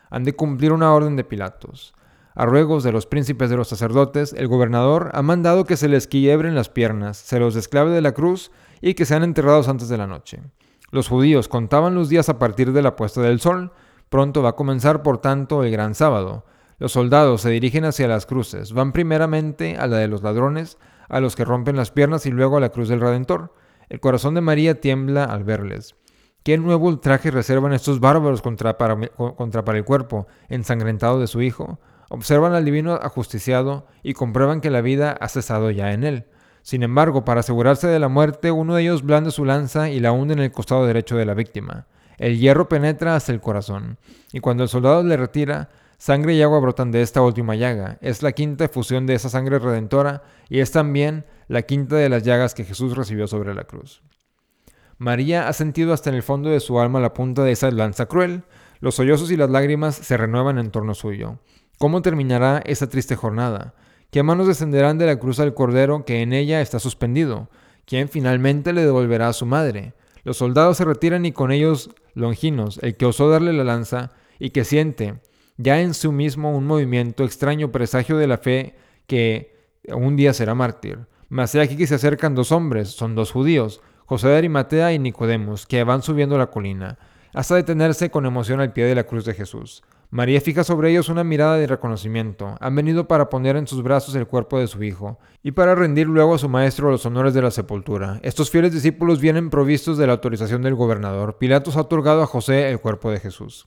Han 0.10 0.24
de 0.24 0.36
cumplir 0.36 0.74
una 0.74 0.94
orden 0.94 1.16
de 1.16 1.24
Pilatos. 1.24 1.94
A 2.36 2.46
ruegos 2.46 2.84
de 2.84 2.92
los 2.92 3.06
príncipes 3.06 3.50
de 3.50 3.58
los 3.58 3.68
sacerdotes, 3.68 4.34
el 4.34 4.48
gobernador 4.48 5.12
ha 5.14 5.22
mandado 5.22 5.66
que 5.66 5.78
se 5.78 5.88
les 5.88 6.08
quiebren 6.08 6.56
las 6.56 6.70
piernas, 6.70 7.18
se 7.18 7.40
los 7.40 7.54
desclave 7.54 7.92
de 7.92 8.02
la 8.02 8.14
cruz 8.14 8.52
y 8.82 8.96
que 8.96 9.06
sean 9.06 9.24
enterrados 9.24 9.68
antes 9.68 9.88
de 9.88 9.98
la 9.98 10.08
noche. 10.08 10.42
Los 10.92 11.08
judíos 11.08 11.48
contaban 11.48 11.96
los 11.96 12.10
días 12.10 12.30
a 12.30 12.38
partir 12.38 12.72
de 12.72 12.82
la 12.82 12.96
puesta 12.96 13.22
del 13.22 13.40
sol. 13.40 13.72
Pronto 14.10 14.44
va 14.44 14.50
a 14.50 14.56
comenzar, 14.56 15.02
por 15.02 15.20
tanto, 15.20 15.64
el 15.64 15.72
gran 15.72 15.96
sábado. 15.96 16.46
Los 16.78 16.92
soldados 16.92 17.42
se 17.42 17.50
dirigen 17.50 17.86
hacia 17.86 18.08
las 18.08 18.26
cruces, 18.26 18.74
van 18.74 18.92
primeramente 18.92 19.78
a 19.78 19.88
la 19.88 19.98
de 19.98 20.08
los 20.08 20.22
ladrones, 20.22 20.78
a 21.10 21.20
los 21.20 21.36
que 21.36 21.46
rompen 21.46 21.76
las 21.76 21.92
piernas 21.92 22.26
y 22.26 22.32
luego 22.32 22.58
a 22.58 22.62
la 22.62 22.70
cruz 22.70 22.90
del 22.90 23.02
Redentor. 23.02 23.54
El 23.90 24.00
corazón 24.00 24.34
de 24.34 24.42
María 24.42 24.82
tiembla 24.82 25.24
al 25.26 25.44
verles. 25.44 25.96
¿Qué 26.44 26.58
nuevo 26.58 26.88
ultraje 26.88 27.32
reservan 27.32 27.74
estos 27.74 28.00
bárbaros 28.00 28.42
contra 28.42 28.78
para, 28.78 28.98
contra 28.98 29.64
para 29.64 29.78
el 29.78 29.86
cuerpo 29.86 30.28
ensangrentado 30.50 31.20
de 31.20 31.28
su 31.28 31.42
Hijo? 31.42 31.80
Observan 32.10 32.54
al 32.54 32.66
divino 32.66 32.96
ajusticiado 32.96 33.88
y 34.04 34.14
comprueban 34.14 34.60
que 34.60 34.70
la 34.70 34.82
vida 34.82 35.18
ha 35.20 35.30
cesado 35.30 35.72
ya 35.72 35.94
en 35.94 36.04
él. 36.04 36.26
Sin 36.62 36.84
embargo, 36.84 37.26
para 37.26 37.42
asegurarse 37.42 37.88
de 37.88 38.00
la 38.00 38.08
muerte, 38.08 38.52
uno 38.52 38.76
de 38.76 38.84
ellos 38.84 39.04
blande 39.04 39.32
su 39.32 39.46
lanza 39.46 39.90
y 39.90 40.00
la 40.00 40.12
hunde 40.12 40.34
en 40.34 40.40
el 40.40 40.52
costado 40.52 40.86
derecho 40.86 41.18
de 41.18 41.26
la 41.26 41.34
víctima. 41.34 41.88
El 42.18 42.40
hierro 42.40 42.70
penetra 42.70 43.16
hasta 43.16 43.32
el 43.32 43.42
corazón, 43.42 43.98
y 44.32 44.40
cuando 44.40 44.64
el 44.64 44.70
soldado 44.70 45.04
le 45.04 45.18
retira, 45.18 45.70
Sangre 46.04 46.34
y 46.34 46.42
agua 46.42 46.60
brotan 46.60 46.92
de 46.92 47.02
esta 47.02 47.22
última 47.22 47.56
llaga. 47.56 47.98
Es 48.02 48.24
la 48.24 48.34
quinta 48.34 48.66
efusión 48.66 49.06
de 49.06 49.14
esa 49.14 49.30
sangre 49.30 49.58
redentora 49.58 50.22
y 50.50 50.60
es 50.60 50.70
también 50.70 51.26
la 51.48 51.62
quinta 51.62 51.96
de 51.96 52.10
las 52.10 52.24
llagas 52.24 52.54
que 52.54 52.66
Jesús 52.66 52.98
recibió 52.98 53.26
sobre 53.26 53.54
la 53.56 53.64
cruz. 53.64 54.04
María 54.98 55.48
ha 55.48 55.54
sentido 55.54 55.94
hasta 55.94 56.10
en 56.10 56.18
el 56.18 56.22
fondo 56.22 56.50
de 56.50 56.60
su 56.60 56.78
alma 56.82 57.00
la 57.00 57.14
punta 57.14 57.46
de 57.46 57.54
esa 57.54 57.72
lanza 57.72 58.08
cruel. 58.08 58.44
Los 58.82 58.96
sollozos 58.96 59.32
y 59.32 59.38
las 59.38 59.50
lágrimas 59.50 59.96
se 59.96 60.18
renuevan 60.18 60.58
en 60.58 60.72
torno 60.72 60.94
suyo. 60.94 61.40
¿Cómo 61.78 62.02
terminará 62.02 62.62
esa 62.66 62.90
triste 62.90 63.16
jornada? 63.16 63.74
¿Qué 64.12 64.24
manos 64.24 64.48
descenderán 64.48 64.98
de 64.98 65.06
la 65.06 65.20
cruz 65.20 65.40
al 65.40 65.54
cordero 65.54 66.04
que 66.04 66.22
en 66.22 66.34
ella 66.34 66.60
está 66.60 66.80
suspendido? 66.80 67.50
¿Quién 67.86 68.10
finalmente 68.10 68.74
le 68.74 68.84
devolverá 68.84 69.30
a 69.30 69.34
su 69.34 69.46
madre? 69.46 69.94
Los 70.26 70.36
soldados 70.36 70.76
se 70.76 70.84
retiran 70.84 71.26
y 71.26 71.32
con 71.32 71.54
ellos 71.54 71.92
Longinos, 72.14 72.78
el 72.84 72.98
que 72.98 73.06
osó 73.06 73.30
darle 73.30 73.54
la 73.54 73.64
lanza 73.64 74.12
y 74.38 74.50
que 74.50 74.66
siente 74.66 75.22
ya 75.58 75.82
en 75.82 75.94
sí 75.94 76.08
mismo 76.10 76.56
un 76.56 76.66
movimiento 76.66 77.24
extraño 77.24 77.72
presagio 77.72 78.18
de 78.18 78.28
la 78.28 78.38
fe 78.38 78.76
que 79.08 79.56
un 79.88 80.16
día 80.16 80.34
será 80.34 80.56
mártir. 80.56 81.00
Mas 81.30 81.54
he 81.56 81.62
aquí 81.62 81.78
que 81.78 81.88
se 81.88 81.96
acercan 81.96 82.36
dos 82.36 82.52
hombres, 82.52 82.90
son 82.90 83.16
dos 83.16 83.32
judíos, 83.32 83.82
José 84.06 84.28
de 84.28 84.38
Arimatea 84.38 84.94
y 84.94 85.00
Nicodemos, 85.00 85.66
que 85.66 85.84
van 85.84 86.04
subiendo 86.04 86.38
la 86.38 86.52
colina, 86.52 87.00
hasta 87.34 87.56
detenerse 87.56 88.12
con 88.12 88.26
emoción 88.26 88.60
al 88.60 88.74
pie 88.74 88.86
de 88.86 88.96
la 88.96 89.06
cruz 89.06 89.26
de 89.26 89.34
Jesús. 89.34 89.84
María 90.14 90.40
fija 90.42 90.64
sobre 90.64 90.92
ellos 90.92 91.10
una 91.10 91.24
mirada 91.24 91.58
de 91.58 91.66
reconocimiento. 91.66 92.56
Han 92.60 92.76
venido 92.76 93.08
para 93.08 93.30
poner 93.30 93.56
en 93.56 93.66
sus 93.66 93.82
brazos 93.82 94.14
el 94.14 94.28
cuerpo 94.28 94.60
de 94.60 94.68
su 94.68 94.84
hijo 94.84 95.18
y 95.42 95.54
para 95.54 95.74
rendir 95.74 96.06
luego 96.06 96.36
a 96.36 96.38
su 96.38 96.48
maestro 96.48 96.92
los 96.92 97.04
honores 97.08 97.34
de 97.34 97.42
la 97.42 97.50
sepultura. 97.50 98.20
Estos 98.22 98.52
fieles 98.52 98.74
discípulos 98.74 99.20
vienen 99.20 99.50
provistos 99.50 99.98
de 99.98 100.06
la 100.06 100.14
autorización 100.14 100.62
del 100.62 100.76
gobernador. 100.76 101.40
Pilatos 101.40 101.78
ha 101.78 101.82
otorgado 101.82 102.22
a 102.22 102.28
José 102.28 102.70
el 102.70 102.80
cuerpo 102.80 103.10
de 103.10 103.20
Jesús. 103.20 103.66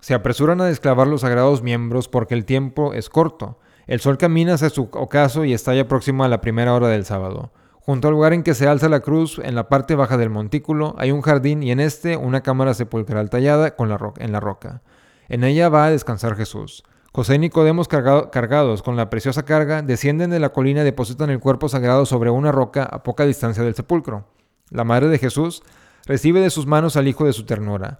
Se 0.00 0.14
apresuran 0.14 0.60
a 0.60 0.66
desclavar 0.66 1.06
los 1.06 1.22
sagrados 1.22 1.62
miembros 1.62 2.08
porque 2.08 2.34
el 2.34 2.44
tiempo 2.44 2.94
es 2.94 3.08
corto. 3.08 3.58
El 3.86 4.00
sol 4.00 4.18
camina 4.18 4.54
hacia 4.54 4.70
su 4.70 4.88
ocaso 4.92 5.44
y 5.44 5.52
está 5.52 5.74
ya 5.74 5.88
próximo 5.88 6.24
a 6.24 6.28
la 6.28 6.40
primera 6.40 6.74
hora 6.74 6.88
del 6.88 7.04
sábado. 7.04 7.52
Junto 7.80 8.08
al 8.08 8.14
lugar 8.14 8.32
en 8.32 8.42
que 8.42 8.54
se 8.54 8.68
alza 8.68 8.88
la 8.88 9.00
cruz, 9.00 9.40
en 9.42 9.54
la 9.54 9.68
parte 9.68 9.94
baja 9.94 10.16
del 10.16 10.30
montículo, 10.30 10.94
hay 10.98 11.10
un 11.10 11.22
jardín 11.22 11.62
y 11.62 11.72
en 11.72 11.80
este 11.80 12.16
una 12.16 12.42
cámara 12.42 12.74
sepulcral 12.74 13.30
tallada 13.30 13.74
con 13.74 13.88
la 13.88 13.98
en 14.18 14.32
la 14.32 14.40
roca. 14.40 14.82
En 15.28 15.44
ella 15.44 15.68
va 15.68 15.86
a 15.86 15.90
descansar 15.90 16.36
Jesús. 16.36 16.84
José 17.12 17.34
y 17.34 17.38
Nicodemos 17.40 17.88
cargados 17.88 18.82
con 18.82 18.96
la 18.96 19.10
preciosa 19.10 19.44
carga 19.44 19.82
descienden 19.82 20.30
de 20.30 20.38
la 20.38 20.50
colina 20.50 20.82
y 20.82 20.84
depositan 20.84 21.30
el 21.30 21.40
cuerpo 21.40 21.68
sagrado 21.68 22.06
sobre 22.06 22.30
una 22.30 22.52
roca 22.52 22.84
a 22.84 23.02
poca 23.02 23.26
distancia 23.26 23.64
del 23.64 23.74
sepulcro. 23.74 24.28
La 24.70 24.84
madre 24.84 25.08
de 25.08 25.18
Jesús 25.18 25.64
recibe 26.06 26.40
de 26.40 26.50
sus 26.50 26.66
manos 26.66 26.96
al 26.96 27.08
hijo 27.08 27.24
de 27.24 27.32
su 27.32 27.44
ternura. 27.44 27.98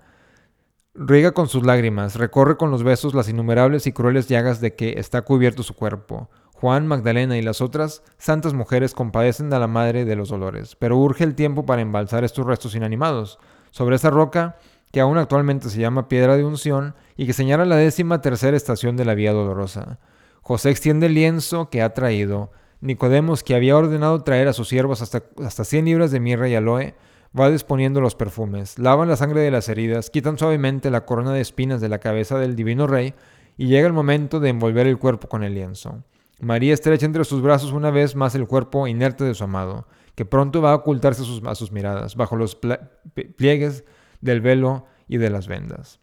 Riega 0.94 1.30
con 1.30 1.46
sus 1.46 1.64
lágrimas, 1.64 2.16
recorre 2.16 2.56
con 2.56 2.72
los 2.72 2.82
besos 2.82 3.14
las 3.14 3.28
innumerables 3.28 3.86
y 3.86 3.92
crueles 3.92 4.28
llagas 4.28 4.60
de 4.60 4.74
que 4.74 4.94
está 4.98 5.22
cubierto 5.22 5.62
su 5.62 5.74
cuerpo. 5.74 6.28
Juan, 6.52 6.88
Magdalena 6.88 7.38
y 7.38 7.42
las 7.42 7.60
otras 7.60 8.02
santas 8.18 8.54
mujeres 8.54 8.92
compadecen 8.92 9.52
a 9.54 9.60
la 9.60 9.68
madre 9.68 10.04
de 10.04 10.16
los 10.16 10.30
dolores, 10.30 10.74
pero 10.74 10.98
urge 10.98 11.22
el 11.22 11.36
tiempo 11.36 11.64
para 11.64 11.80
embalsar 11.80 12.24
estos 12.24 12.44
restos 12.44 12.74
inanimados. 12.74 13.38
Sobre 13.70 13.94
esa 13.94 14.10
roca 14.10 14.56
que 14.90 14.98
aún 15.00 15.16
actualmente 15.16 15.70
se 15.70 15.78
llama 15.80 16.08
Piedra 16.08 16.36
de 16.36 16.44
Unción 16.44 16.96
y 17.16 17.24
que 17.24 17.34
señala 17.34 17.64
la 17.64 17.76
décima 17.76 18.20
tercera 18.20 18.56
estación 18.56 18.96
de 18.96 19.04
la 19.04 19.14
Vía 19.14 19.32
Dolorosa. 19.32 20.00
José 20.42 20.70
extiende 20.70 21.06
el 21.06 21.14
lienzo 21.14 21.70
que 21.70 21.82
ha 21.82 21.94
traído. 21.94 22.50
Nicodemos, 22.80 23.44
que 23.44 23.54
había 23.54 23.76
ordenado 23.76 24.24
traer 24.24 24.48
a 24.48 24.52
sus 24.52 24.68
siervos 24.68 25.02
hasta, 25.02 25.22
hasta 25.44 25.64
100 25.64 25.84
libras 25.84 26.10
de 26.10 26.18
mirra 26.18 26.48
y 26.48 26.56
aloe, 26.56 26.94
va 27.38 27.50
disponiendo 27.50 28.00
los 28.00 28.14
perfumes, 28.14 28.78
lavan 28.78 29.08
la 29.08 29.16
sangre 29.16 29.40
de 29.40 29.50
las 29.50 29.68
heridas, 29.68 30.10
quitan 30.10 30.38
suavemente 30.38 30.90
la 30.90 31.04
corona 31.04 31.32
de 31.32 31.40
espinas 31.40 31.80
de 31.80 31.88
la 31.88 31.98
cabeza 31.98 32.38
del 32.38 32.56
divino 32.56 32.86
rey 32.86 33.14
y 33.56 33.66
llega 33.66 33.86
el 33.86 33.92
momento 33.92 34.40
de 34.40 34.48
envolver 34.48 34.86
el 34.86 34.98
cuerpo 34.98 35.28
con 35.28 35.42
el 35.42 35.54
lienzo. 35.54 36.02
María 36.40 36.72
estrecha 36.72 37.06
entre 37.06 37.24
sus 37.24 37.42
brazos 37.42 37.72
una 37.72 37.90
vez 37.90 38.16
más 38.16 38.34
el 38.34 38.46
cuerpo 38.46 38.86
inerte 38.86 39.24
de 39.24 39.34
su 39.34 39.44
amado, 39.44 39.86
que 40.14 40.24
pronto 40.24 40.62
va 40.62 40.72
a 40.72 40.76
ocultarse 40.76 41.22
a 41.22 41.54
sus, 41.54 41.72
miradas, 41.72 42.16
bajo 42.16 42.36
los 42.36 42.58
pliegues 43.36 43.84
del 44.20 44.40
velo 44.40 44.86
y 45.06 45.18
de 45.18 45.30
las 45.30 45.48
vendas. 45.48 46.00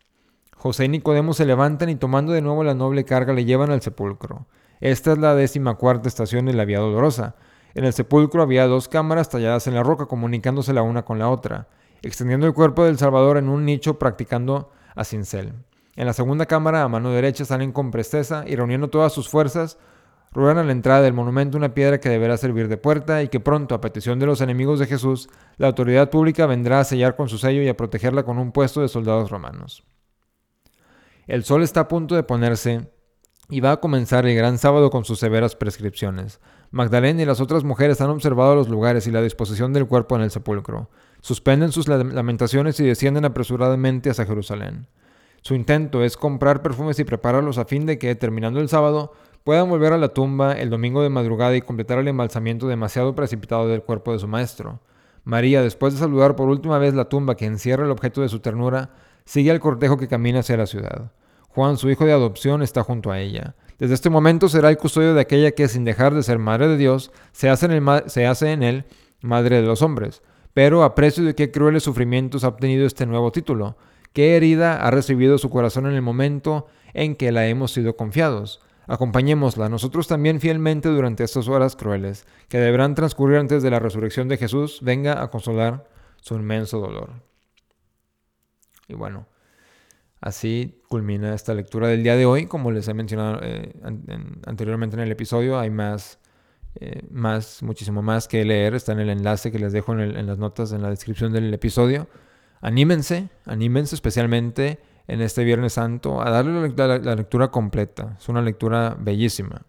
José 0.55 0.85
y 0.85 0.89
Nicodemo 0.89 1.33
se 1.33 1.45
levantan 1.45 1.89
y 1.89 1.95
tomando 1.95 2.31
de 2.31 2.41
nuevo 2.41 2.63
la 2.63 2.73
noble 2.73 3.05
carga 3.05 3.33
le 3.33 3.45
llevan 3.45 3.71
al 3.71 3.81
sepulcro. 3.81 4.47
Esta 4.79 5.13
es 5.13 5.17
la 5.17 5.35
décima 5.35 5.75
cuarta 5.75 6.07
estación 6.07 6.45
de 6.45 6.53
la 6.53 6.65
Vía 6.65 6.79
Dolorosa. 6.79 7.35
En 7.77 7.85
el 7.85 7.93
sepulcro 7.93 8.41
había 8.41 8.65
dos 8.65 8.87
cámaras 8.87 9.29
talladas 9.29 9.67
en 9.67 9.75
la 9.75 9.83
roca 9.83 10.07
comunicándose 10.07 10.73
la 10.73 10.81
una 10.81 11.05
con 11.05 11.19
la 11.19 11.29
otra, 11.29 11.67
extendiendo 12.01 12.47
el 12.47 12.55
cuerpo 12.55 12.83
del 12.83 12.97
Salvador 12.97 13.37
en 13.37 13.49
un 13.49 13.65
nicho 13.65 13.99
practicando 13.99 14.71
a 14.95 15.03
cincel. 15.03 15.53
En 15.95 16.07
la 16.07 16.13
segunda 16.13 16.47
cámara, 16.47 16.81
a 16.81 16.87
mano 16.87 17.11
derecha, 17.11 17.45
salen 17.45 17.71
con 17.71 17.91
presteza 17.91 18.45
y 18.47 18.55
reuniendo 18.55 18.87
todas 18.87 19.13
sus 19.13 19.29
fuerzas, 19.29 19.77
ruedan 20.31 20.57
a 20.57 20.63
la 20.63 20.71
entrada 20.71 21.03
del 21.03 21.13
monumento 21.13 21.55
una 21.55 21.75
piedra 21.75 21.99
que 21.99 22.09
deberá 22.09 22.35
servir 22.37 22.67
de 22.67 22.77
puerta 22.77 23.21
y 23.21 23.27
que 23.27 23.39
pronto, 23.39 23.75
a 23.75 23.79
petición 23.79 24.17
de 24.17 24.25
los 24.25 24.41
enemigos 24.41 24.79
de 24.79 24.87
Jesús, 24.87 25.29
la 25.57 25.67
autoridad 25.67 26.09
pública 26.09 26.47
vendrá 26.47 26.79
a 26.79 26.83
sellar 26.83 27.15
con 27.15 27.29
su 27.29 27.37
sello 27.37 27.61
y 27.61 27.67
a 27.67 27.77
protegerla 27.77 28.23
con 28.23 28.39
un 28.39 28.53
puesto 28.53 28.81
de 28.81 28.87
soldados 28.87 29.29
romanos. 29.29 29.83
El 31.27 31.43
sol 31.43 31.61
está 31.61 31.81
a 31.81 31.87
punto 31.87 32.15
de 32.15 32.23
ponerse 32.23 32.89
y 33.49 33.61
va 33.61 33.71
a 33.71 33.79
comenzar 33.79 34.25
el 34.25 34.35
gran 34.35 34.57
sábado 34.57 34.89
con 34.89 35.05
sus 35.05 35.19
severas 35.19 35.55
prescripciones. 35.55 36.39
Magdalena 36.71 37.21
y 37.21 37.25
las 37.25 37.39
otras 37.39 37.63
mujeres 37.63 38.01
han 38.01 38.09
observado 38.09 38.55
los 38.55 38.67
lugares 38.67 39.07
y 39.07 39.11
la 39.11 39.21
disposición 39.21 39.71
del 39.71 39.87
cuerpo 39.87 40.15
en 40.15 40.23
el 40.23 40.31
sepulcro. 40.31 40.89
Suspenden 41.21 41.71
sus 41.71 41.87
lamentaciones 41.87 42.79
y 42.79 42.85
descienden 42.85 43.25
apresuradamente 43.25 44.09
hacia 44.09 44.25
Jerusalén. 44.25 44.87
Su 45.41 45.55
intento 45.55 46.03
es 46.03 46.17
comprar 46.17 46.61
perfumes 46.61 46.99
y 46.99 47.05
prepararlos 47.05 47.57
a 47.57 47.65
fin 47.65 47.85
de 47.85 47.97
que, 47.97 48.15
terminando 48.15 48.59
el 48.59 48.67
sábado, 48.67 49.13
puedan 49.45 49.69
volver 49.69 49.93
a 49.93 49.97
la 49.97 50.09
tumba 50.09 50.53
el 50.53 50.69
domingo 50.69 51.01
de 51.01 51.09
madrugada 51.09 51.55
y 51.55 51.61
completar 51.61 51.99
el 51.99 52.09
embalsamiento 52.09 52.67
demasiado 52.67 53.15
precipitado 53.15 53.67
del 53.69 53.81
cuerpo 53.81 54.11
de 54.11 54.19
su 54.19 54.27
maestro. 54.27 54.81
María, 55.23 55.61
después 55.61 55.93
de 55.93 55.99
saludar 55.99 56.35
por 56.35 56.49
última 56.49 56.79
vez 56.79 56.93
la 56.93 57.07
tumba 57.07 57.35
que 57.35 57.45
encierra 57.45 57.85
el 57.85 57.91
objeto 57.91 58.21
de 58.21 58.29
su 58.29 58.39
ternura, 58.39 58.89
sigue 59.23 59.51
al 59.51 59.61
cortejo 59.61 59.97
que 59.97 60.09
camina 60.09 60.39
hacia 60.39 60.57
la 60.57 60.65
ciudad. 60.67 61.11
Juan, 61.57 61.77
su 61.77 61.89
hijo 61.89 62.05
de 62.05 62.11
adopción, 62.11 62.61
está 62.61 62.83
junto 62.83 63.09
a 63.09 63.19
ella. 63.19 63.55
Desde 63.79 63.95
este 63.95 64.11
momento 64.11 64.47
será 64.47 64.69
el 64.69 64.77
custodio 64.77 65.15
de 65.15 65.21
aquella 65.21 65.53
que, 65.53 65.67
sin 65.67 65.85
dejar 65.85 66.13
de 66.13 66.21
ser 66.21 66.37
madre 66.37 66.67
de 66.67 66.77
Dios, 66.77 67.11
se 67.31 67.49
hace 67.49 67.65
en, 67.65 67.83
se 68.05 68.27
hace 68.27 68.51
en 68.51 68.61
él 68.61 68.85
madre 69.21 69.59
de 69.59 69.65
los 69.65 69.81
hombres. 69.81 70.21
Pero 70.53 70.83
a 70.83 70.93
precio 70.93 71.23
de 71.23 71.33
qué 71.33 71.49
crueles 71.49 71.81
sufrimientos 71.81 72.43
ha 72.43 72.49
obtenido 72.49 72.85
este 72.85 73.07
nuevo 73.07 73.31
título, 73.31 73.75
qué 74.13 74.37
herida 74.37 74.85
ha 74.85 74.91
recibido 74.91 75.39
su 75.39 75.49
corazón 75.49 75.87
en 75.87 75.95
el 75.95 76.03
momento 76.03 76.67
en 76.93 77.15
que 77.15 77.31
la 77.31 77.47
hemos 77.47 77.71
sido 77.71 77.95
confiados. 77.95 78.61
Acompañémosla 78.85 79.67
nosotros 79.67 80.07
también 80.07 80.39
fielmente 80.39 80.89
durante 80.89 81.23
estas 81.23 81.47
horas 81.47 81.75
crueles, 81.75 82.27
que 82.49 82.59
deberán 82.59 82.93
transcurrir 82.93 83.39
antes 83.39 83.63
de 83.63 83.71
la 83.71 83.79
resurrección 83.79 84.27
de 84.27 84.37
Jesús, 84.37 84.77
venga 84.83 85.23
a 85.23 85.31
consolar 85.31 85.87
su 86.21 86.35
inmenso 86.35 86.79
dolor. 86.79 87.13
Y 88.87 88.93
bueno, 88.93 89.25
así 90.21 90.81
culmina 90.87 91.33
esta 91.33 91.53
lectura 91.53 91.87
del 91.87 92.03
día 92.03 92.15
de 92.15 92.25
hoy. 92.25 92.47
Como 92.47 92.71
les 92.71 92.87
he 92.87 92.93
mencionado 92.93 93.39
eh, 93.41 93.73
anteriormente 94.45 94.95
en 94.95 95.01
el 95.01 95.11
episodio, 95.11 95.59
hay 95.59 95.69
más, 95.69 96.19
eh, 96.75 97.03
más, 97.09 97.61
muchísimo 97.63 98.01
más 98.01 98.27
que 98.27 98.43
leer. 98.45 98.75
Está 98.75 98.93
en 98.93 98.99
el 98.99 99.09
enlace 99.09 99.51
que 99.51 99.59
les 99.59 99.73
dejo 99.73 99.93
en, 99.93 100.25
las 100.25 100.37
notas, 100.37 100.71
en 100.71 100.81
la 100.81 100.89
descripción 100.89 101.33
del 101.33 101.53
episodio. 101.53 102.07
Anímense, 102.61 103.29
anímense 103.45 103.95
especialmente 103.95 104.79
en 105.07 105.21
este 105.21 105.43
Viernes 105.43 105.73
Santo 105.73 106.21
a 106.21 106.29
darle 106.29 106.73
la, 106.75 107.15
lectura 107.15 107.49
completa. 107.49 108.15
Es 108.19 108.29
una 108.29 108.41
lectura 108.41 108.95
bellísima, 108.99 109.65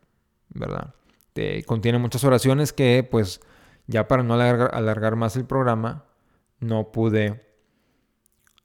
¿verdad? 0.50 0.94
contiene 1.66 1.98
muchas 1.98 2.24
oraciones 2.24 2.72
que, 2.72 3.06
pues, 3.08 3.40
ya 3.86 4.08
para 4.08 4.24
no 4.24 4.34
alargar, 4.34 5.14
más 5.14 5.36
el 5.36 5.44
programa, 5.44 6.04
no 6.58 6.90
pude 6.90 7.42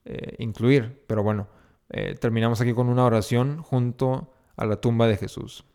eh, 0.05 0.35
incluir. 0.39 1.03
Pero 1.05 1.21
bueno, 1.21 1.47
eh, 1.89 2.15
terminamos 2.19 2.61
aquí 2.61 2.73
con 2.73 2.89
una 2.89 3.05
oración 3.05 3.61
junto 3.61 4.33
a 4.55 4.65
la 4.65 4.77
tumba 4.77 5.07
de 5.07 5.17
Jesús. 5.17 5.65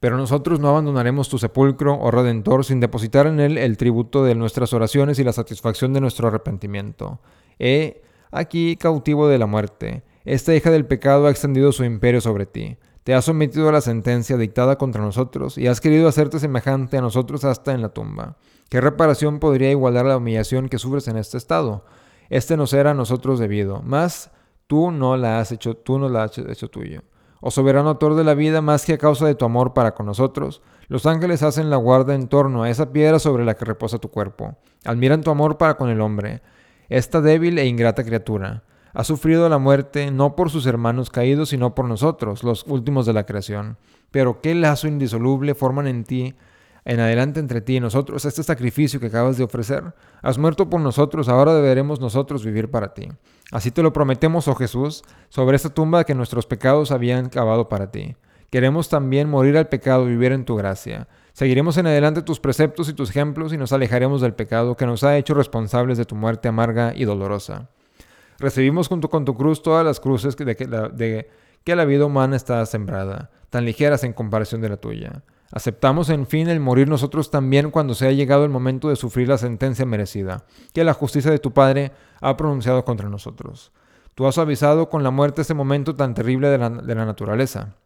Pero 0.00 0.18
nosotros 0.18 0.60
no 0.60 0.68
abandonaremos 0.68 1.30
tu 1.30 1.38
sepulcro, 1.38 1.94
oh 1.98 2.10
Redentor, 2.10 2.64
sin 2.64 2.78
depositar 2.78 3.26
en 3.26 3.40
él 3.40 3.56
el 3.56 3.78
tributo 3.78 4.22
de 4.22 4.34
nuestras 4.34 4.74
oraciones 4.74 5.18
y 5.18 5.24
la 5.24 5.32
satisfacción 5.32 5.94
de 5.94 6.02
nuestro 6.02 6.28
arrepentimiento. 6.28 7.20
He 7.58 8.02
aquí 8.30 8.76
cautivo 8.76 9.28
de 9.28 9.38
la 9.38 9.46
muerte. 9.46 10.02
Esta 10.24 10.54
hija 10.54 10.70
del 10.70 10.84
pecado 10.84 11.26
ha 11.26 11.30
extendido 11.30 11.72
su 11.72 11.84
imperio 11.84 12.20
sobre 12.20 12.44
ti. 12.44 12.76
Te 13.04 13.14
ha 13.14 13.22
sometido 13.22 13.68
a 13.68 13.72
la 13.72 13.80
sentencia 13.80 14.36
dictada 14.36 14.76
contra 14.76 15.02
nosotros 15.02 15.56
y 15.56 15.68
has 15.68 15.80
querido 15.80 16.08
hacerte 16.08 16.38
semejante 16.38 16.98
a 16.98 17.02
nosotros 17.02 17.44
hasta 17.44 17.72
en 17.72 17.82
la 17.82 17.90
tumba. 17.90 18.36
¿Qué 18.68 18.80
reparación 18.80 19.40
podría 19.40 19.70
igualar 19.70 20.06
la 20.06 20.16
humillación 20.16 20.68
que 20.68 20.78
sufres 20.78 21.08
en 21.08 21.16
este 21.16 21.38
estado? 21.38 21.84
Este 22.28 22.56
nos 22.56 22.72
era 22.72 22.92
a 22.92 22.94
nosotros 22.94 23.38
debido, 23.38 23.82
mas 23.84 24.30
tú 24.66 24.90
no 24.90 25.16
la 25.16 25.40
has 25.40 25.52
hecho, 25.52 25.76
tú 25.76 25.98
no 25.98 26.08
la 26.08 26.24
has 26.24 26.38
hecho 26.38 26.68
tuyo. 26.68 27.02
Oh 27.40 27.50
soberano 27.50 27.90
autor 27.90 28.14
de 28.14 28.24
la 28.24 28.34
vida, 28.34 28.62
más 28.62 28.86
que 28.86 28.94
a 28.94 28.98
causa 28.98 29.26
de 29.26 29.34
tu 29.34 29.44
amor 29.44 29.74
para 29.74 29.94
con 29.94 30.06
nosotros, 30.06 30.62
los 30.88 31.04
ángeles 31.06 31.42
hacen 31.42 31.68
la 31.70 31.76
guarda 31.76 32.14
en 32.14 32.28
torno 32.28 32.62
a 32.62 32.70
esa 32.70 32.92
piedra 32.92 33.18
sobre 33.18 33.44
la 33.44 33.54
que 33.54 33.64
reposa 33.64 33.98
tu 33.98 34.10
cuerpo. 34.10 34.56
Admiran 34.84 35.22
tu 35.22 35.30
amor 35.30 35.58
para 35.58 35.76
con 35.76 35.90
el 35.90 36.00
hombre. 36.00 36.42
Esta 36.88 37.20
débil 37.20 37.58
e 37.58 37.66
ingrata 37.66 38.04
criatura 38.04 38.64
ha 38.94 39.02
sufrido 39.02 39.48
la 39.48 39.58
muerte 39.58 40.10
no 40.12 40.36
por 40.36 40.50
sus 40.50 40.66
hermanos 40.66 41.10
caídos, 41.10 41.48
sino 41.48 41.74
por 41.74 41.86
nosotros, 41.86 42.44
los 42.44 42.64
últimos 42.68 43.06
de 43.06 43.12
la 43.12 43.26
creación. 43.26 43.76
Pero 44.12 44.40
qué 44.40 44.54
lazo 44.54 44.86
indisoluble 44.86 45.56
forman 45.56 45.88
en 45.88 46.04
ti, 46.04 46.34
en 46.84 47.00
adelante 47.00 47.40
entre 47.40 47.60
ti 47.60 47.76
y 47.76 47.80
nosotros, 47.80 48.24
este 48.24 48.42
sacrificio 48.42 49.00
que 49.00 49.06
acabas 49.06 49.38
de 49.38 49.44
ofrecer. 49.44 49.94
Has 50.22 50.38
muerto 50.38 50.68
por 50.68 50.80
nosotros, 50.80 51.28
ahora 51.28 51.54
deberemos 51.54 52.00
nosotros 52.00 52.44
vivir 52.44 52.70
para 52.70 52.92
ti. 52.92 53.08
Así 53.52 53.70
te 53.70 53.82
lo 53.82 53.92
prometemos, 53.92 54.48
oh 54.48 54.54
Jesús, 54.54 55.02
sobre 55.28 55.56
esta 55.56 55.70
tumba 55.70 56.04
que 56.04 56.14
nuestros 56.14 56.46
pecados 56.46 56.90
habían 56.90 57.28
cavado 57.28 57.68
para 57.68 57.90
ti. 57.90 58.16
Queremos 58.50 58.88
también 58.88 59.28
morir 59.28 59.56
al 59.56 59.68
pecado 59.68 60.06
y 60.06 60.10
vivir 60.10 60.32
en 60.32 60.44
tu 60.44 60.56
gracia. 60.56 61.08
Seguiremos 61.32 61.76
en 61.78 61.88
adelante 61.88 62.22
tus 62.22 62.38
preceptos 62.38 62.88
y 62.88 62.92
tus 62.92 63.10
ejemplos 63.10 63.52
y 63.52 63.56
nos 63.56 63.72
alejaremos 63.72 64.20
del 64.20 64.34
pecado 64.34 64.76
que 64.76 64.86
nos 64.86 65.02
ha 65.02 65.16
hecho 65.16 65.34
responsables 65.34 65.98
de 65.98 66.04
tu 66.04 66.14
muerte 66.14 66.48
amarga 66.48 66.92
y 66.94 67.04
dolorosa. 67.04 67.68
Recibimos 68.38 68.88
junto 68.88 69.08
con 69.08 69.24
tu 69.24 69.34
cruz 69.34 69.62
todas 69.62 69.84
las 69.84 69.98
cruces 70.00 70.36
de 70.36 70.54
que 70.54 70.66
la, 70.66 70.88
de 70.88 71.28
que 71.64 71.74
la 71.74 71.84
vida 71.84 72.04
humana 72.04 72.36
está 72.36 72.64
sembrada, 72.66 73.30
tan 73.50 73.64
ligeras 73.64 74.04
en 74.04 74.12
comparación 74.12 74.60
de 74.60 74.68
la 74.68 74.76
tuya. 74.76 75.22
Aceptamos 75.54 76.10
en 76.10 76.26
fin 76.26 76.48
el 76.48 76.58
morir 76.58 76.88
nosotros 76.88 77.30
también 77.30 77.70
cuando 77.70 77.94
se 77.94 78.08
ha 78.08 78.10
llegado 78.10 78.44
el 78.44 78.50
momento 78.50 78.88
de 78.88 78.96
sufrir 78.96 79.28
la 79.28 79.38
sentencia 79.38 79.86
merecida, 79.86 80.46
que 80.72 80.82
la 80.82 80.94
justicia 80.94 81.30
de 81.30 81.38
tu 81.38 81.52
Padre 81.52 81.92
ha 82.20 82.36
pronunciado 82.36 82.84
contra 82.84 83.08
nosotros. 83.08 83.70
Tú 84.16 84.26
has 84.26 84.36
avisado 84.36 84.90
con 84.90 85.04
la 85.04 85.12
muerte 85.12 85.42
ese 85.42 85.54
momento 85.54 85.94
tan 85.94 86.12
terrible 86.12 86.48
de 86.48 86.58
la, 86.58 86.70
de 86.70 86.94
la 86.96 87.06
naturaleza. 87.06 87.76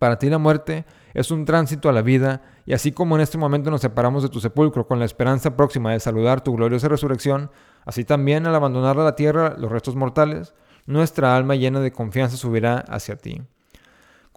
Para 0.00 0.18
ti 0.18 0.28
la 0.28 0.38
muerte 0.38 0.86
es 1.14 1.30
un 1.30 1.44
tránsito 1.44 1.88
a 1.88 1.92
la 1.92 2.02
vida, 2.02 2.42
y 2.66 2.72
así 2.72 2.90
como 2.90 3.14
en 3.14 3.20
este 3.20 3.38
momento 3.38 3.70
nos 3.70 3.82
separamos 3.82 4.24
de 4.24 4.28
tu 4.28 4.40
sepulcro 4.40 4.88
con 4.88 4.98
la 4.98 5.04
esperanza 5.04 5.56
próxima 5.56 5.92
de 5.92 6.00
saludar 6.00 6.40
tu 6.40 6.56
gloriosa 6.56 6.88
resurrección, 6.88 7.52
así 7.86 8.04
también 8.04 8.44
al 8.44 8.56
abandonar 8.56 8.98
a 8.98 9.04
la 9.04 9.14
tierra 9.14 9.54
los 9.56 9.70
restos 9.70 9.94
mortales, 9.94 10.52
nuestra 10.86 11.36
alma 11.36 11.54
llena 11.54 11.78
de 11.78 11.92
confianza 11.92 12.36
subirá 12.36 12.78
hacia 12.78 13.14
ti, 13.14 13.40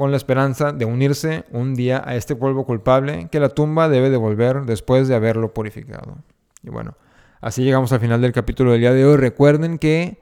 con 0.02 0.10
la 0.10 0.18
esperanza 0.18 0.72
de 0.72 0.86
unirse 0.86 1.45
un 1.52 1.76
día 1.76 2.02
a 2.04 2.16
este 2.16 2.36
polvo 2.36 2.66
culpable 2.66 3.28
que 3.32 3.39
la 3.39 3.49
tumba 3.49 3.88
debe 3.88 4.10
devolver 4.10 4.66
después 4.66 5.08
de 5.08 5.14
haberlo 5.14 5.54
purificado. 5.54 6.18
Y 6.64 6.72
bueno, 6.72 6.97
así 7.39 7.64
llegamos 7.64 7.93
al 7.93 7.99
final 7.99 8.20
del 8.20 8.32
capítulo 8.32 8.72
del 8.72 8.82
día 8.82 8.93
de 8.93 9.06
hoy. 9.06 9.18
Recuerden 9.18 9.78
que 9.78 10.20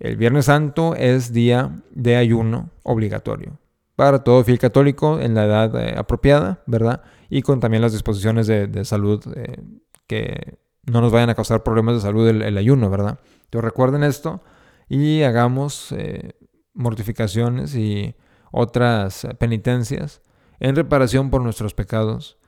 el 0.00 0.18
Viernes 0.18 0.44
Santo 0.44 0.94
es 0.96 1.32
día 1.32 1.80
de 1.92 2.16
ayuno 2.16 2.68
obligatorio 2.82 3.58
para 3.96 4.22
todo 4.22 4.44
fiel 4.44 4.58
católico 4.58 5.18
en 5.18 5.34
la 5.34 5.46
edad 5.46 5.82
eh, 5.82 5.94
apropiada, 5.96 6.62
¿verdad? 6.66 7.00
Y 7.30 7.40
con 7.40 7.58
también 7.58 7.80
las 7.80 7.92
disposiciones 7.92 8.46
de, 8.46 8.84
salud 8.84 9.24
eh, 9.34 9.62
que 10.06 10.58
no 10.84 11.00
nos 11.00 11.10
vayan 11.10 11.30
a 11.30 11.34
causar 11.34 11.62
problemas 11.62 11.94
de 11.94 12.00
salud 12.02 12.28
el, 12.28 12.58
ayuno, 12.58 12.90
¿verdad? 12.90 13.18
Entonces 13.44 13.64
recuerden 13.64 14.02
esto 14.02 14.42
y 14.90 15.22
hagamos 15.22 15.90
eh, 15.92 16.34
mortificaciones 16.74 17.74
y 17.74 18.14
otras 18.52 19.26
penitencias 19.38 20.22
en 20.60 20.76
reparación 20.76 21.30
por 21.30 21.42
nuestros 21.42 21.74
pecados, 21.74 22.38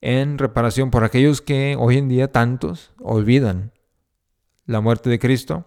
en 0.00 0.38
reparación 0.38 0.92
por 0.92 1.02
aquellos 1.02 1.40
que 1.40 1.76
hoy 1.76 1.98
en 1.98 2.08
día 2.08 2.30
tantos 2.30 2.92
olvidan 3.00 3.72
la 4.66 4.80
muerte 4.80 5.10
de 5.10 5.18
Cristo 5.18 5.66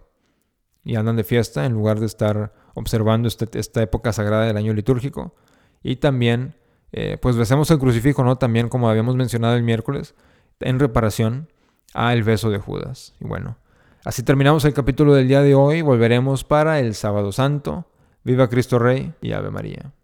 y 0.86 0.96
andan 0.96 1.18
de 1.18 1.26
fiesta 1.26 1.66
en 1.66 1.74
lugar 1.74 2.00
de 2.00 2.06
estar 2.06 2.54
observando 2.74 3.28
este, 3.28 3.60
esta 3.60 3.82
época 3.82 4.14
sagrada 4.14 4.46
del 4.46 4.56
año 4.56 4.74
litúrgico. 4.74 5.36
Y 5.84 5.98
también, 5.98 6.56
eh, 6.94 7.18
pues 7.22 7.36
besemos 7.36 7.70
el 7.72 7.80
crucifijo, 7.80 8.24
¿no? 8.24 8.38
También, 8.38 8.70
como 8.70 8.90
habíamos 8.90 9.16
mencionado 9.16 9.56
el 9.56 9.64
miércoles, 9.64 10.16
en 10.62 10.80
reparación 10.80 11.50
a 11.94 12.14
el 12.14 12.24
beso 12.24 12.50
de 12.50 12.60
Judas. 12.60 13.16
Y 13.20 13.26
bueno, 13.26 13.58
así 14.06 14.24
terminamos 14.24 14.64
el 14.66 14.74
capítulo 14.74 15.14
del 15.14 15.28
día 15.28 15.42
de 15.42 15.56
hoy. 15.56 15.82
Volveremos 15.82 16.44
para 16.44 16.80
el 16.80 16.96
sábado 16.96 17.32
santo. 17.32 17.86
Viva 18.28 18.50
Cristo 18.50 18.78
Rey 18.78 19.14
y 19.22 19.32
Ave 19.32 19.52
María. 19.52 19.94